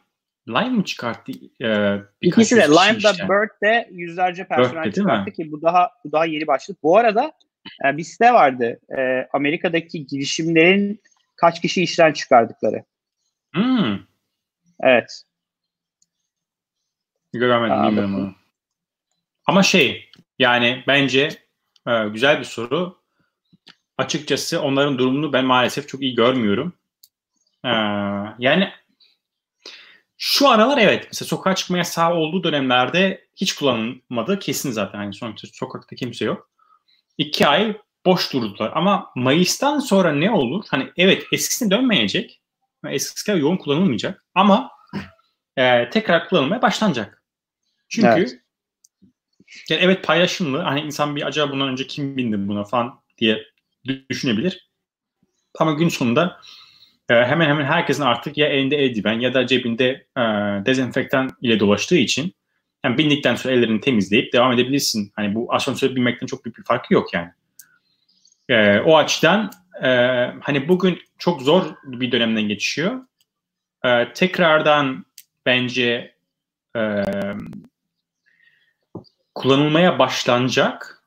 Lime 0.49 0.71
mı 0.71 0.85
çıkarttı? 0.85 1.33
E, 1.63 1.99
İkisi 2.21 2.57
de 2.57 2.63
Lime'da 2.63 3.11
işte. 3.11 3.29
Bird 3.29 3.63
de 3.63 3.89
yüzlerce 3.93 4.49
personel 4.49 4.85
Bird 4.85 4.95
çıkarttı 4.95 5.33
ki 5.33 5.53
bu 5.53 5.63
daha 5.63 5.91
bu 6.05 6.13
daha 6.13 6.27
yeni 6.27 6.47
başladı. 6.47 6.79
Bu 6.83 6.99
arada 6.99 7.33
e, 7.85 7.97
bir 7.97 8.03
site 8.05 8.33
vardı. 8.33 8.81
E, 8.99 9.29
Amerika'daki 9.33 10.07
girişimlerin 10.07 11.01
kaç 11.37 11.61
kişi 11.61 11.83
işten 11.83 12.13
çıkardıkları. 12.13 12.85
Hmm. 13.53 13.99
Evet. 14.81 15.23
Göremedim 17.33 17.83
bilmiyorum 17.83 18.15
onu. 18.15 18.35
Ama 19.47 19.63
şey 19.63 20.11
yani 20.39 20.85
bence 20.87 21.29
e, 21.89 22.09
güzel 22.09 22.39
bir 22.39 22.45
soru. 22.45 22.99
Açıkçası 23.99 24.63
onların 24.63 24.99
durumunu 24.99 25.33
ben 25.33 25.45
maalesef 25.45 25.89
çok 25.89 26.03
iyi 26.03 26.15
görmüyorum. 26.15 26.73
E, 27.65 27.71
yani 28.39 28.73
şu 30.19 30.49
aralar 30.49 30.79
evet. 30.79 31.05
Mesela 31.13 31.29
sokağa 31.29 31.55
çıkma 31.55 31.79
yasağı 31.79 32.15
olduğu 32.15 32.45
dönemlerde 32.45 33.29
hiç 33.37 33.55
kullanılmadı. 33.55 34.39
Kesin 34.39 34.71
zaten. 34.71 35.03
Yani 35.03 35.15
sonuçta 35.15 35.49
sokakta 35.53 35.97
kimse 35.97 36.25
yok. 36.25 36.51
İki 37.19 37.47
ay 37.47 37.77
boş 38.07 38.33
durdular. 38.33 38.73
Ama 38.75 39.11
Mayıs'tan 39.17 39.79
sonra 39.79 40.13
ne 40.13 40.31
olur? 40.31 40.65
Hani 40.69 40.93
evet 40.97 41.27
eskisine 41.33 41.71
dönmeyecek. 41.71 42.43
Eskisi 42.89 43.27
kadar 43.27 43.39
yoğun 43.39 43.57
kullanılmayacak. 43.57 44.25
Ama 44.35 44.71
e, 45.57 45.91
tekrar 45.91 46.29
kullanılmaya 46.29 46.63
başlanacak. 46.63 47.23
Çünkü 47.89 48.09
evet. 48.09 48.46
Yani 49.71 49.81
evet 49.83 50.05
paylaşımlı. 50.05 50.59
Hani 50.59 50.81
insan 50.81 51.17
bir 51.17 51.27
acaba 51.27 51.53
bundan 51.53 51.69
önce 51.69 51.87
kim 51.87 52.17
bindi 52.17 52.49
buna 52.49 52.65
falan 52.65 53.01
diye 53.19 53.45
düşünebilir. 54.11 54.71
Ama 55.59 55.73
gün 55.73 55.89
sonunda 55.89 56.41
e, 57.09 57.15
hemen 57.15 57.49
hemen 57.49 57.65
herkesin 57.65 58.03
artık 58.03 58.39
ya 58.39 58.47
elinde 58.49 58.77
eldiven 58.77 59.21
ya 59.21 59.35
da 59.35 59.47
cebinde 59.47 60.07
e, 60.17 60.23
dezenfektan 60.67 61.31
ile 61.43 61.61
dolaştığı 61.61 61.97
için 61.97 62.35
yani 62.85 62.99
bindikten 62.99 63.35
sonra 63.35 63.55
ellerini 63.55 63.81
temizleyip 63.81 64.33
devam 64.33 64.53
edebilirsin. 64.53 65.13
Hani 65.17 65.35
bu 65.35 65.55
asansöre 65.55 65.97
binmekten 65.97 66.27
çok 66.27 66.45
büyük 66.45 66.59
bir 66.59 66.65
farkı 66.65 66.95
yok 66.95 67.15
yani. 67.15 67.31
E, 68.49 68.79
o 68.81 68.97
açıdan 68.97 69.51
e, 69.83 69.89
hani 70.41 70.69
bugün 70.69 70.99
çok 71.19 71.43
zor 71.43 71.63
bir 71.85 72.13
dönemden 72.13 72.49
geçiyor. 72.49 73.01
E, 73.85 74.13
tekrardan 74.13 75.05
bence 75.47 76.15
e, 76.77 77.05
kullanılmaya 79.37 79.99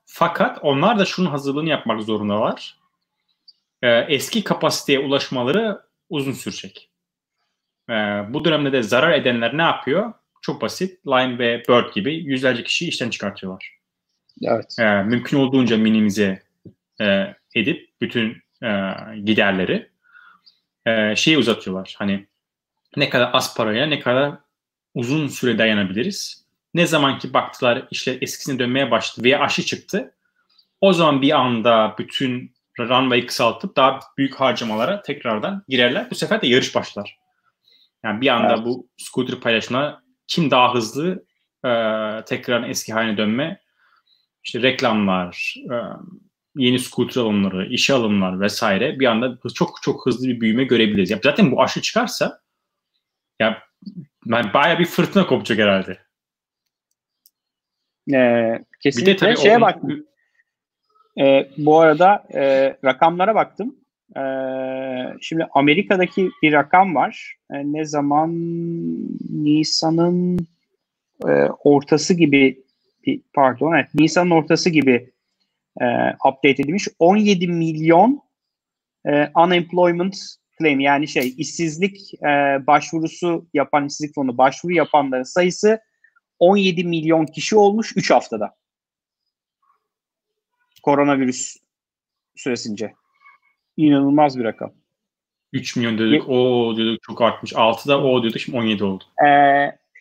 Fakat 0.05 0.59
onlar 0.61 0.99
da 0.99 1.05
şunun 1.05 1.30
hazırlığını 1.30 1.69
yapmak 1.69 2.01
zorundalar. 2.01 2.77
E, 3.82 3.89
eski 3.89 4.43
kapasiteye 4.43 4.99
ulaşmaları 4.99 5.82
uzun 6.09 6.32
sürecek. 6.32 6.89
E, 7.89 7.93
bu 8.30 8.45
dönemde 8.45 8.71
de 8.71 8.84
zarar 8.84 9.11
edenler 9.11 9.57
ne 9.57 9.61
yapıyor? 9.61 10.13
Çok 10.41 10.61
basit. 10.61 11.07
Lime 11.07 11.39
ve 11.39 11.63
Bird 11.69 11.93
gibi 11.93 12.15
yüzlerce 12.15 12.63
kişiyi 12.63 12.88
işten 12.89 13.09
çıkartıyorlar. 13.09 13.77
Evet. 14.43 14.75
E, 14.80 15.03
mümkün 15.03 15.38
olduğunca 15.38 15.77
minimize 15.77 16.43
e, 17.01 17.36
edip 17.55 17.89
bütün 18.01 18.38
e, 18.63 18.69
giderleri 19.23 19.89
e, 20.86 21.15
şeyi 21.15 21.38
uzatıyorlar. 21.38 21.95
Hani 21.97 22.25
ne 22.97 23.09
kadar 23.09 23.30
az 23.34 23.57
paraya 23.57 23.86
ne 23.86 23.99
kadar 23.99 24.34
uzun 24.93 25.27
süre 25.27 25.57
dayanabiliriz. 25.57 26.49
Ne 26.74 26.88
zaman 26.88 27.20
ki 27.20 27.34
baktılar 27.34 27.88
işte 27.91 28.17
eskisine 28.22 28.59
dönmeye 28.59 28.91
başladı 28.91 29.26
veya 29.26 29.39
aşı 29.39 29.63
çıktı. 29.63 30.15
O 30.82 30.93
zaman 30.93 31.22
bir 31.22 31.32
anda 31.32 31.95
bütün 31.97 32.55
runway'ı 32.80 33.28
kısaltıp 33.28 33.76
daha 33.76 33.99
büyük 34.17 34.36
harcamalara 34.36 35.01
tekrardan 35.01 35.63
girerler. 35.67 36.11
Bu 36.11 36.15
sefer 36.15 36.41
de 36.41 36.47
yarış 36.47 36.76
başlar. 36.76 37.20
Yani 38.03 38.22
bir 38.22 38.28
anda 38.28 38.53
evet. 38.53 38.65
bu 38.65 38.89
scooter 38.97 39.39
paylaşımına 39.39 40.03
kim 40.28 40.51
daha 40.51 40.74
hızlı 40.74 41.26
e, 41.65 41.72
tekrar 42.26 42.70
eski 42.70 42.93
haline 42.93 43.17
dönme, 43.17 43.61
işte 44.43 44.61
reklamlar, 44.61 45.55
e, 45.72 45.76
yeni 46.55 46.80
scooter 46.80 47.22
alımları, 47.22 47.67
işe 47.67 47.93
alımlar 47.93 48.39
vesaire 48.39 48.99
bir 48.99 49.05
anda 49.05 49.38
çok 49.55 49.80
çok 49.82 50.05
hızlı 50.05 50.28
bir 50.28 50.41
büyüme 50.41 50.63
görebiliriz. 50.63 51.09
Ya 51.09 51.20
zaten 51.24 51.51
bu 51.51 51.61
aşı 51.61 51.82
çıkarsa 51.82 52.41
ya 53.39 53.63
ben 54.26 54.53
bayağı 54.53 54.80
bir 54.80 54.86
fırtına 54.86 55.28
kopacak 55.28 55.59
herhalde. 55.59 56.09
Ee, 58.14 58.60
kesinlikle 58.84 59.36
şeye 59.36 59.57
onun... 59.57 59.62
baktım. 59.62 60.05
Ee, 61.20 61.49
bu 61.57 61.80
arada 61.80 62.24
e, 62.34 62.74
rakamlara 62.86 63.36
baktım. 63.36 63.76
Ee, 64.18 64.22
şimdi 65.22 65.47
Amerika'daki 65.53 66.30
bir 66.43 66.53
rakam 66.53 66.95
var. 66.95 67.36
Ee, 67.53 67.74
ne 67.74 67.86
zaman 67.86 68.30
Nisan'ın 69.30 70.39
e, 71.28 71.32
ortası 71.64 72.14
gibi 72.14 72.64
pardon 73.34 73.74
evet 73.74 73.88
Nisan'ın 73.93 74.32
ortası 74.32 74.70
gibi 74.70 75.12
e, 75.82 75.86
update 76.28 76.49
edilmiş. 76.49 76.88
17 76.99 77.47
milyon 77.47 78.22
e, 79.05 79.30
unemployment 79.45 80.18
claim 80.60 80.80
yani 80.80 81.07
şey 81.07 81.34
işsizlik 81.38 82.14
e, 82.14 82.28
başvurusu 82.68 83.47
yapan 83.53 83.86
işsizlik 83.86 84.16
fonu 84.16 84.38
başvuru 84.38 84.74
yapanların 84.74 85.24
sayısı 85.24 85.80
17 86.40 86.84
milyon 86.84 87.26
kişi 87.26 87.56
olmuş 87.56 87.94
3 87.96 88.12
haftada. 88.12 88.56
Koronavirüs 90.84 91.58
süresince. 92.36 92.94
İnanılmaz 93.78 94.40
bir 94.40 94.44
rakam. 94.44 94.74
3 95.54 95.76
milyon 95.76 95.98
dedik, 95.98 96.30
o 96.30 96.74
diyorduk 96.78 97.04
çok 97.04 97.22
artmış. 97.22 97.54
6'da 97.54 98.04
o 98.04 98.22
diyorduk, 98.22 98.40
şimdi 98.40 98.58
17 98.58 98.84
oldu. 98.84 99.04
Ee, 99.26 99.30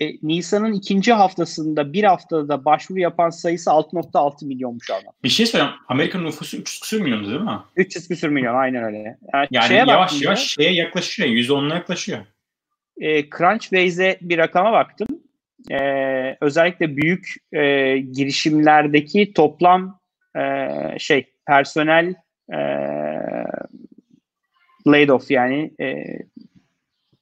e, 0.01 0.17
Nisan'ın 0.23 0.73
ikinci 0.73 1.13
haftasında 1.13 1.93
bir 1.93 2.05
haftada 2.05 2.65
başvuru 2.65 3.01
yapan 3.01 3.31
sayısı 3.31 3.71
6.6 3.71 4.47
milyonmuş 4.47 4.91
adam. 4.91 5.13
Bir 5.25 5.29
şey 5.29 5.47
söyleyeyim. 5.47 5.75
Amerika'nın 5.89 6.25
nüfusu 6.25 6.57
300 6.57 6.81
küsür 6.81 7.01
milyon 7.01 7.25
değil 7.25 7.41
mi? 7.41 7.59
300 7.77 8.09
küsür 8.09 8.29
milyon 8.29 8.55
aynen 8.55 8.85
öyle. 8.85 9.19
Yani, 9.35 9.49
yani 9.51 9.75
yavaş 9.75 10.23
yavaş 10.23 10.47
şeye 10.47 10.73
yaklaşıyor. 10.73 11.29
%10'una 11.29 11.75
yaklaşıyor. 11.75 12.19
E, 13.01 13.31
Crunchbase'e 13.31 14.19
bir 14.21 14.39
rakama 14.39 14.73
baktım 14.73 15.09
e, 15.71 16.37
özellikle 16.41 16.97
büyük 16.97 17.35
e, 17.53 17.99
girişimlerdeki 17.99 19.33
toplam 19.33 20.01
e, 20.37 20.69
şey 20.99 21.33
personel 21.47 22.15
e, 22.53 22.59
laid 24.87 25.09
off 25.09 25.31
yani 25.31 25.71
e, 25.81 26.05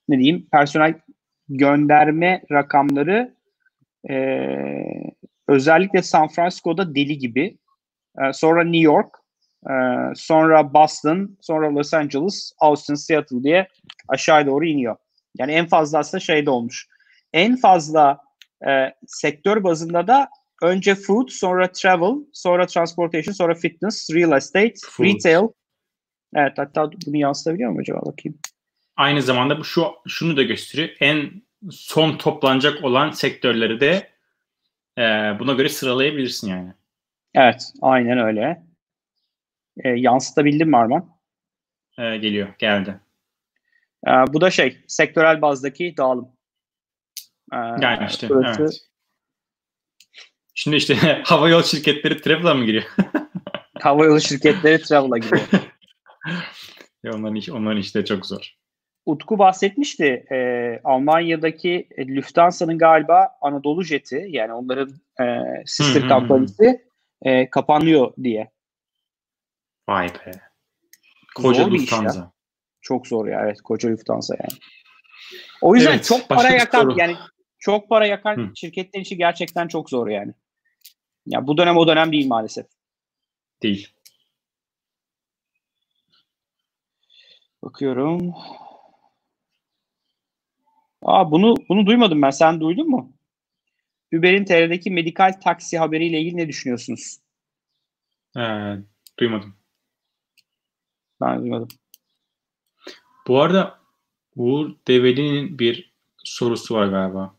ne 0.08 0.18
diyeyim 0.18 0.46
personel 0.52 0.94
gönderme 1.48 2.42
rakamları 2.52 3.34
e, 4.10 4.16
özellikle 5.48 6.02
San 6.02 6.28
Francisco'da 6.28 6.94
deli 6.94 7.18
gibi 7.18 7.58
e, 8.20 8.32
sonra 8.32 8.64
New 8.64 8.84
York 8.84 9.14
e, 9.70 9.74
sonra 10.14 10.74
Boston 10.74 11.36
sonra 11.40 11.74
Los 11.74 11.94
Angeles 11.94 12.52
Austin 12.58 12.94
Seattle 12.94 13.42
diye 13.42 13.68
aşağı 14.08 14.46
doğru 14.46 14.64
iniyor. 14.64 14.96
Yani 15.38 15.52
en 15.52 15.66
fazla 15.66 15.98
aslında 15.98 16.20
şeyde 16.20 16.50
olmuş. 16.50 16.88
En 17.32 17.56
fazla 17.56 18.25
e, 18.68 18.94
sektör 19.06 19.64
bazında 19.64 20.06
da 20.06 20.28
önce 20.62 20.94
food, 20.94 21.28
sonra 21.28 21.72
travel, 21.72 22.14
sonra 22.32 22.66
transportation, 22.66 23.32
sonra 23.32 23.54
fitness, 23.54 24.10
real 24.14 24.36
estate, 24.36 24.74
food. 24.90 25.06
retail. 25.06 25.48
Evet 26.34 26.52
hatta 26.56 26.90
bunu 27.06 27.16
yansıtabiliyor 27.16 27.70
muyum 27.70 27.80
acaba 27.80 28.06
bakayım. 28.06 28.38
Aynı 28.96 29.22
zamanda 29.22 29.58
bu 29.58 29.64
şu 29.64 29.86
şunu 30.08 30.36
da 30.36 30.42
gösteriyor. 30.42 30.88
En 31.00 31.42
son 31.70 32.16
toplanacak 32.16 32.84
olan 32.84 33.10
sektörleri 33.10 33.80
de 33.80 34.10
e, 34.98 35.02
buna 35.38 35.52
göre 35.52 35.68
sıralayabilirsin 35.68 36.50
yani. 36.50 36.72
Evet, 37.34 37.72
aynen 37.82 38.18
öyle. 38.18 38.62
E, 39.84 39.88
yansıtabildim 39.88 40.68
mi 40.68 40.76
Arman? 40.76 41.10
E, 41.98 42.16
geliyor, 42.16 42.48
geldi. 42.58 43.00
E, 44.06 44.10
bu 44.10 44.40
da 44.40 44.50
şey, 44.50 44.78
sektörel 44.86 45.42
bazdaki 45.42 45.94
dağılım. 45.96 46.35
Ee, 47.52 47.56
yani 47.56 48.06
işte 48.08 48.28
burası... 48.28 48.62
evet. 48.62 48.80
Şimdi 50.54 50.76
işte 50.76 50.94
hava 51.24 51.48
yol 51.48 51.62
şirketleri 51.62 52.20
travel'a 52.20 52.54
mı 52.54 52.64
giriyor? 52.64 52.84
hava 53.80 54.04
yolu 54.04 54.20
şirketleri 54.20 54.82
travel'a 54.82 55.18
giriyor. 55.18 55.42
ya 57.04 57.12
onların, 57.14 57.34
iş, 57.34 57.50
onların 57.50 57.80
işte 57.80 58.04
çok 58.04 58.26
zor. 58.26 58.52
Utku 59.06 59.38
bahsetmişti. 59.38 60.26
E, 60.32 60.36
Almanya'daki 60.84 61.88
Lufthansa'nın 61.98 62.78
galiba 62.78 63.28
Anadolu 63.40 63.84
Jet'i 63.84 64.26
yani 64.28 64.52
onların 64.52 64.94
e, 65.20 65.24
sister 65.66 66.08
kampanyası 66.08 66.80
e, 67.22 67.50
kapanıyor 67.50 68.12
diye. 68.22 68.50
Vay 69.88 70.08
be. 70.08 70.30
Koca 71.34 71.70
Lufthansa. 71.70 72.32
Çok 72.80 73.06
zor 73.06 73.26
ya 73.26 73.40
evet 73.44 73.60
koca 73.60 73.90
Lufthansa 73.90 74.34
yani. 74.34 74.58
O 75.62 75.74
yüzden 75.74 75.92
evet, 75.92 76.04
çok 76.04 76.28
para 76.28 76.48
yakan 76.48 76.82
soru. 76.82 76.98
yani 76.98 77.16
çok 77.58 77.88
para 77.88 78.06
yakan 78.06 78.36
Hı. 78.36 78.52
şirketler 78.54 79.00
için 79.00 79.18
gerçekten 79.18 79.68
çok 79.68 79.90
zor 79.90 80.08
yani. 80.08 80.32
Ya 81.26 81.46
bu 81.46 81.58
dönem 81.58 81.76
o 81.76 81.88
dönem 81.88 82.12
değil 82.12 82.26
maalesef. 82.26 82.66
Değil. 83.62 83.92
Bakıyorum. 87.62 88.34
Aa 91.02 91.30
bunu 91.30 91.54
bunu 91.68 91.86
duymadım 91.86 92.22
ben. 92.22 92.30
Sen 92.30 92.60
duydun 92.60 92.90
mu? 92.90 93.12
Uber'in 94.12 94.44
TR'deki 94.44 94.90
medikal 94.90 95.32
taksi 95.44 95.78
haberiyle 95.78 96.20
ilgili 96.20 96.36
ne 96.36 96.48
düşünüyorsunuz? 96.48 97.18
Ee, 98.36 98.76
duymadım. 99.18 99.56
Ben 101.20 101.40
duymadım. 101.40 101.68
Bu 103.26 103.40
arada 103.40 103.80
Uğur 104.36 104.74
Develi'nin 104.88 105.58
bir 105.58 105.92
sorusu 106.24 106.74
var 106.74 106.86
galiba. 106.86 107.35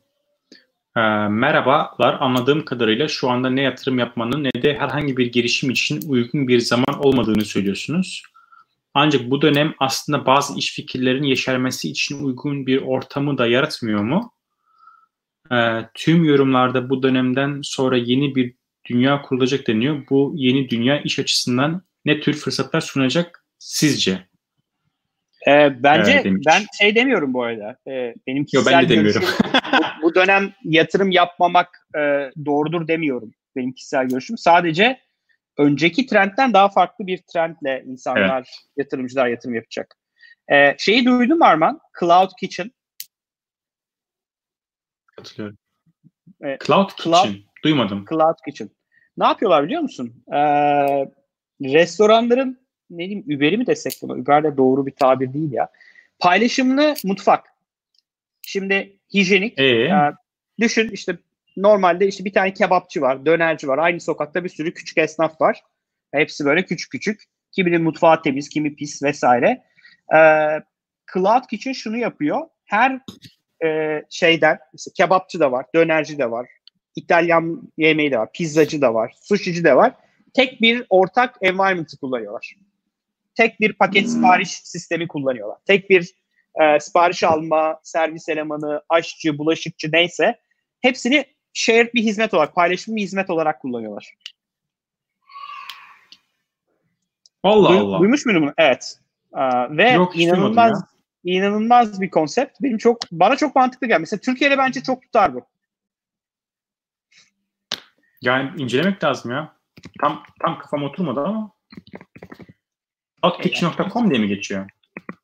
Ee, 0.98 1.28
merhabalar, 1.28 2.18
anladığım 2.20 2.66
kadarıyla 2.66 3.08
şu 3.08 3.30
anda 3.30 3.50
ne 3.50 3.62
yatırım 3.62 4.00
yapmanın 4.00 4.44
ne 4.44 4.62
de 4.62 4.78
herhangi 4.80 5.18
bir 5.18 5.32
girişim 5.32 5.70
için 5.70 6.02
uygun 6.10 6.48
bir 6.48 6.60
zaman 6.60 7.00
olmadığını 7.00 7.46
söylüyorsunuz. 7.46 8.24
Ancak 8.94 9.30
bu 9.30 9.42
dönem 9.42 9.74
aslında 9.80 10.26
bazı 10.26 10.58
iş 10.58 10.74
fikirlerin 10.74 11.24
yeşermesi 11.24 11.90
için 11.90 12.24
uygun 12.24 12.68
bir 12.68 12.82
ortamı 12.82 13.38
da 13.38 13.48
yaratmıyor 13.48 14.04
mu? 14.04 14.34
Ee, 15.52 15.90
tüm 15.94 16.24
yorumlarda 16.26 16.90
bu 16.90 17.04
dönemden 17.04 17.60
sonra 17.64 17.98
yeni 17.98 18.36
bir 18.36 18.54
dünya 18.90 19.22
kurulacak 19.22 19.68
deniyor. 19.68 20.04
Bu 20.10 20.34
yeni 20.36 20.70
dünya 20.70 21.02
iş 21.02 21.20
açısından 21.20 21.82
ne 22.06 22.20
tür 22.20 22.34
fırsatlar 22.34 22.82
sunacak 22.82 23.46
sizce? 23.60 24.28
Ee, 25.48 25.84
bence 25.84 26.12
ee, 26.12 26.32
ben 26.46 26.66
şey 26.80 26.96
demiyorum 26.96 27.34
bu 27.34 27.44
arada. 27.44 27.78
Ee, 27.88 28.16
benim 28.28 28.46
kişisel 28.46 28.72
Yo, 28.72 28.78
ben 28.80 28.90
de 28.90 28.96
demiyorum. 28.96 29.24
bu, 29.24 30.04
bu 30.04 30.16
dönem 30.16 30.54
yatırım 30.64 31.12
yapmamak 31.12 31.88
e, 31.96 32.00
doğrudur 32.46 32.88
demiyorum. 32.88 33.32
Benim 33.56 33.74
kişisel 33.74 34.08
görüşüm. 34.08 34.38
Sadece 34.38 35.00
önceki 35.58 36.06
trendten 36.06 36.54
daha 36.54 36.70
farklı 36.70 37.08
bir 37.08 37.18
trendle 37.34 37.84
insanlar, 37.86 38.38
evet. 38.38 38.48
yatırımcılar 38.78 39.28
yatırım 39.28 39.56
yapacak. 39.56 39.96
Ee, 40.52 40.76
şeyi 40.78 41.06
duydun 41.06 41.38
mu 41.38 41.46
Arman? 41.46 41.80
Cloud 42.00 42.30
Kitchen. 42.40 42.72
Katılıyorum. 45.18 45.58
Ee, 46.46 46.58
Cloud 46.66 46.90
Kitchen. 46.90 47.12
Cloud, 47.12 47.36
Duymadım. 47.64 48.06
Cloud 48.10 48.36
Kitchen. 48.46 48.70
Ne 49.18 49.26
yapıyorlar 49.26 49.64
biliyor 49.64 49.82
musun? 49.82 50.24
Ee, 50.34 50.38
restoranların 51.62 52.67
ne 52.90 53.10
diyeyim 53.10 53.26
Uber'i 53.36 53.58
mi 53.58 53.68
desek 53.68 53.94
bunu? 54.02 54.14
Uber 54.14 54.44
de 54.44 54.58
doğru 54.58 54.86
bir 54.86 54.92
tabir 54.92 55.34
değil 55.34 55.52
ya. 55.52 55.70
Paylaşımlı 56.20 56.94
mutfak. 57.04 57.46
Şimdi 58.42 58.98
hijyenik. 59.14 59.60
Ee? 59.60 59.66
E, 59.66 60.14
düşün 60.60 60.90
işte 60.90 61.18
normalde 61.58 62.08
işte 62.08 62.26
bir 62.26 62.34
tane 62.34 62.54
kebapçı 62.54 63.02
var, 63.02 63.26
dönerci 63.26 63.68
var. 63.68 63.78
Aynı 63.78 64.00
sokakta 64.00 64.44
bir 64.44 64.50
sürü 64.50 64.74
küçük 64.74 64.98
esnaf 64.98 65.42
var. 65.42 65.62
Hepsi 66.12 66.46
böyle 66.46 66.66
küçük 66.66 66.92
küçük. 66.92 67.24
Kiminin 67.52 67.84
mutfağı 67.84 68.22
temiz, 68.22 68.50
kimi 68.50 68.76
pis 68.76 69.04
vesaire. 69.04 69.64
E, 70.16 70.20
Cloud 71.14 71.44
Kitchen 71.50 71.74
şunu 71.74 71.98
yapıyor. 71.98 72.42
Her 72.66 73.00
e, 73.66 74.02
şeyden, 74.10 74.60
mesela 74.74 74.94
kebapçı 74.98 75.40
da 75.40 75.52
var, 75.52 75.66
dönerci 75.76 76.18
de 76.18 76.32
var, 76.32 76.50
İtalyan 76.96 77.72
yemeği 77.78 78.12
de 78.12 78.20
var, 78.20 78.32
pizzacı 78.32 78.82
da 78.82 78.94
var, 78.94 79.14
sushici 79.22 79.64
de 79.64 79.76
var. 79.76 79.94
Tek 80.34 80.62
bir 80.62 80.86
ortak 80.90 81.36
environment'ı 81.42 81.98
kullanıyorlar. 81.98 82.56
Tek 83.38 83.60
bir 83.60 83.74
paket 83.74 84.10
sipariş 84.10 84.50
sistemi 84.50 85.08
kullanıyorlar. 85.08 85.58
Tek 85.66 85.90
bir 85.90 86.14
e, 86.62 86.80
sipariş 86.80 87.24
alma, 87.24 87.80
servis 87.84 88.30
elemanı, 88.30 88.82
aşçı, 88.90 89.38
bulaşıkçı 89.38 89.90
neyse 89.92 90.40
hepsini 90.82 91.26
shared 91.54 91.94
bir 91.94 92.04
hizmet 92.04 92.34
olarak, 92.34 92.56
paylaşımlı 92.56 92.96
bir 92.96 93.02
hizmet 93.02 93.30
olarak 93.30 93.62
kullanıyorlar. 93.62 94.14
Allah 97.44 97.70
Duy, 97.70 97.78
Allah. 97.78 98.00
Duymuş 98.00 98.26
muydun 98.26 98.42
bunu? 98.42 98.54
Evet. 98.58 99.00
Ee, 99.36 99.78
ve 99.78 99.92
Yok, 99.92 100.20
inanılmaz 100.20 100.84
inanılmaz 101.24 102.02
bir 102.02 102.10
konsept. 102.10 102.58
Benim 102.62 102.78
çok 102.78 102.98
bana 103.12 103.36
çok 103.36 103.56
mantıklı 103.56 103.88
geldi. 103.88 104.00
Mesela 104.00 104.20
Türkiye'de 104.20 104.58
bence 104.58 104.84
çok 104.84 105.02
tutar 105.02 105.34
bu. 105.34 105.42
Yani 108.22 108.62
incelemek 108.62 109.04
lazım 109.04 109.32
ya. 109.32 109.56
Tam 110.02 110.24
tam 110.42 110.60
kafam 110.60 110.84
oturmadı 110.84 111.20
ama. 111.20 111.52
Cloudkitchen.com 113.32 114.10
diye 114.10 114.20
mi 114.20 114.28
geçiyor? 114.28 114.70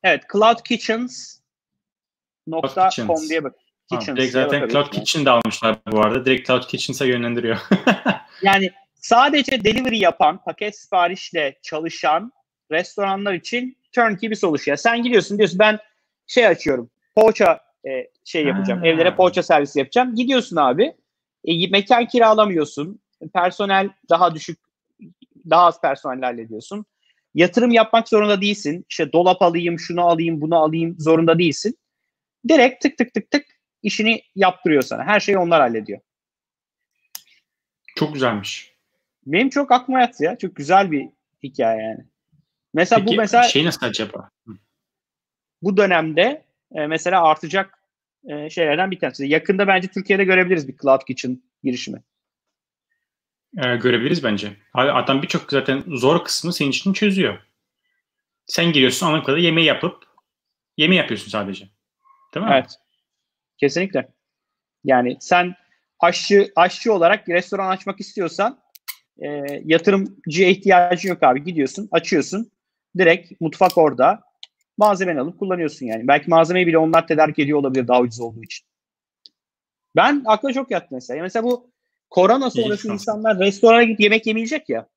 Evet, 0.02 0.22
cloudkitchens.com 0.32 3.28
diye 3.28 3.44
bak. 3.44 3.54
Kitchens 3.90 4.18
direkt 4.18 4.32
zaten 4.32 4.68
Cloud 4.68 4.90
Kitchen 4.90 5.24
de 5.24 5.30
almışlar 5.30 5.76
bu 5.86 6.00
arada. 6.00 6.26
Direkt 6.26 6.46
Cloud 6.46 6.62
Kitchens'a 6.62 7.04
yönlendiriyor. 7.04 7.58
yani 8.42 8.70
sadece 8.94 9.64
delivery 9.64 9.98
yapan, 9.98 10.44
paket 10.44 10.78
siparişle 10.78 11.58
çalışan 11.62 12.32
restoranlar 12.70 13.34
için 13.34 13.78
turnkey 13.92 14.30
bir 14.30 14.36
solution. 14.36 14.74
Sen 14.74 15.02
gidiyorsun 15.02 15.38
diyorsun 15.38 15.58
ben 15.58 15.78
şey 16.26 16.46
açıyorum. 16.46 16.90
Poğaça 17.14 17.60
e, 17.86 17.90
şey 18.24 18.44
yapacağım. 18.44 18.80
Ha. 18.80 18.86
Evlere 18.86 19.14
poğaça 19.14 19.42
servisi 19.42 19.78
yapacağım. 19.78 20.14
Gidiyorsun 20.14 20.56
abi. 20.56 20.94
E, 21.44 21.68
mekan 21.68 22.06
kiralamıyorsun. 22.06 23.00
Personel 23.34 23.90
daha 24.10 24.34
düşük 24.34 24.58
daha 25.50 25.66
az 25.66 25.80
personelle 25.80 26.26
hallediyorsun. 26.26 26.86
Yatırım 27.34 27.70
yapmak 27.70 28.08
zorunda 28.08 28.40
değilsin. 28.40 28.84
İşte 28.88 29.12
dolap 29.12 29.42
alayım, 29.42 29.78
şunu 29.78 30.00
alayım, 30.00 30.40
bunu 30.40 30.56
alayım 30.56 30.96
zorunda 30.98 31.38
değilsin. 31.38 31.78
Direkt 32.48 32.82
tık 32.82 32.98
tık 32.98 33.14
tık 33.14 33.30
tık 33.30 33.46
işini 33.82 34.22
yaptırıyor 34.34 34.82
sana. 34.82 35.04
Her 35.04 35.20
şeyi 35.20 35.38
onlar 35.38 35.60
hallediyor. 35.60 36.00
Çok 37.96 38.14
güzelmiş. 38.14 38.74
Benim 39.26 39.50
çok 39.50 39.72
aklıma 39.72 40.00
yattı 40.00 40.24
ya. 40.24 40.38
Çok 40.38 40.56
güzel 40.56 40.90
bir 40.90 41.08
hikaye 41.42 41.82
yani. 41.82 42.04
Mesela 42.74 43.00
Peki, 43.00 43.12
bu 43.12 43.20
mesela 43.20 43.42
şey 43.42 43.64
nasıl 43.64 43.86
acaba? 43.86 44.30
Bu 45.62 45.76
dönemde 45.76 46.44
e, 46.74 46.86
mesela 46.86 47.22
artacak 47.22 47.78
e, 48.28 48.50
şeylerden 48.50 48.90
bir 48.90 48.98
tanesi. 48.98 49.26
Yakında 49.26 49.66
bence 49.66 49.88
Türkiye'de 49.88 50.24
görebiliriz 50.24 50.68
bir 50.68 50.76
Cloud 50.76 51.00
Kitchen 51.06 51.42
girişimi. 51.62 52.02
Ee, 53.58 53.76
görebiliriz 53.76 54.24
bence. 54.24 54.56
Adam 54.74 55.22
birçok 55.22 55.50
zaten 55.50 55.84
zor 55.86 56.24
kısmı 56.24 56.52
senin 56.52 56.70
için 56.70 56.92
çözüyor. 56.92 57.38
Sen 58.46 58.72
giriyorsun 58.72 59.06
anladığım 59.06 59.24
kadar 59.24 59.38
yemeği 59.38 59.66
yapıp 59.66 60.04
yemeği 60.76 60.98
yapıyorsun 60.98 61.30
sadece. 61.30 61.68
Değil 62.34 62.46
mi? 62.46 62.52
Evet. 62.54 62.76
Kesinlikle. 63.58 64.08
Yani 64.84 65.16
sen 65.20 65.54
aşçı 66.00 66.52
aşçı 66.56 66.92
olarak 66.92 67.28
restoran 67.28 67.68
açmak 67.68 68.00
istiyorsan 68.00 68.58
e, 69.18 69.28
yatırımcıya 69.64 70.48
ihtiyacın 70.48 71.08
yok 71.08 71.22
abi. 71.22 71.44
Gidiyorsun, 71.44 71.88
açıyorsun. 71.92 72.50
Direkt 72.98 73.40
mutfak 73.40 73.78
orada. 73.78 74.22
Malzemeni 74.78 75.20
alıp 75.20 75.38
kullanıyorsun 75.38 75.86
yani. 75.86 76.08
Belki 76.08 76.30
malzemeyi 76.30 76.66
bile 76.66 76.78
onlar 76.78 77.06
tedarik 77.06 77.38
ediyor 77.38 77.58
olabilir 77.58 77.88
daha 77.88 78.00
ucuz 78.00 78.20
olduğu 78.20 78.42
için. 78.42 78.66
Ben 79.96 80.22
akla 80.26 80.52
çok 80.52 80.70
yattı 80.70 80.88
mesela. 80.90 81.22
Mesela 81.22 81.44
bu 81.44 81.73
korona 82.14 82.50
sonrası 82.50 82.92
insanlar 82.92 83.38
restorana 83.38 83.82
gidip 83.82 84.00
yemek 84.00 84.26
yemeyecek 84.26 84.68
ya. 84.68 84.88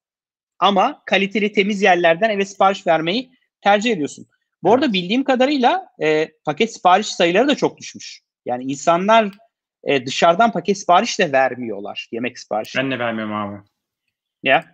Ama 0.59 1.01
kaliteli 1.05 1.51
temiz 1.51 1.82
yerlerden 1.82 2.30
eve 2.30 2.45
sipariş 2.45 2.88
vermeyi 2.88 3.32
tercih 3.61 3.91
ediyorsun. 3.91 4.28
Bu 4.63 4.74
arada 4.74 4.93
bildiğim 4.93 5.24
kadarıyla 5.24 5.86
e, 6.01 6.32
paket 6.45 6.74
sipariş 6.74 7.07
sayıları 7.07 7.47
da 7.47 7.55
çok 7.55 7.78
düşmüş. 7.78 8.22
Yani 8.45 8.63
insanlar 8.63 9.30
e, 9.84 10.05
dışarıdan 10.05 10.51
paket 10.51 10.78
sipariş 10.78 11.20
de 11.20 11.32
vermiyorlar. 11.32 12.07
Yemek 12.11 12.39
siparişi. 12.39 12.78
Ben 12.78 12.91
de 12.91 12.99
vermiyorum 12.99 13.36
abi. 13.36 13.57
Ya. 14.43 14.65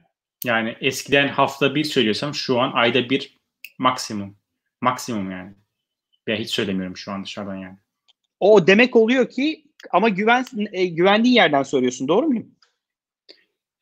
Yani 0.46 0.76
eskiden 0.82 1.28
hafta 1.28 1.76
bir 1.76 1.84
söylüyorsam 1.84 2.34
şu 2.34 2.60
an 2.60 2.72
ayda 2.74 3.10
bir 3.10 3.40
maksimum. 3.80 4.38
Maksimum 4.82 5.32
yani. 5.32 5.54
Ya 6.28 6.36
hiç 6.36 6.50
söylemiyorum 6.50 6.98
şu 6.98 7.12
an 7.12 7.24
dışarıdan 7.24 7.56
yani. 7.56 7.78
O 8.40 8.68
demek 8.68 8.96
oluyor 8.96 9.30
ki 9.30 9.63
ama 9.92 10.10
güven 10.10 10.46
e, 10.72 10.86
güvendiğin 10.86 11.36
yerden 11.36 11.64
soruyorsun. 11.64 12.08
Doğru 12.08 12.28
muyum? 12.28 12.52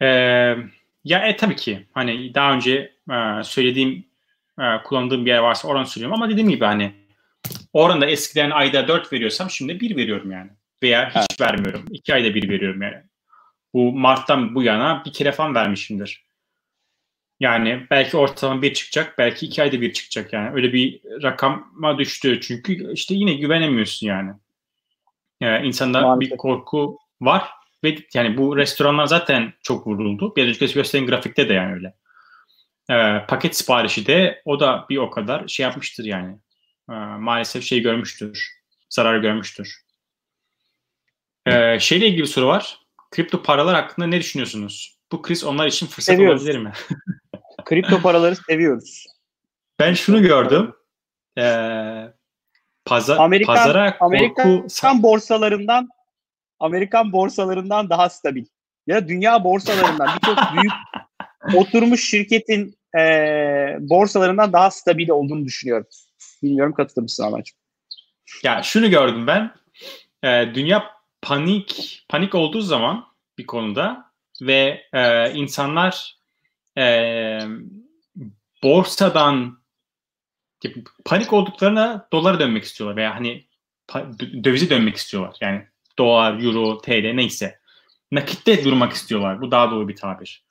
Ee, 0.01 0.55
ya 1.03 1.27
e, 1.27 1.35
tabii 1.37 1.55
ki. 1.55 1.87
Hani 1.91 2.33
daha 2.33 2.53
önce 2.53 2.93
e, 3.11 3.43
söylediğim 3.43 4.05
e, 4.59 4.63
kullandığım 4.83 5.25
bir 5.25 5.31
yer 5.31 5.37
varsa 5.37 5.67
oran 5.67 5.83
söylüyorum 5.83 6.15
ama 6.15 6.29
dediğim 6.29 6.49
gibi 6.49 6.65
hani 6.65 6.93
oranda 7.73 8.05
eskiden 8.05 8.51
ayda 8.51 8.87
4 8.87 9.13
veriyorsam 9.13 9.49
şimdi 9.49 9.79
1 9.79 9.95
veriyorum 9.95 10.31
yani. 10.31 10.49
Veya 10.83 11.09
hiç 11.09 11.15
evet. 11.15 11.41
vermiyorum. 11.41 11.85
2 11.91 12.13
ayda 12.13 12.35
1 12.35 12.49
veriyorum 12.49 12.81
yani. 12.81 13.03
Bu 13.73 13.91
Mart'tan 13.91 14.55
bu 14.55 14.63
yana 14.63 15.03
bir 15.05 15.13
kere 15.13 15.31
falan 15.31 15.55
vermişimdir. 15.55 16.23
Yani 17.39 17.87
belki 17.91 18.17
ortalama 18.17 18.61
bir 18.61 18.73
çıkacak, 18.73 19.17
belki 19.17 19.45
iki 19.45 19.61
ayda 19.61 19.81
bir 19.81 19.93
çıkacak 19.93 20.33
yani. 20.33 20.55
Öyle 20.55 20.73
bir 20.73 21.01
rakama 21.23 21.97
düştü 21.97 22.39
çünkü 22.41 22.93
işte 22.93 23.15
yine 23.15 23.33
güvenemiyorsun 23.33 24.07
yani. 24.07 24.31
Yani 25.41 25.67
insanda 25.67 26.01
Maalesef. 26.01 26.31
bir 26.31 26.37
korku 26.37 26.99
var 27.21 27.49
ve 27.83 27.95
yani 28.13 28.37
bu 28.37 28.57
restoranlar 28.57 29.05
zaten 29.05 29.53
çok 29.63 29.87
vuruldu. 29.87 30.35
Bir 30.35 30.47
önceki 30.47 30.73
gösteren 30.73 31.05
grafikte 31.05 31.49
de 31.49 31.53
yani 31.53 31.73
öyle. 31.73 31.93
Ee, 32.89 33.25
paket 33.27 33.55
siparişi 33.55 34.07
de 34.07 34.41
o 34.45 34.59
da 34.59 34.85
bir 34.89 34.97
o 34.97 35.09
kadar 35.09 35.47
şey 35.47 35.63
yapmıştır 35.63 36.03
yani. 36.05 36.37
e, 36.89 36.93
maalesef 37.19 37.63
şey 37.63 37.79
görmüştür. 37.81 38.51
Zarar 38.89 39.17
görmüştür. 39.17 39.81
E, 41.45 41.79
şeyle 41.79 42.07
ilgili 42.07 42.21
bir 42.21 42.27
soru 42.27 42.47
var. 42.47 42.79
Kripto 43.11 43.43
paralar 43.43 43.75
hakkında 43.75 44.07
ne 44.07 44.19
düşünüyorsunuz? 44.19 44.97
Bu 45.11 45.21
kriz 45.21 45.43
onlar 45.43 45.67
için 45.67 45.87
fırsat 45.87 46.15
Seviyoruz. 46.15 46.41
olabilir 46.41 46.59
mi? 46.59 46.71
Kripto 47.65 48.01
paraları 48.01 48.35
seviyoruz. 48.35 49.05
Ben 49.79 49.93
şunu 49.93 50.21
gördüm. 50.21 50.73
Ee, 51.37 52.13
paza, 52.85 53.17
Amerikan, 53.17 53.55
pazara 53.55 53.97
Amerikan 53.99 54.61
korku... 54.61 55.03
borsalarından 55.03 55.89
Amerikan 56.59 57.11
borsalarından 57.11 57.89
daha 57.89 58.09
stabil. 58.09 58.45
Ya 58.87 59.07
dünya 59.07 59.43
borsalarından 59.43 60.09
birçok 60.15 60.37
büyük 60.53 60.73
oturmuş 61.55 62.09
şirketin 62.09 62.75
e, 62.99 63.01
borsalarından 63.79 64.53
daha 64.53 64.71
stabil 64.71 65.09
olduğunu 65.09 65.45
düşünüyorum. 65.45 65.87
Bilmiyorum 66.43 66.73
katılır 66.73 67.01
mısın 67.01 67.23
Ahmetciğim? 67.23 67.59
Ya 68.43 68.63
şunu 68.63 68.89
gördüm 68.89 69.27
ben. 69.27 69.51
E, 70.23 70.55
dünya 70.55 70.83
panik 71.21 72.03
panik 72.09 72.35
olduğu 72.35 72.61
zaman 72.61 73.05
bir 73.37 73.45
konuda 73.45 74.11
ve 74.41 74.81
e, 74.93 75.31
insanlar 75.33 76.17
e, 76.77 76.83
borsadan 78.63 79.60
panik 81.05 81.33
olduklarına 81.33 82.07
dolara 82.13 82.39
dönmek 82.39 82.63
istiyorlar 82.63 82.95
veya 82.95 83.15
hani 83.15 83.45
dövize 84.43 84.69
dönmek 84.69 84.95
istiyorlar. 84.95 85.37
Yani 85.41 85.67
dolar, 85.97 86.43
euro, 86.43 86.81
TL 86.81 87.13
neyse. 87.13 87.59
Nakitte 88.11 88.63
durmak 88.63 88.93
istiyorlar. 88.93 89.41
Bu 89.41 89.51
daha 89.51 89.71
doğru 89.71 89.87
bir 89.87 89.95
tabir. 89.95 90.43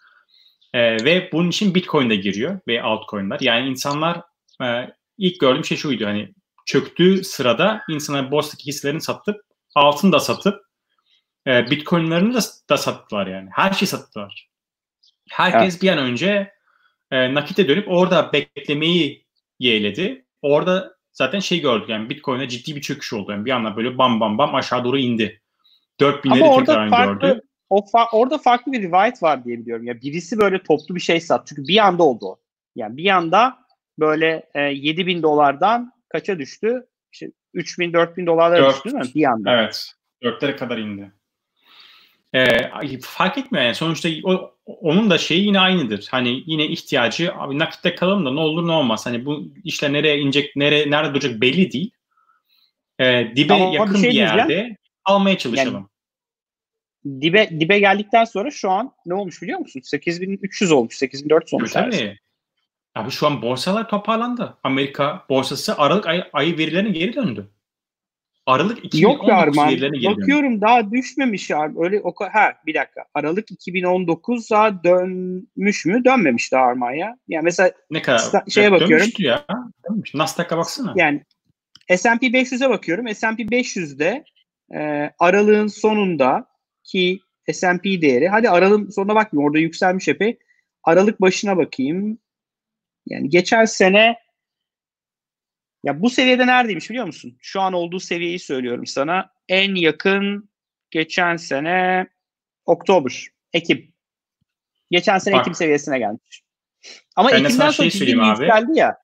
E, 0.74 1.04
ve 1.04 1.28
bunun 1.32 1.48
için 1.48 1.74
Bitcoin 1.74 2.10
de 2.10 2.16
giriyor 2.16 2.60
ve 2.68 2.82
altcoin'ler. 2.82 3.38
Yani 3.40 3.68
insanlar 3.68 4.20
e, 4.62 4.66
ilk 5.18 5.40
gördüğüm 5.40 5.64
şey 5.64 5.76
şuydu 5.76 6.06
hani 6.06 6.32
çöktüğü 6.66 7.24
sırada 7.24 7.82
insanlar 7.88 8.30
borsadaki 8.30 8.66
hisselerini 8.66 9.00
satıp 9.00 9.40
altın 9.74 10.12
da 10.12 10.20
satıp 10.20 10.64
e, 11.46 11.70
Bitcoin'lerini 11.70 12.34
da, 12.34 12.40
da 12.70 12.76
sattılar 12.76 13.26
yani. 13.26 13.48
Her 13.52 13.72
şeyi 13.72 13.86
sattılar. 13.86 14.48
Herkes 15.30 15.74
evet. 15.74 15.82
bir 15.82 15.88
an 15.88 15.98
önce 15.98 16.52
e, 17.10 17.34
nakite 17.34 17.68
dönüp 17.68 17.88
orada 17.88 18.32
beklemeyi 18.32 19.26
yeğledi. 19.60 20.24
Orada 20.42 20.94
zaten 21.12 21.38
şey 21.38 21.60
gördük 21.60 21.88
yani 21.88 22.10
Bitcoin'e 22.10 22.48
ciddi 22.48 22.76
bir 22.76 22.80
çöküş 22.80 23.12
oldu. 23.12 23.32
Yani 23.32 23.44
bir 23.44 23.50
anda 23.50 23.76
böyle 23.76 23.98
bam 23.98 24.20
bam 24.20 24.38
bam 24.38 24.54
aşağı 24.54 24.84
doğru 24.84 24.98
indi. 24.98 25.40
4000'leri 26.00 26.58
tekrar 26.58 26.90
farklı, 26.90 27.28
gördü. 27.28 27.40
O 27.70 27.78
fa- 27.78 28.08
orada 28.12 28.38
farklı 28.38 28.72
bir 28.72 28.82
rivayet 28.82 29.22
var 29.22 29.44
diye 29.44 29.58
biliyorum. 29.58 29.86
Ya 29.86 30.00
birisi 30.00 30.40
böyle 30.40 30.62
toplu 30.62 30.94
bir 30.94 31.00
şey 31.00 31.20
sat. 31.20 31.46
Çünkü 31.46 31.62
bir 31.68 31.86
anda 31.86 32.02
oldu 32.02 32.26
o. 32.26 32.40
Yani 32.76 32.96
bir 32.96 33.10
anda 33.10 33.58
böyle 33.98 34.42
e, 34.54 34.60
7 34.60 35.06
bin 35.06 35.22
dolardan 35.22 35.92
kaça 36.08 36.38
düştü? 36.38 36.86
İşte 37.12 37.30
3 37.54 37.78
bin 37.78 37.92
4 37.92 38.16
bin 38.16 38.26
dolarlara 38.26 38.70
düştü 38.70 38.84
değil 38.84 39.04
mi? 39.04 39.10
Bir 39.14 39.24
anda. 39.24 39.52
Evet. 39.52 39.92
Dörtlere 40.22 40.56
kadar 40.56 40.78
indi. 40.78 41.12
E, 42.34 42.98
fark 43.02 43.38
etmiyor 43.38 43.64
yani 43.64 43.74
sonuçta 43.74 44.08
o, 44.24 44.54
onun 44.66 45.10
da 45.10 45.18
şeyi 45.18 45.46
yine 45.46 45.60
aynıdır. 45.60 46.08
Hani 46.10 46.42
yine 46.46 46.66
ihtiyacı 46.66 47.34
abi 47.34 47.58
nakitte 47.58 47.94
kalalım 47.94 48.26
da 48.26 48.30
ne 48.30 48.40
olur 48.40 48.68
ne 48.68 48.72
olmaz. 48.72 49.06
Hani 49.06 49.24
bu 49.24 49.48
işler 49.64 49.92
nereye 49.92 50.18
inecek, 50.18 50.56
nereye 50.56 50.90
nerede 50.90 51.14
duracak 51.14 51.40
belli 51.40 51.72
değil. 51.72 51.90
E, 52.98 53.32
dibe 53.36 53.54
Ama 53.54 53.74
yakın 53.74 53.94
bir, 53.94 54.00
şey 54.00 54.10
bir 54.10 54.14
yerde 54.14 54.76
almaya 55.04 55.38
çalışalım. 55.38 55.90
Yani, 57.04 57.22
dibe 57.22 57.60
dibe 57.60 57.78
geldikten 57.78 58.24
sonra 58.24 58.50
şu 58.50 58.70
an 58.70 58.92
ne 59.06 59.14
olmuş 59.14 59.42
biliyor 59.42 59.58
musun? 59.58 59.80
8300 59.80 60.72
olmuş, 60.72 60.96
8400 60.96 61.54
olmuş. 61.54 61.72
Tabii. 61.72 62.18
Abi 62.94 63.10
şu 63.10 63.26
an 63.26 63.42
borsalar 63.42 63.88
toparlandı. 63.88 64.58
Amerika 64.62 65.24
borsası 65.28 65.78
Aralık 65.78 66.06
ay, 66.06 66.24
ayı 66.32 66.58
verilerine 66.58 66.90
geri 66.90 67.14
döndü. 67.14 67.50
Aralık 68.50 68.84
2019 68.84 69.02
Yok 69.02 69.28
ya 69.28 69.36
Arman. 69.36 69.80
Bakıyorum 70.04 70.60
daha 70.60 70.90
düşmemiş 70.90 71.50
ya. 71.50 71.72
Öyle 71.78 72.00
o 72.00 72.14
ha 72.32 72.52
bir 72.66 72.74
dakika. 72.74 73.04
Aralık 73.14 73.50
2019'a 73.50 74.84
dönmüş 74.84 75.86
mü? 75.86 76.04
Dönmemiş 76.04 76.52
daha 76.52 76.62
Arman 76.62 76.92
ya. 76.92 77.16
Yani 77.28 77.44
mesela 77.44 77.72
ne 77.90 78.02
kadar 78.02 78.20
şeye 78.48 78.68
evet, 78.68 78.80
bakıyorum. 78.80 79.06
ya. 79.18 79.46
Dönmüş. 79.90 80.14
Nasdaq'a 80.14 80.56
baksana. 80.56 80.92
Yani 80.96 81.24
S&P 81.96 82.26
500'e 82.26 82.70
bakıyorum. 82.70 83.14
S&P 83.14 83.42
500'de 83.42 84.24
e, 84.74 85.10
aralığın 85.18 85.66
sonunda 85.66 86.46
ki 86.84 87.20
S&P 87.52 88.02
değeri. 88.02 88.28
Hadi 88.28 88.50
aralığın 88.50 88.90
sonuna 88.90 89.14
bakmayayım. 89.14 89.48
Orada 89.48 89.58
yükselmiş 89.58 90.08
epey. 90.08 90.38
Aralık 90.84 91.20
başına 91.20 91.56
bakayım. 91.56 92.18
Yani 93.06 93.28
geçen 93.28 93.64
sene 93.64 94.16
ya 95.84 96.02
bu 96.02 96.10
seviyede 96.10 96.46
neredeymiş 96.46 96.90
biliyor 96.90 97.06
musun? 97.06 97.38
Şu 97.40 97.60
an 97.60 97.72
olduğu 97.72 98.00
seviyeyi 98.00 98.38
söylüyorum 98.38 98.86
sana. 98.86 99.30
En 99.48 99.74
yakın 99.74 100.50
geçen 100.90 101.36
sene 101.36 102.06
Oktober, 102.64 103.26
Ekim. 103.52 103.92
Geçen 104.90 105.18
sene 105.18 105.34
Bak, 105.34 105.40
Ekim 105.40 105.54
seviyesine 105.54 105.98
gelmiş. 105.98 106.42
Ama 107.16 107.28
ben 107.28 107.44
Ekim'den 107.44 107.70
sonra 107.70 107.90
şey 107.90 108.20
abi. 108.20 108.46
geldi 108.46 108.70
ya. 108.74 108.96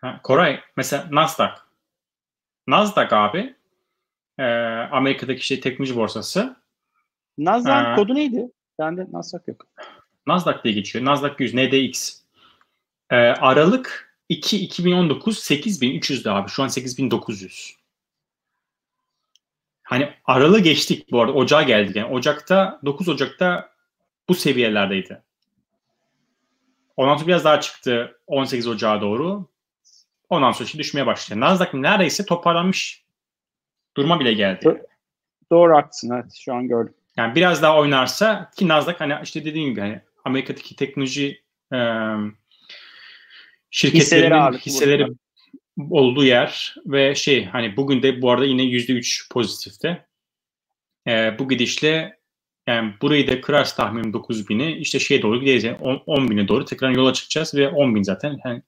Ha, 0.00 0.20
Koray 0.22 0.60
mesela 0.76 1.08
Nasdaq. 1.10 1.50
Nasdaq 2.66 3.08
abi 3.12 3.54
e, 4.38 4.44
Amerika'daki 4.92 5.46
şey 5.46 5.60
teknoloji 5.60 5.96
borsası. 5.96 6.56
Nasdaq 7.38 7.92
ee, 7.92 7.96
kodu 7.96 8.14
neydi? 8.14 8.52
Bende 8.78 9.06
Nasdaq 9.12 9.40
yok. 9.46 9.66
Nasdaq 10.26 10.64
diye 10.64 10.74
geçiyor. 10.74 11.04
Nasdaq 11.04 11.34
100 11.38 11.54
NDX. 11.54 12.20
E, 13.10 13.16
Aralık 13.16 14.13
2 14.28 14.58
2019 14.64 15.38
8300'dü 15.38 16.30
abi. 16.30 16.48
Şu 16.48 16.62
an 16.62 16.68
8900. 16.68 17.76
Hani 19.82 20.14
aralı 20.24 20.60
geçtik 20.60 21.12
bu 21.12 21.20
arada. 21.20 21.32
Ocağa 21.32 21.62
geldik. 21.62 21.96
Yani 21.96 22.14
Ocak'ta 22.14 22.80
9 22.84 23.08
Ocak'ta 23.08 23.70
bu 24.28 24.34
seviyelerdeydi. 24.34 25.22
Ondan 26.96 27.16
sonra 27.16 27.26
biraz 27.26 27.44
daha 27.44 27.60
çıktı 27.60 28.20
18 28.26 28.66
Ocağı 28.66 29.00
doğru. 29.00 29.46
Ondan 30.28 30.52
sonra 30.52 30.68
şimdi 30.68 30.82
düşmeye 30.82 31.06
başladı. 31.06 31.40
Nasdaq 31.40 31.68
neredeyse 31.74 32.26
toparlanmış 32.26 33.04
duruma 33.96 34.20
bile 34.20 34.32
geldi. 34.32 34.82
Doğru 35.50 35.76
haklısın 35.76 36.10
evet 36.10 36.34
şu 36.34 36.54
an 36.54 36.68
gördüm. 36.68 36.94
Yani 37.16 37.34
biraz 37.34 37.62
daha 37.62 37.78
oynarsa 37.78 38.50
ki 38.56 38.68
Nasdaq 38.68 38.94
hani 38.98 39.14
işte 39.22 39.44
dediğim 39.44 39.70
gibi 39.70 39.80
hani 39.80 40.00
Amerika'daki 40.24 40.76
teknoloji 40.76 41.42
ıı, 41.72 42.32
şirketlerin 43.74 44.58
hisseleri 44.58 45.06
olduğu 45.90 46.24
yer 46.24 46.74
ve 46.86 47.14
şey 47.14 47.44
hani 47.44 47.76
bugün 47.76 48.02
de 48.02 48.22
bu 48.22 48.30
arada 48.30 48.44
yine 48.44 48.62
yüzde 48.62 48.92
üç 48.92 49.28
pozitifte. 49.30 50.06
Ee, 51.08 51.38
bu 51.38 51.48
gidişle 51.48 52.18
yani 52.66 52.94
burayı 53.02 53.26
da 53.28 53.40
kırarsa 53.40 53.76
tahminim 53.76 54.12
9 54.12 54.48
bini 54.48 54.72
işte 54.72 54.98
şeye 54.98 55.22
doğru 55.22 55.40
gideceğiz. 55.40 55.64
Yani 55.64 55.76
10, 55.76 56.02
10 56.06 56.30
bine 56.30 56.48
doğru 56.48 56.64
tekrar 56.64 56.90
yola 56.90 57.12
çıkacağız 57.12 57.54
ve 57.54 57.68
10 57.68 57.94
bin 57.94 58.02
zaten 58.02 58.40
yani 58.44 58.62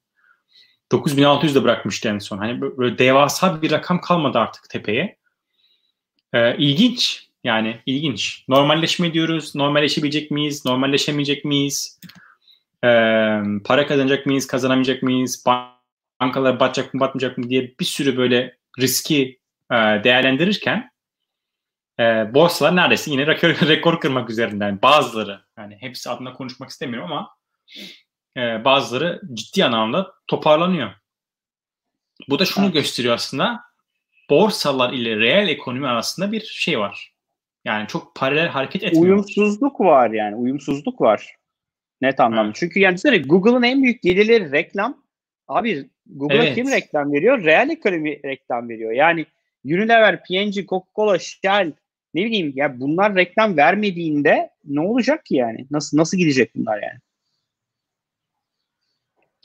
9600 0.92 1.54
de 1.54 1.64
bırakmıştı 1.64 2.08
en 2.08 2.18
son. 2.18 2.38
Hani 2.38 2.60
böyle 2.60 2.98
devasa 2.98 3.62
bir 3.62 3.70
rakam 3.70 4.00
kalmadı 4.00 4.38
artık 4.38 4.70
tepeye. 4.70 5.16
Ee, 6.32 6.56
ilginç 6.56 7.28
yani 7.44 7.80
ilginç. 7.86 8.44
Normalleşme 8.48 9.12
diyoruz. 9.12 9.54
Normalleşebilecek 9.54 10.30
miyiz? 10.30 10.64
Normalleşemeyecek 10.64 11.44
miyiz? 11.44 12.00
E, 12.84 12.88
para 13.64 13.86
kazanacak 13.86 14.26
mıyız, 14.26 14.46
kazanamayacak 14.46 15.02
mıyız, 15.02 15.44
bankalar 16.20 16.60
batacak 16.60 16.94
mı, 16.94 17.00
batmayacak 17.00 17.38
mı 17.38 17.48
diye 17.50 17.74
bir 17.80 17.84
sürü 17.84 18.16
böyle 18.16 18.56
riski 18.78 19.40
e, 19.70 19.74
değerlendirirken 19.76 20.90
e, 22.00 22.34
borsalar 22.34 22.76
neredeyse 22.76 23.10
yine 23.10 23.26
rekor, 23.26 23.48
rekor 23.68 24.00
kırmak 24.00 24.30
üzerinden. 24.30 24.82
Bazıları, 24.82 25.40
yani 25.58 25.76
hepsi 25.80 26.10
adına 26.10 26.32
konuşmak 26.32 26.70
istemiyorum 26.70 27.12
ama 27.12 27.36
e, 28.36 28.64
bazıları 28.64 29.20
ciddi 29.34 29.64
anlamda 29.64 30.12
toparlanıyor. 30.26 30.92
Bu 32.28 32.38
da 32.38 32.44
şunu 32.44 32.64
evet. 32.64 32.74
gösteriyor 32.74 33.14
aslında. 33.14 33.60
Borsalar 34.30 34.92
ile 34.92 35.16
reel 35.16 35.48
ekonomi 35.48 35.88
arasında 35.88 36.32
bir 36.32 36.40
şey 36.40 36.78
var. 36.78 37.14
Yani 37.64 37.88
çok 37.88 38.14
paralel 38.14 38.48
hareket 38.48 38.82
etmiyor. 38.82 39.04
Uyumsuzluk 39.04 39.80
var 39.80 40.10
yani. 40.10 40.36
Uyumsuzluk 40.36 41.00
var. 41.00 41.36
Net 42.00 42.20
anlamda. 42.20 42.46
Evet. 42.46 42.56
Çünkü 42.58 42.80
yani 42.80 42.94
düşünsene 42.94 43.18
Google'ın 43.18 43.62
en 43.62 43.82
büyük 43.82 44.02
gelirleri 44.02 44.52
reklam. 44.52 45.02
Abi 45.48 45.90
Google'a 46.06 46.44
evet. 46.44 46.54
kim 46.54 46.70
reklam 46.70 47.12
veriyor? 47.12 47.44
Real 47.44 47.70
ekonomi 47.70 48.22
reklam 48.24 48.68
veriyor. 48.68 48.92
Yani 48.92 49.26
Unilever, 49.64 50.22
P&G, 50.24 50.66
Coca-Cola, 50.66 51.18
Shell 51.18 51.72
ne 52.14 52.24
bileyim 52.24 52.52
ya 52.56 52.80
bunlar 52.80 53.14
reklam 53.14 53.56
vermediğinde 53.56 54.50
ne 54.64 54.80
olacak 54.80 55.24
ki 55.24 55.34
yani? 55.34 55.66
Nasıl 55.70 55.98
nasıl 55.98 56.18
gidecek 56.18 56.56
bunlar 56.56 56.82
yani? 56.82 56.98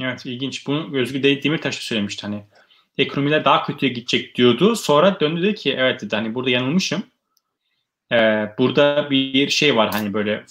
Evet 0.02 0.26
ilginç. 0.26 0.68
Bunu 0.68 0.98
Özgür 0.98 1.24
Demirtaş 1.24 1.78
da 1.78 1.82
söylemişti 1.82 2.22
hani. 2.22 2.44
Ekonomiler 2.98 3.46
daha 3.46 3.64
kötüye 3.66 3.92
gidecek 3.92 4.36
diyordu. 4.36 4.76
Sonra 4.76 5.20
döndü 5.20 5.44
dedi 5.44 5.56
ki 5.56 5.76
evet 5.78 6.02
dedi 6.02 6.16
hani 6.16 6.36
burada 6.36 6.50
yanılmışım. 6.50 7.04
Ee, 8.12 8.50
burada 8.58 9.08
bir 9.10 9.50
şey 9.50 9.76
var 9.76 9.90
hani 9.92 10.14
böyle 10.14 10.44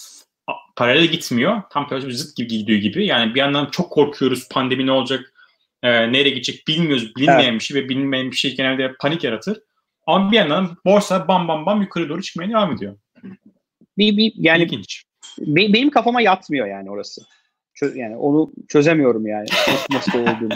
paralel 0.80 1.06
gitmiyor. 1.06 1.62
Tam 1.70 1.88
tersi 1.88 2.12
zıt 2.12 2.36
gibi 2.36 2.48
gidiyor 2.48 2.78
gibi. 2.78 3.06
Yani 3.06 3.34
bir 3.34 3.40
yandan 3.40 3.66
çok 3.66 3.90
korkuyoruz 3.90 4.48
pandemi 4.48 4.86
ne 4.86 4.92
olacak? 4.92 5.32
e, 5.82 6.12
nereye 6.12 6.30
gidecek 6.30 6.68
bilmiyoruz. 6.68 7.16
Bilinmeyen 7.16 7.50
evet. 7.50 7.60
bir 7.60 7.64
şey 7.64 7.82
ve 7.82 7.88
bilinmeyen 7.88 8.30
bir 8.30 8.36
şey 8.36 8.56
genelde 8.56 8.94
panik 9.00 9.24
yaratır. 9.24 9.62
Ama 10.06 10.32
bir 10.32 10.36
yandan 10.36 10.76
borsa 10.84 11.28
bam 11.28 11.48
bam 11.48 11.66
bam 11.66 11.82
yukarı 11.82 12.08
doğru 12.08 12.22
çıkmaya 12.22 12.48
devam 12.48 12.72
ediyor. 12.72 12.96
Bir, 13.98 14.16
bir 14.16 14.32
yani 14.36 14.62
İlginç. 14.62 15.04
Be, 15.38 15.72
benim 15.72 15.90
kafama 15.90 16.20
yatmıyor 16.20 16.66
yani 16.66 16.90
orası. 16.90 17.22
Çö, 17.74 17.94
yani 17.94 18.16
onu 18.16 18.52
çözemiyorum 18.68 19.26
yani. 19.26 19.46
Nasıl, 19.68 19.94
nasıl 19.94 20.18
olduğunu. 20.18 20.54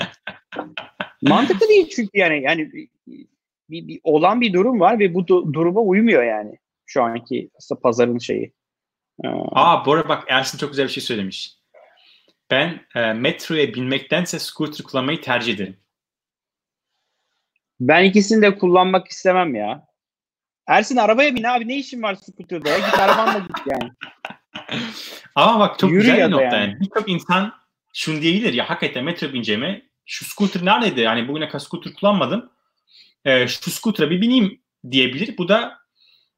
Mantıklı 1.23 1.69
değil 1.69 1.89
çünkü 1.97 2.19
yani 2.19 2.43
yani 2.43 2.73
bir, 3.69 3.89
bir 3.89 4.01
olan 4.05 4.41
bir 4.41 4.53
durum 4.53 4.81
var 4.81 4.99
ve 4.99 5.15
bu 5.15 5.21
du- 5.21 5.53
duruma 5.53 5.81
uymuyor 5.81 6.25
yani 6.25 6.59
şu 6.87 7.03
anki 7.03 7.51
aslında 7.57 7.81
pazarın 7.81 8.19
şeyi. 8.19 8.53
Ee, 9.25 9.29
Aa 9.53 9.87
bu 9.87 9.93
arada 9.93 10.09
bak 10.09 10.25
Ersin 10.29 10.59
çok 10.59 10.71
güzel 10.71 10.87
bir 10.87 10.93
şey 10.93 11.03
söylemiş. 11.03 11.57
Ben 12.51 12.87
e, 12.95 13.13
metroya 13.13 13.75
binmektense 13.75 14.39
scooter 14.39 14.87
kullanmayı 14.87 15.21
tercih 15.21 15.55
ederim. 15.55 15.77
Ben 17.81 18.05
ikisini 18.05 18.43
de 18.43 18.59
kullanmak 18.59 19.09
istemem 19.09 19.55
ya. 19.55 19.87
Ersin 20.67 20.97
arabaya 20.97 21.35
bin 21.35 21.43
abi 21.43 21.69
ne 21.69 21.77
işin 21.77 22.03
var 22.03 22.15
scooter'da 22.15 22.69
ya 22.69 22.79
git 22.79 22.99
arabanla 22.99 23.39
git 23.39 23.57
yani. 23.67 23.91
Ama 25.35 25.61
bak 25.61 25.79
çok 25.79 25.91
Yürü 25.91 26.01
güzel 26.01 26.27
bir 26.27 26.31
nokta 26.31 26.45
yani. 26.45 26.55
yani. 26.55 26.81
Birçok 26.81 27.09
insan 27.09 27.55
şunu 27.95 28.23
diyebilir 28.23 28.53
ya 28.53 28.71
hakikaten 28.71 29.05
metro 29.05 29.33
bineceğime 29.33 29.83
şu 30.07 30.25
scooter 30.25 30.65
neredeydi? 30.65 31.01
Yani 31.01 31.29
bugüne 31.29 31.49
kadar 31.49 31.59
scooter 31.59 31.93
kullanmadım. 31.93 32.51
Ee, 33.25 33.49
şu 33.49 33.71
scooter'a 33.71 34.11
bir 34.11 34.21
bineyim 34.21 34.61
diyebilir. 34.91 35.39
Bu 35.39 35.49
da 35.49 35.79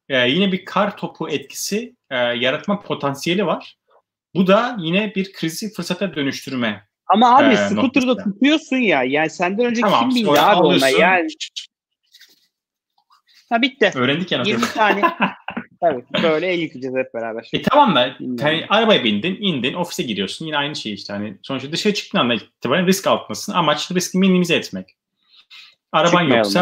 e, 0.09 0.29
yine 0.29 0.51
bir 0.51 0.65
kar 0.65 0.97
topu 0.97 1.29
etkisi 1.29 1.96
e, 2.09 2.15
yaratma 2.15 2.81
potansiyeli 2.81 3.45
var. 3.45 3.77
Bu 4.35 4.47
da 4.47 4.77
yine 4.79 5.15
bir 5.15 5.33
krizi 5.33 5.73
fırsata 5.73 6.15
dönüştürme. 6.15 6.87
Ama 7.07 7.37
abi 7.37 7.53
e, 7.53 7.57
scooter'da 7.57 8.17
tutuyorsun 8.17 8.77
ya. 8.77 9.03
Yani 9.03 9.29
senden 9.29 9.65
önce 9.65 9.81
tamam, 9.81 10.09
kim 10.09 10.25
bindi 10.25 10.39
abi 10.39 10.63
ona 10.63 10.89
yani. 10.89 11.27
Ha 13.49 13.61
bitti. 13.61 13.91
Öğrendik 13.95 14.31
yani. 14.31 14.49
20 14.49 14.61
tane. 14.61 15.01
Tabii 15.81 16.05
böyle 16.23 16.47
el 16.47 16.59
yıkayacağız 16.59 16.95
hep 16.95 17.13
beraber. 17.13 17.49
E 17.53 17.61
tamam 17.61 17.95
da 17.95 18.15
hani 18.41 18.65
arabaya 18.69 19.03
bindin, 19.03 19.37
indin, 19.41 19.73
ofise 19.73 20.03
giriyorsun. 20.03 20.45
Yine 20.45 20.57
aynı 20.57 20.75
şey 20.75 20.93
işte. 20.93 21.13
Hani 21.13 21.37
sonuçta 21.41 21.71
dışarı 21.71 21.93
çıktığın 21.93 22.17
anda 22.17 22.33
itibaren 22.33 22.87
risk 22.87 23.07
altındasın. 23.07 23.53
Amaç 23.53 23.91
riski 23.91 24.17
minimize 24.17 24.55
etmek. 24.55 24.95
Araban 25.91 26.07
Çıkmayalım 26.07 26.37
yoksa 26.37 26.59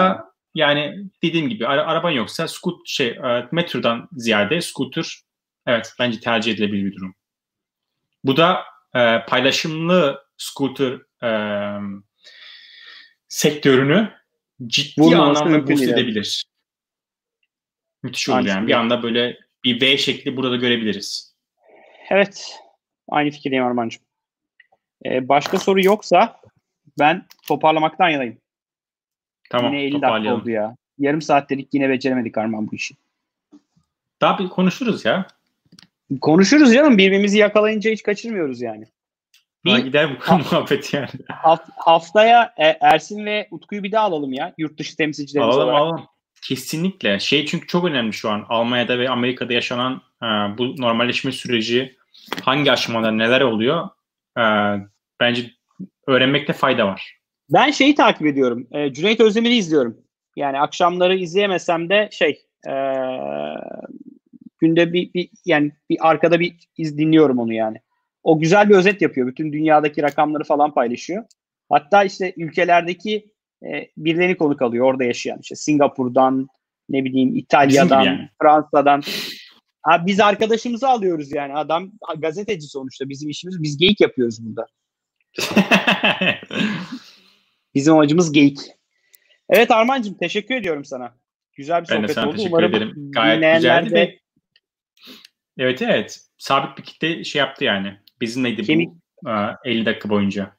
yani. 0.56 0.86
yani 0.86 1.06
dediğim 1.24 1.50
gibi 1.50 1.68
ara, 1.68 1.86
araban 1.86 2.12
yoksa 2.12 2.48
scoot 2.48 2.88
şey 2.88 3.08
e, 3.08 3.48
metrodan 3.52 4.10
ziyade 4.12 4.62
scooter 4.62 5.25
evet 5.66 5.94
bence 6.00 6.20
tercih 6.20 6.54
edilebilir 6.54 6.86
bir 6.86 6.96
durum. 6.96 7.16
Bu 8.24 8.38
da 8.38 8.64
e, 8.96 9.26
paylaşımlı 9.26 10.26
scooter 10.38 11.00
e, 11.24 11.32
sektörünü 13.28 14.14
ciddi 14.68 15.02
Vurmaması 15.02 15.44
anlamda 15.44 15.68
boost 15.68 15.84
edebilir. 15.84 16.46
Müthiş 18.04 18.30
olur 18.30 18.46
yani. 18.46 18.68
Bir 18.68 18.74
anda 18.74 19.04
böyle 19.04 19.40
bir 19.64 19.82
V 19.82 19.98
şekli 19.98 20.38
burada 20.38 20.56
görebiliriz. 20.56 21.36
Evet. 22.10 22.60
Aynı 23.10 23.32
fikirdeyim 23.32 23.66
Arman'cığım. 23.66 24.04
Ee, 25.06 25.30
başka 25.30 25.60
soru 25.60 25.86
yoksa 25.86 26.42
ben 27.00 27.26
toparlamaktan 27.48 28.10
yanayım. 28.10 28.38
Tamam 29.50 29.74
yine 29.74 29.84
50 29.84 30.02
dakika 30.02 30.36
oldu 30.36 30.50
ya. 30.50 30.76
Yarım 30.98 31.22
saatlik 31.22 31.74
yine 31.74 31.90
beceremedik 31.90 32.38
Arman 32.38 32.72
bu 32.72 32.76
işi. 32.76 32.96
Daha 34.22 34.40
bir 34.40 34.50
konuşuruz 34.50 35.06
ya. 35.06 35.28
Konuşuruz 36.22 36.74
canım. 36.74 36.98
Birbirimizi 36.98 37.38
yakalayınca 37.38 37.92
hiç 37.92 38.04
kaçırmıyoruz 38.04 38.62
yani. 38.62 38.86
Bir, 39.66 39.78
gider 39.78 40.16
bu 40.16 40.26
konu 40.26 40.38
muhabbet 40.52 40.94
yani. 40.94 41.10
Haft, 41.28 41.70
haftaya 41.78 42.54
e, 42.58 42.78
Ersin 42.82 43.26
ve 43.26 43.48
Utku'yu 43.52 43.84
bir 43.84 43.92
daha 43.92 44.04
alalım 44.04 44.34
ya. 44.34 44.54
Yurt 44.58 44.80
dışı 44.80 44.98
temsilcilerimiz 44.98 45.56
alalım, 45.56 45.70
olarak. 45.70 45.82
Alalım 45.82 46.08
Kesinlikle. 46.48 47.20
Şey 47.20 47.46
çünkü 47.46 47.68
çok 47.68 47.86
önemli 47.86 48.14
şu 48.14 48.30
an. 48.30 48.46
Almanya'da 48.50 49.00
ve 49.00 49.10
Amerika'da 49.10 49.54
yaşanan 49.54 50.02
e, 50.24 50.26
bu 50.58 50.82
normalleşme 50.82 51.32
süreci 51.32 51.96
hangi 52.44 52.72
aşamada 52.72 53.12
neler 53.12 53.42
oluyor 53.42 53.90
e, 54.38 54.44
bence 55.20 55.52
öğrenmekte 56.08 56.54
fayda 56.54 56.88
var. 56.88 57.20
Ben 57.50 57.72
şeyi 57.72 57.96
takip 57.96 58.28
ediyorum. 58.28 58.68
E, 58.72 58.94
Cüneyt 58.94 59.20
Özdemir'i 59.20 59.56
izliyorum. 59.56 59.98
Yani 60.36 60.60
akşamları 60.60 61.16
izleyemesem 61.16 61.90
de 61.90 62.10
şey 62.12 62.42
e, 62.68 62.74
günde 64.60 64.94
bir, 64.94 65.14
bir 65.14 65.30
yani 65.46 65.72
bir 65.90 65.98
arkada 66.10 66.40
bir 66.40 66.56
iz 66.78 66.98
dinliyorum 66.98 67.40
onu 67.40 67.54
yani. 67.54 67.78
O 68.24 68.40
güzel 68.40 68.70
bir 68.70 68.76
özet 68.76 69.02
yapıyor. 69.02 69.28
Bütün 69.28 69.54
dünyadaki 69.54 70.04
rakamları 70.04 70.44
falan 70.44 70.74
paylaşıyor. 70.74 71.24
Hatta 71.70 72.04
işte 72.04 72.34
ülkelerdeki 72.38 73.32
e, 73.64 73.90
birilerini 73.98 74.38
konuk 74.38 74.62
alıyor 74.62 74.86
orada 74.86 75.04
yaşayan. 75.04 75.40
işte 75.42 75.56
Singapur'dan, 75.56 76.48
ne 76.90 77.04
bileyim 77.04 77.36
İtalya'dan, 77.36 78.04
yani. 78.04 78.30
Fransa'dan. 78.42 79.02
Ha, 79.82 80.04
biz 80.06 80.20
arkadaşımızı 80.20 80.88
alıyoruz 80.88 81.32
yani. 81.32 81.54
Adam 81.54 81.92
gazeteci 82.18 82.68
sonuçta. 82.68 83.10
Bizim 83.10 83.30
işimiz 83.30 83.62
biz 83.64 83.78
geyik 83.78 84.02
yapıyoruz 84.02 84.46
burada. 84.46 84.68
Bizim 87.76 87.94
amacımız 87.94 88.32
geyik. 88.32 88.60
Evet 89.50 89.72
Armancığım 89.72 90.18
teşekkür 90.18 90.56
ediyorum 90.56 90.86
sana. 90.86 91.16
Güzel 91.54 91.82
bir 91.82 91.88
sohbet 91.88 92.18
oldu. 92.18 92.32
Teşekkür 92.32 92.50
Umarım 92.50 92.76
ederim. 92.76 93.12
Gayet 93.12 93.56
güzeldi 93.56 93.92
de... 93.92 94.20
ve 95.58 95.64
Evet 95.64 95.82
evet. 95.82 96.22
Sabit 96.38 96.78
bir 96.78 96.84
kitle 96.84 97.24
şey 97.24 97.40
yaptı 97.40 97.64
yani. 97.64 97.94
Bizimleydi 98.22 98.64
Kemik... 98.64 98.90
bu 98.90 99.30
50 99.66 99.86
dakika 99.86 100.10
boyunca. 100.10 100.52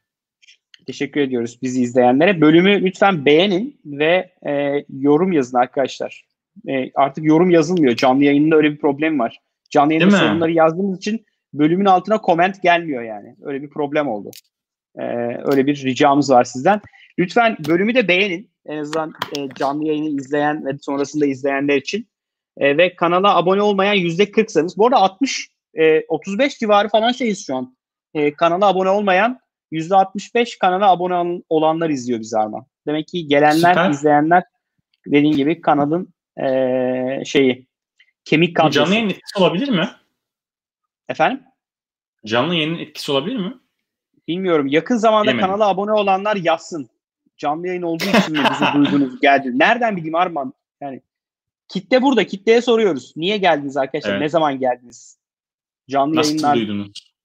Teşekkür 0.87 1.21
ediyoruz 1.21 1.59
bizi 1.63 1.83
izleyenlere. 1.83 2.41
Bölümü 2.41 2.85
lütfen 2.85 3.25
beğenin 3.25 3.81
ve 3.85 4.33
e, 4.49 4.85
yorum 4.89 5.33
yazın 5.33 5.59
arkadaşlar. 5.59 6.25
E, 6.69 6.91
artık 6.95 7.25
yorum 7.25 7.51
yazılmıyor. 7.51 7.97
Canlı 7.97 8.25
yayında 8.25 8.57
öyle 8.57 8.73
bir 8.73 8.79
problem 8.79 9.19
var. 9.19 9.39
Canlı 9.71 9.95
yayında 9.95 10.17
sorunları 10.17 10.53
yazdığımız 10.53 10.99
için 10.99 11.27
bölümün 11.55 11.85
altına 11.85 12.21
koment 12.21 12.63
gelmiyor 12.63 13.03
yani. 13.03 13.37
Öyle 13.43 13.63
bir 13.63 13.71
problem 13.71 14.09
oldu. 14.09 14.31
E, 14.99 15.03
öyle 15.45 15.67
bir 15.67 15.85
ricamız 15.85 16.31
var 16.31 16.45
sizden. 16.45 16.81
Lütfen 17.19 17.57
bölümü 17.69 17.95
de 17.95 18.09
beğenin. 18.09 18.51
En 18.67 18.79
azından 18.79 19.13
e, 19.37 19.49
canlı 19.55 19.87
yayını 19.87 20.09
izleyen 20.09 20.67
ve 20.67 20.79
sonrasında 20.81 21.27
izleyenler 21.27 21.77
için. 21.77 22.09
E, 22.59 22.77
ve 22.77 22.97
kanala 22.97 23.37
abone 23.37 23.63
olmayan 23.63 23.95
yüzde 23.95 24.25
40'sanız. 24.25 24.77
Bu 24.77 24.87
arada 24.87 24.97
60 24.97 25.49
e, 25.75 26.05
35 26.09 26.59
civarı 26.59 26.89
falan 26.89 27.13
şeyiz 27.13 27.47
şu 27.47 27.57
an. 27.57 27.77
E, 28.15 28.35
kanala 28.35 28.67
abone 28.67 28.89
olmayan 28.89 29.41
%65 29.73 30.59
kanala 30.59 30.91
abone 30.91 31.43
olanlar 31.49 31.91
izliyor 31.91 32.21
bizi 32.21 32.39
Arman. 32.39 32.67
Demek 32.87 33.09
ki 33.09 33.27
gelenler, 33.27 33.75
Süper. 33.75 33.91
izleyenler 33.91 34.43
dediğin 35.07 35.37
gibi 35.37 35.61
kanalın 35.61 36.15
ee, 36.43 37.23
şeyi 37.25 37.67
kemik 38.25 38.57
kadrosu. 38.57 38.75
Canlı 38.79 38.95
yayın 38.95 39.11
etkisi 39.11 39.39
olabilir 39.39 39.69
mi? 39.69 39.91
Efendim? 41.09 41.43
Canlı 42.27 42.55
yayının 42.55 42.79
etkisi 42.79 43.13
olabilir 43.13 43.37
mi? 43.37 43.55
Bilmiyorum. 44.29 44.67
Yakın 44.67 44.97
zamanda 44.97 45.25
Bilemedim. 45.25 45.47
kanala 45.47 45.69
abone 45.69 45.93
olanlar 45.93 46.37
yazsın. 46.37 46.89
Canlı 47.37 47.67
yayın 47.67 47.83
olduğu 47.83 48.05
için 48.05 48.33
mi 48.33 48.45
bizi 48.51 48.65
duydunuz, 48.75 49.21
geldi? 49.21 49.59
Nereden 49.59 49.97
bileyim 49.97 50.15
Arman? 50.15 50.55
Yani 50.81 51.01
kitle 51.69 52.03
burada. 52.03 52.27
Kitleye 52.27 52.62
soruyoruz. 52.62 53.12
Niye 53.17 53.37
geldiniz 53.37 53.77
arkadaşlar? 53.77 54.11
Evet. 54.11 54.21
Ne 54.21 54.29
zaman 54.29 54.59
geldiniz? 54.59 55.19
Canlı 55.91 56.17
Nasıl 56.17 56.31
yayınlar. 56.31 56.57
duydunuz? 56.57 57.17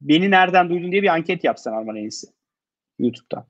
beni 0.00 0.30
nereden 0.30 0.70
duydun 0.70 0.92
diye 0.92 1.02
bir 1.02 1.08
anket 1.08 1.44
yapsan 1.44 1.72
Arman 1.72 1.96
en 1.96 2.00
iyisi. 2.00 2.26
YouTube'da. 2.98 3.46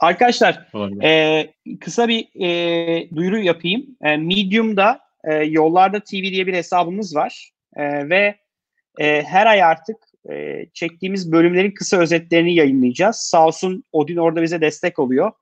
Arkadaşlar 0.00 0.68
e, 1.02 1.54
kısa 1.80 2.08
bir 2.08 2.28
e, 2.44 3.10
duyuru 3.16 3.38
yapayım. 3.38 3.96
E, 4.02 4.16
Medium'da 4.16 5.00
e, 5.24 5.34
Yollarda 5.34 6.00
TV 6.00 6.12
diye 6.12 6.46
bir 6.46 6.54
hesabımız 6.54 7.16
var. 7.16 7.50
E, 7.76 8.08
ve 8.10 8.36
e, 8.98 9.22
her 9.22 9.46
ay 9.46 9.62
artık 9.62 9.96
e, 10.30 10.66
çektiğimiz 10.74 11.32
bölümlerin 11.32 11.70
kısa 11.70 11.96
özetlerini 11.96 12.54
yayınlayacağız. 12.54 13.16
Sağ 13.16 13.46
olsun 13.46 13.84
Odin 13.92 14.16
orada 14.16 14.42
bize 14.42 14.60
destek 14.60 14.98
oluyor. 14.98 15.32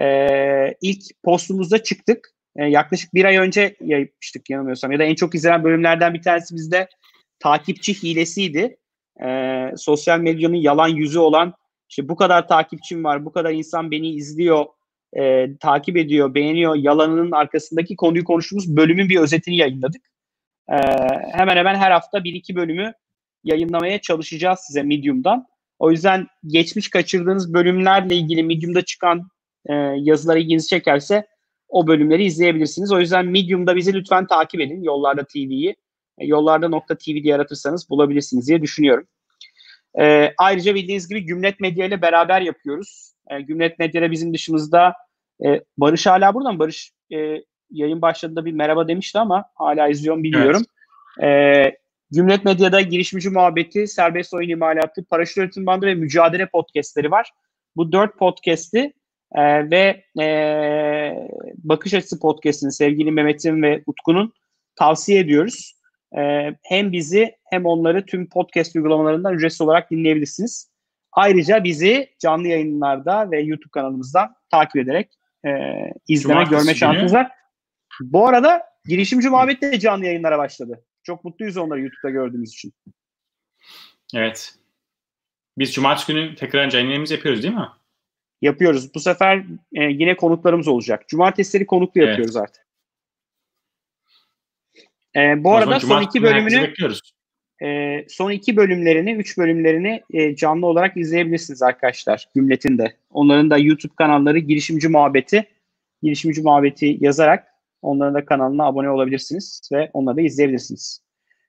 E, 0.00 0.74
ilk 0.80 1.02
postumuzda 1.24 1.82
çıktık. 1.82 2.28
E, 2.56 2.64
yaklaşık 2.64 3.14
bir 3.14 3.24
ay 3.24 3.36
önce 3.36 3.76
yayınlamıştık 3.80 4.50
yanılmıyorsam. 4.50 4.92
Ya 4.92 4.98
da 4.98 5.04
en 5.04 5.14
çok 5.14 5.34
izlenen 5.34 5.64
bölümlerden 5.64 6.14
bir 6.14 6.22
tanesi 6.22 6.54
bizde 6.54 6.88
takipçi 7.38 8.02
hilesiydi 8.02 8.76
e, 9.24 9.70
sosyal 9.76 10.20
medyanın 10.20 10.56
yalan 10.56 10.88
yüzü 10.88 11.18
olan 11.18 11.54
işte 11.88 12.08
bu 12.08 12.16
kadar 12.16 12.48
takipçim 12.48 13.04
var, 13.04 13.24
bu 13.24 13.32
kadar 13.32 13.50
insan 13.50 13.90
beni 13.90 14.08
izliyor, 14.10 14.66
e, 15.16 15.56
takip 15.56 15.96
ediyor, 15.96 16.34
beğeniyor 16.34 16.74
yalanının 16.74 17.32
arkasındaki 17.32 17.96
konuyu 17.96 18.24
konuştuğumuz 18.24 18.76
bölümün 18.76 19.08
bir 19.08 19.20
özetini 19.20 19.56
yayınladık. 19.56 20.02
E, 20.68 20.76
hemen 21.32 21.56
hemen 21.56 21.74
her 21.74 21.90
hafta 21.90 22.24
bir 22.24 22.32
iki 22.32 22.56
bölümü 22.56 22.92
yayınlamaya 23.44 24.00
çalışacağız 24.00 24.60
size 24.60 24.82
Medium'dan. 24.82 25.46
O 25.78 25.90
yüzden 25.90 26.26
geçmiş 26.46 26.90
kaçırdığınız 26.90 27.54
bölümlerle 27.54 28.16
ilgili 28.16 28.42
Medium'da 28.42 28.82
çıkan 28.82 29.28
e, 29.66 29.74
yazılar 29.96 30.36
ilginizi 30.36 30.68
çekerse 30.68 31.26
o 31.70 31.86
bölümleri 31.86 32.24
izleyebilirsiniz. 32.24 32.92
O 32.92 33.00
yüzden 33.00 33.26
Medium'da 33.26 33.76
bizi 33.76 33.94
lütfen 33.94 34.26
takip 34.26 34.60
edin. 34.60 34.82
Yollarda 34.82 35.24
TV'yi. 35.24 35.76
E, 36.18 36.26
yollarda 36.26 36.68
nokta 36.68 36.98
TV 36.98 37.22
diye 37.22 37.34
aratırsanız 37.34 37.90
bulabilirsiniz 37.90 38.48
diye 38.48 38.62
düşünüyorum. 38.62 39.06
E, 40.00 40.32
ayrıca 40.38 40.74
bildiğiniz 40.74 41.08
gibi 41.08 41.20
Gümlet 41.20 41.60
Medya 41.60 41.86
ile 41.86 42.02
beraber 42.02 42.40
yapıyoruz. 42.40 43.12
E, 43.30 43.40
Gümlet 43.40 43.78
Medya'da 43.78 44.10
bizim 44.10 44.34
dışımızda 44.34 44.94
e, 45.44 45.60
Barış 45.78 46.06
hala 46.06 46.34
burada 46.34 46.52
mı? 46.52 46.58
Barış 46.58 46.92
e, 47.12 47.36
yayın 47.70 48.02
başladığında 48.02 48.44
bir 48.44 48.52
merhaba 48.52 48.88
demişti 48.88 49.18
ama 49.18 49.44
hala 49.54 49.88
izliyorum 49.88 50.22
bilmiyorum. 50.22 50.62
Evet. 51.18 51.74
E, 51.74 51.78
Gümlet 52.10 52.44
Medya'da 52.44 52.80
girişimci 52.80 53.30
muhabbeti, 53.30 53.86
serbest 53.86 54.34
oyun 54.34 54.48
imalatı, 54.48 55.04
paraşüt 55.04 55.38
üretim 55.38 55.66
bandı 55.66 55.86
ve 55.86 55.94
mücadele 55.94 56.46
podcastleri 56.46 57.10
var. 57.10 57.30
Bu 57.76 57.92
dört 57.92 58.18
podcast'i 58.18 58.92
e, 59.34 59.70
ve 59.70 60.04
e, 60.20 60.26
Bakış 61.56 61.94
Açısı 61.94 62.20
podcast'ini 62.20 62.72
sevgili 62.72 63.12
Mehmet'in 63.12 63.62
ve 63.62 63.82
Utku'nun 63.86 64.32
tavsiye 64.76 65.20
ediyoruz. 65.20 65.74
E, 66.18 66.20
hem 66.62 66.92
bizi 66.92 67.36
hem 67.44 67.66
onları 67.66 68.06
tüm 68.06 68.28
podcast 68.28 68.76
uygulamalarından 68.76 69.34
ücretsiz 69.34 69.60
olarak 69.60 69.90
dinleyebilirsiniz. 69.90 70.70
Ayrıca 71.12 71.64
bizi 71.64 72.10
canlı 72.18 72.48
yayınlarda 72.48 73.30
ve 73.30 73.40
YouTube 73.40 73.70
kanalımızdan 73.70 74.34
takip 74.50 74.76
ederek 74.76 75.10
e, 75.46 75.50
izleme, 76.08 76.34
Cumartesi 76.34 76.60
görme 76.60 76.74
şansınız 76.74 77.14
var. 77.14 77.30
Bu 78.00 78.28
arada 78.28 78.62
girişimci 78.84 79.28
muhabbet 79.28 79.62
de 79.62 79.78
canlı 79.78 80.06
yayınlara 80.06 80.38
başladı. 80.38 80.84
Çok 81.02 81.24
mutluyuz 81.24 81.56
onları 81.56 81.80
YouTube'da 81.80 82.10
gördüğümüz 82.10 82.50
için. 82.52 82.72
Evet. 84.14 84.54
Biz 85.58 85.74
cumartesi 85.74 86.12
günü 86.12 86.34
tekrar 86.34 86.70
canlı 86.70 86.86
yayınımızı 86.86 87.14
yapıyoruz 87.14 87.42
değil 87.42 87.54
mi? 87.54 87.68
Yapıyoruz. 88.42 88.94
Bu 88.94 89.00
sefer 89.00 89.44
e, 89.72 89.82
yine 89.82 90.16
konuklarımız 90.16 90.68
olacak. 90.68 91.08
Cumartesileri 91.08 91.66
konuklu 91.66 92.00
evet. 92.00 92.08
yapıyoruz 92.08 92.36
artık. 92.36 92.66
E, 95.16 95.44
bu 95.44 95.48
o 95.48 95.52
arada 95.52 95.80
son 95.80 96.02
iki 96.02 96.22
bölümünü 96.22 96.74
e, 97.62 97.98
son 98.08 98.30
iki 98.30 98.56
bölümlerini, 98.56 99.12
üç 99.12 99.38
bölümlerini 99.38 100.02
e, 100.12 100.36
canlı 100.36 100.66
olarak 100.66 100.96
izleyebilirsiniz 100.96 101.62
arkadaşlar. 101.62 102.28
Gümlet'in 102.34 102.78
de. 102.78 102.96
Onların 103.10 103.50
da 103.50 103.58
YouTube 103.58 103.94
kanalları 103.96 104.38
Girişimci 104.38 104.88
Muhabbeti. 104.88 105.46
Girişimci 106.02 106.42
Muhabbeti 106.42 106.96
yazarak 107.00 107.46
onların 107.82 108.14
da 108.14 108.24
kanalına 108.24 108.64
abone 108.64 108.90
olabilirsiniz 108.90 109.68
ve 109.72 109.90
onları 109.92 110.16
da 110.16 110.20
izleyebilirsiniz. 110.20 111.02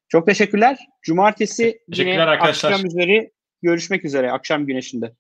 Çok 0.10 0.26
teşekkürler. 0.26 0.78
Cumartesi 1.02 1.80
teşekkürler 1.92 2.14
yine 2.14 2.24
arkadaşlar. 2.24 2.72
akşam 2.72 2.86
üzeri 2.86 3.32
görüşmek 3.62 4.06
üzere. 4.06 4.32
Akşam 4.32 4.66
güneşinde. 4.66 5.12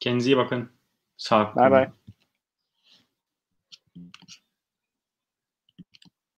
Kendinize 0.00 0.30
iyi 0.30 0.36
bakın. 0.36 0.70
Sağ 1.16 1.46
olun. 1.46 1.56
Bay 1.56 1.70
bay. 1.70 1.92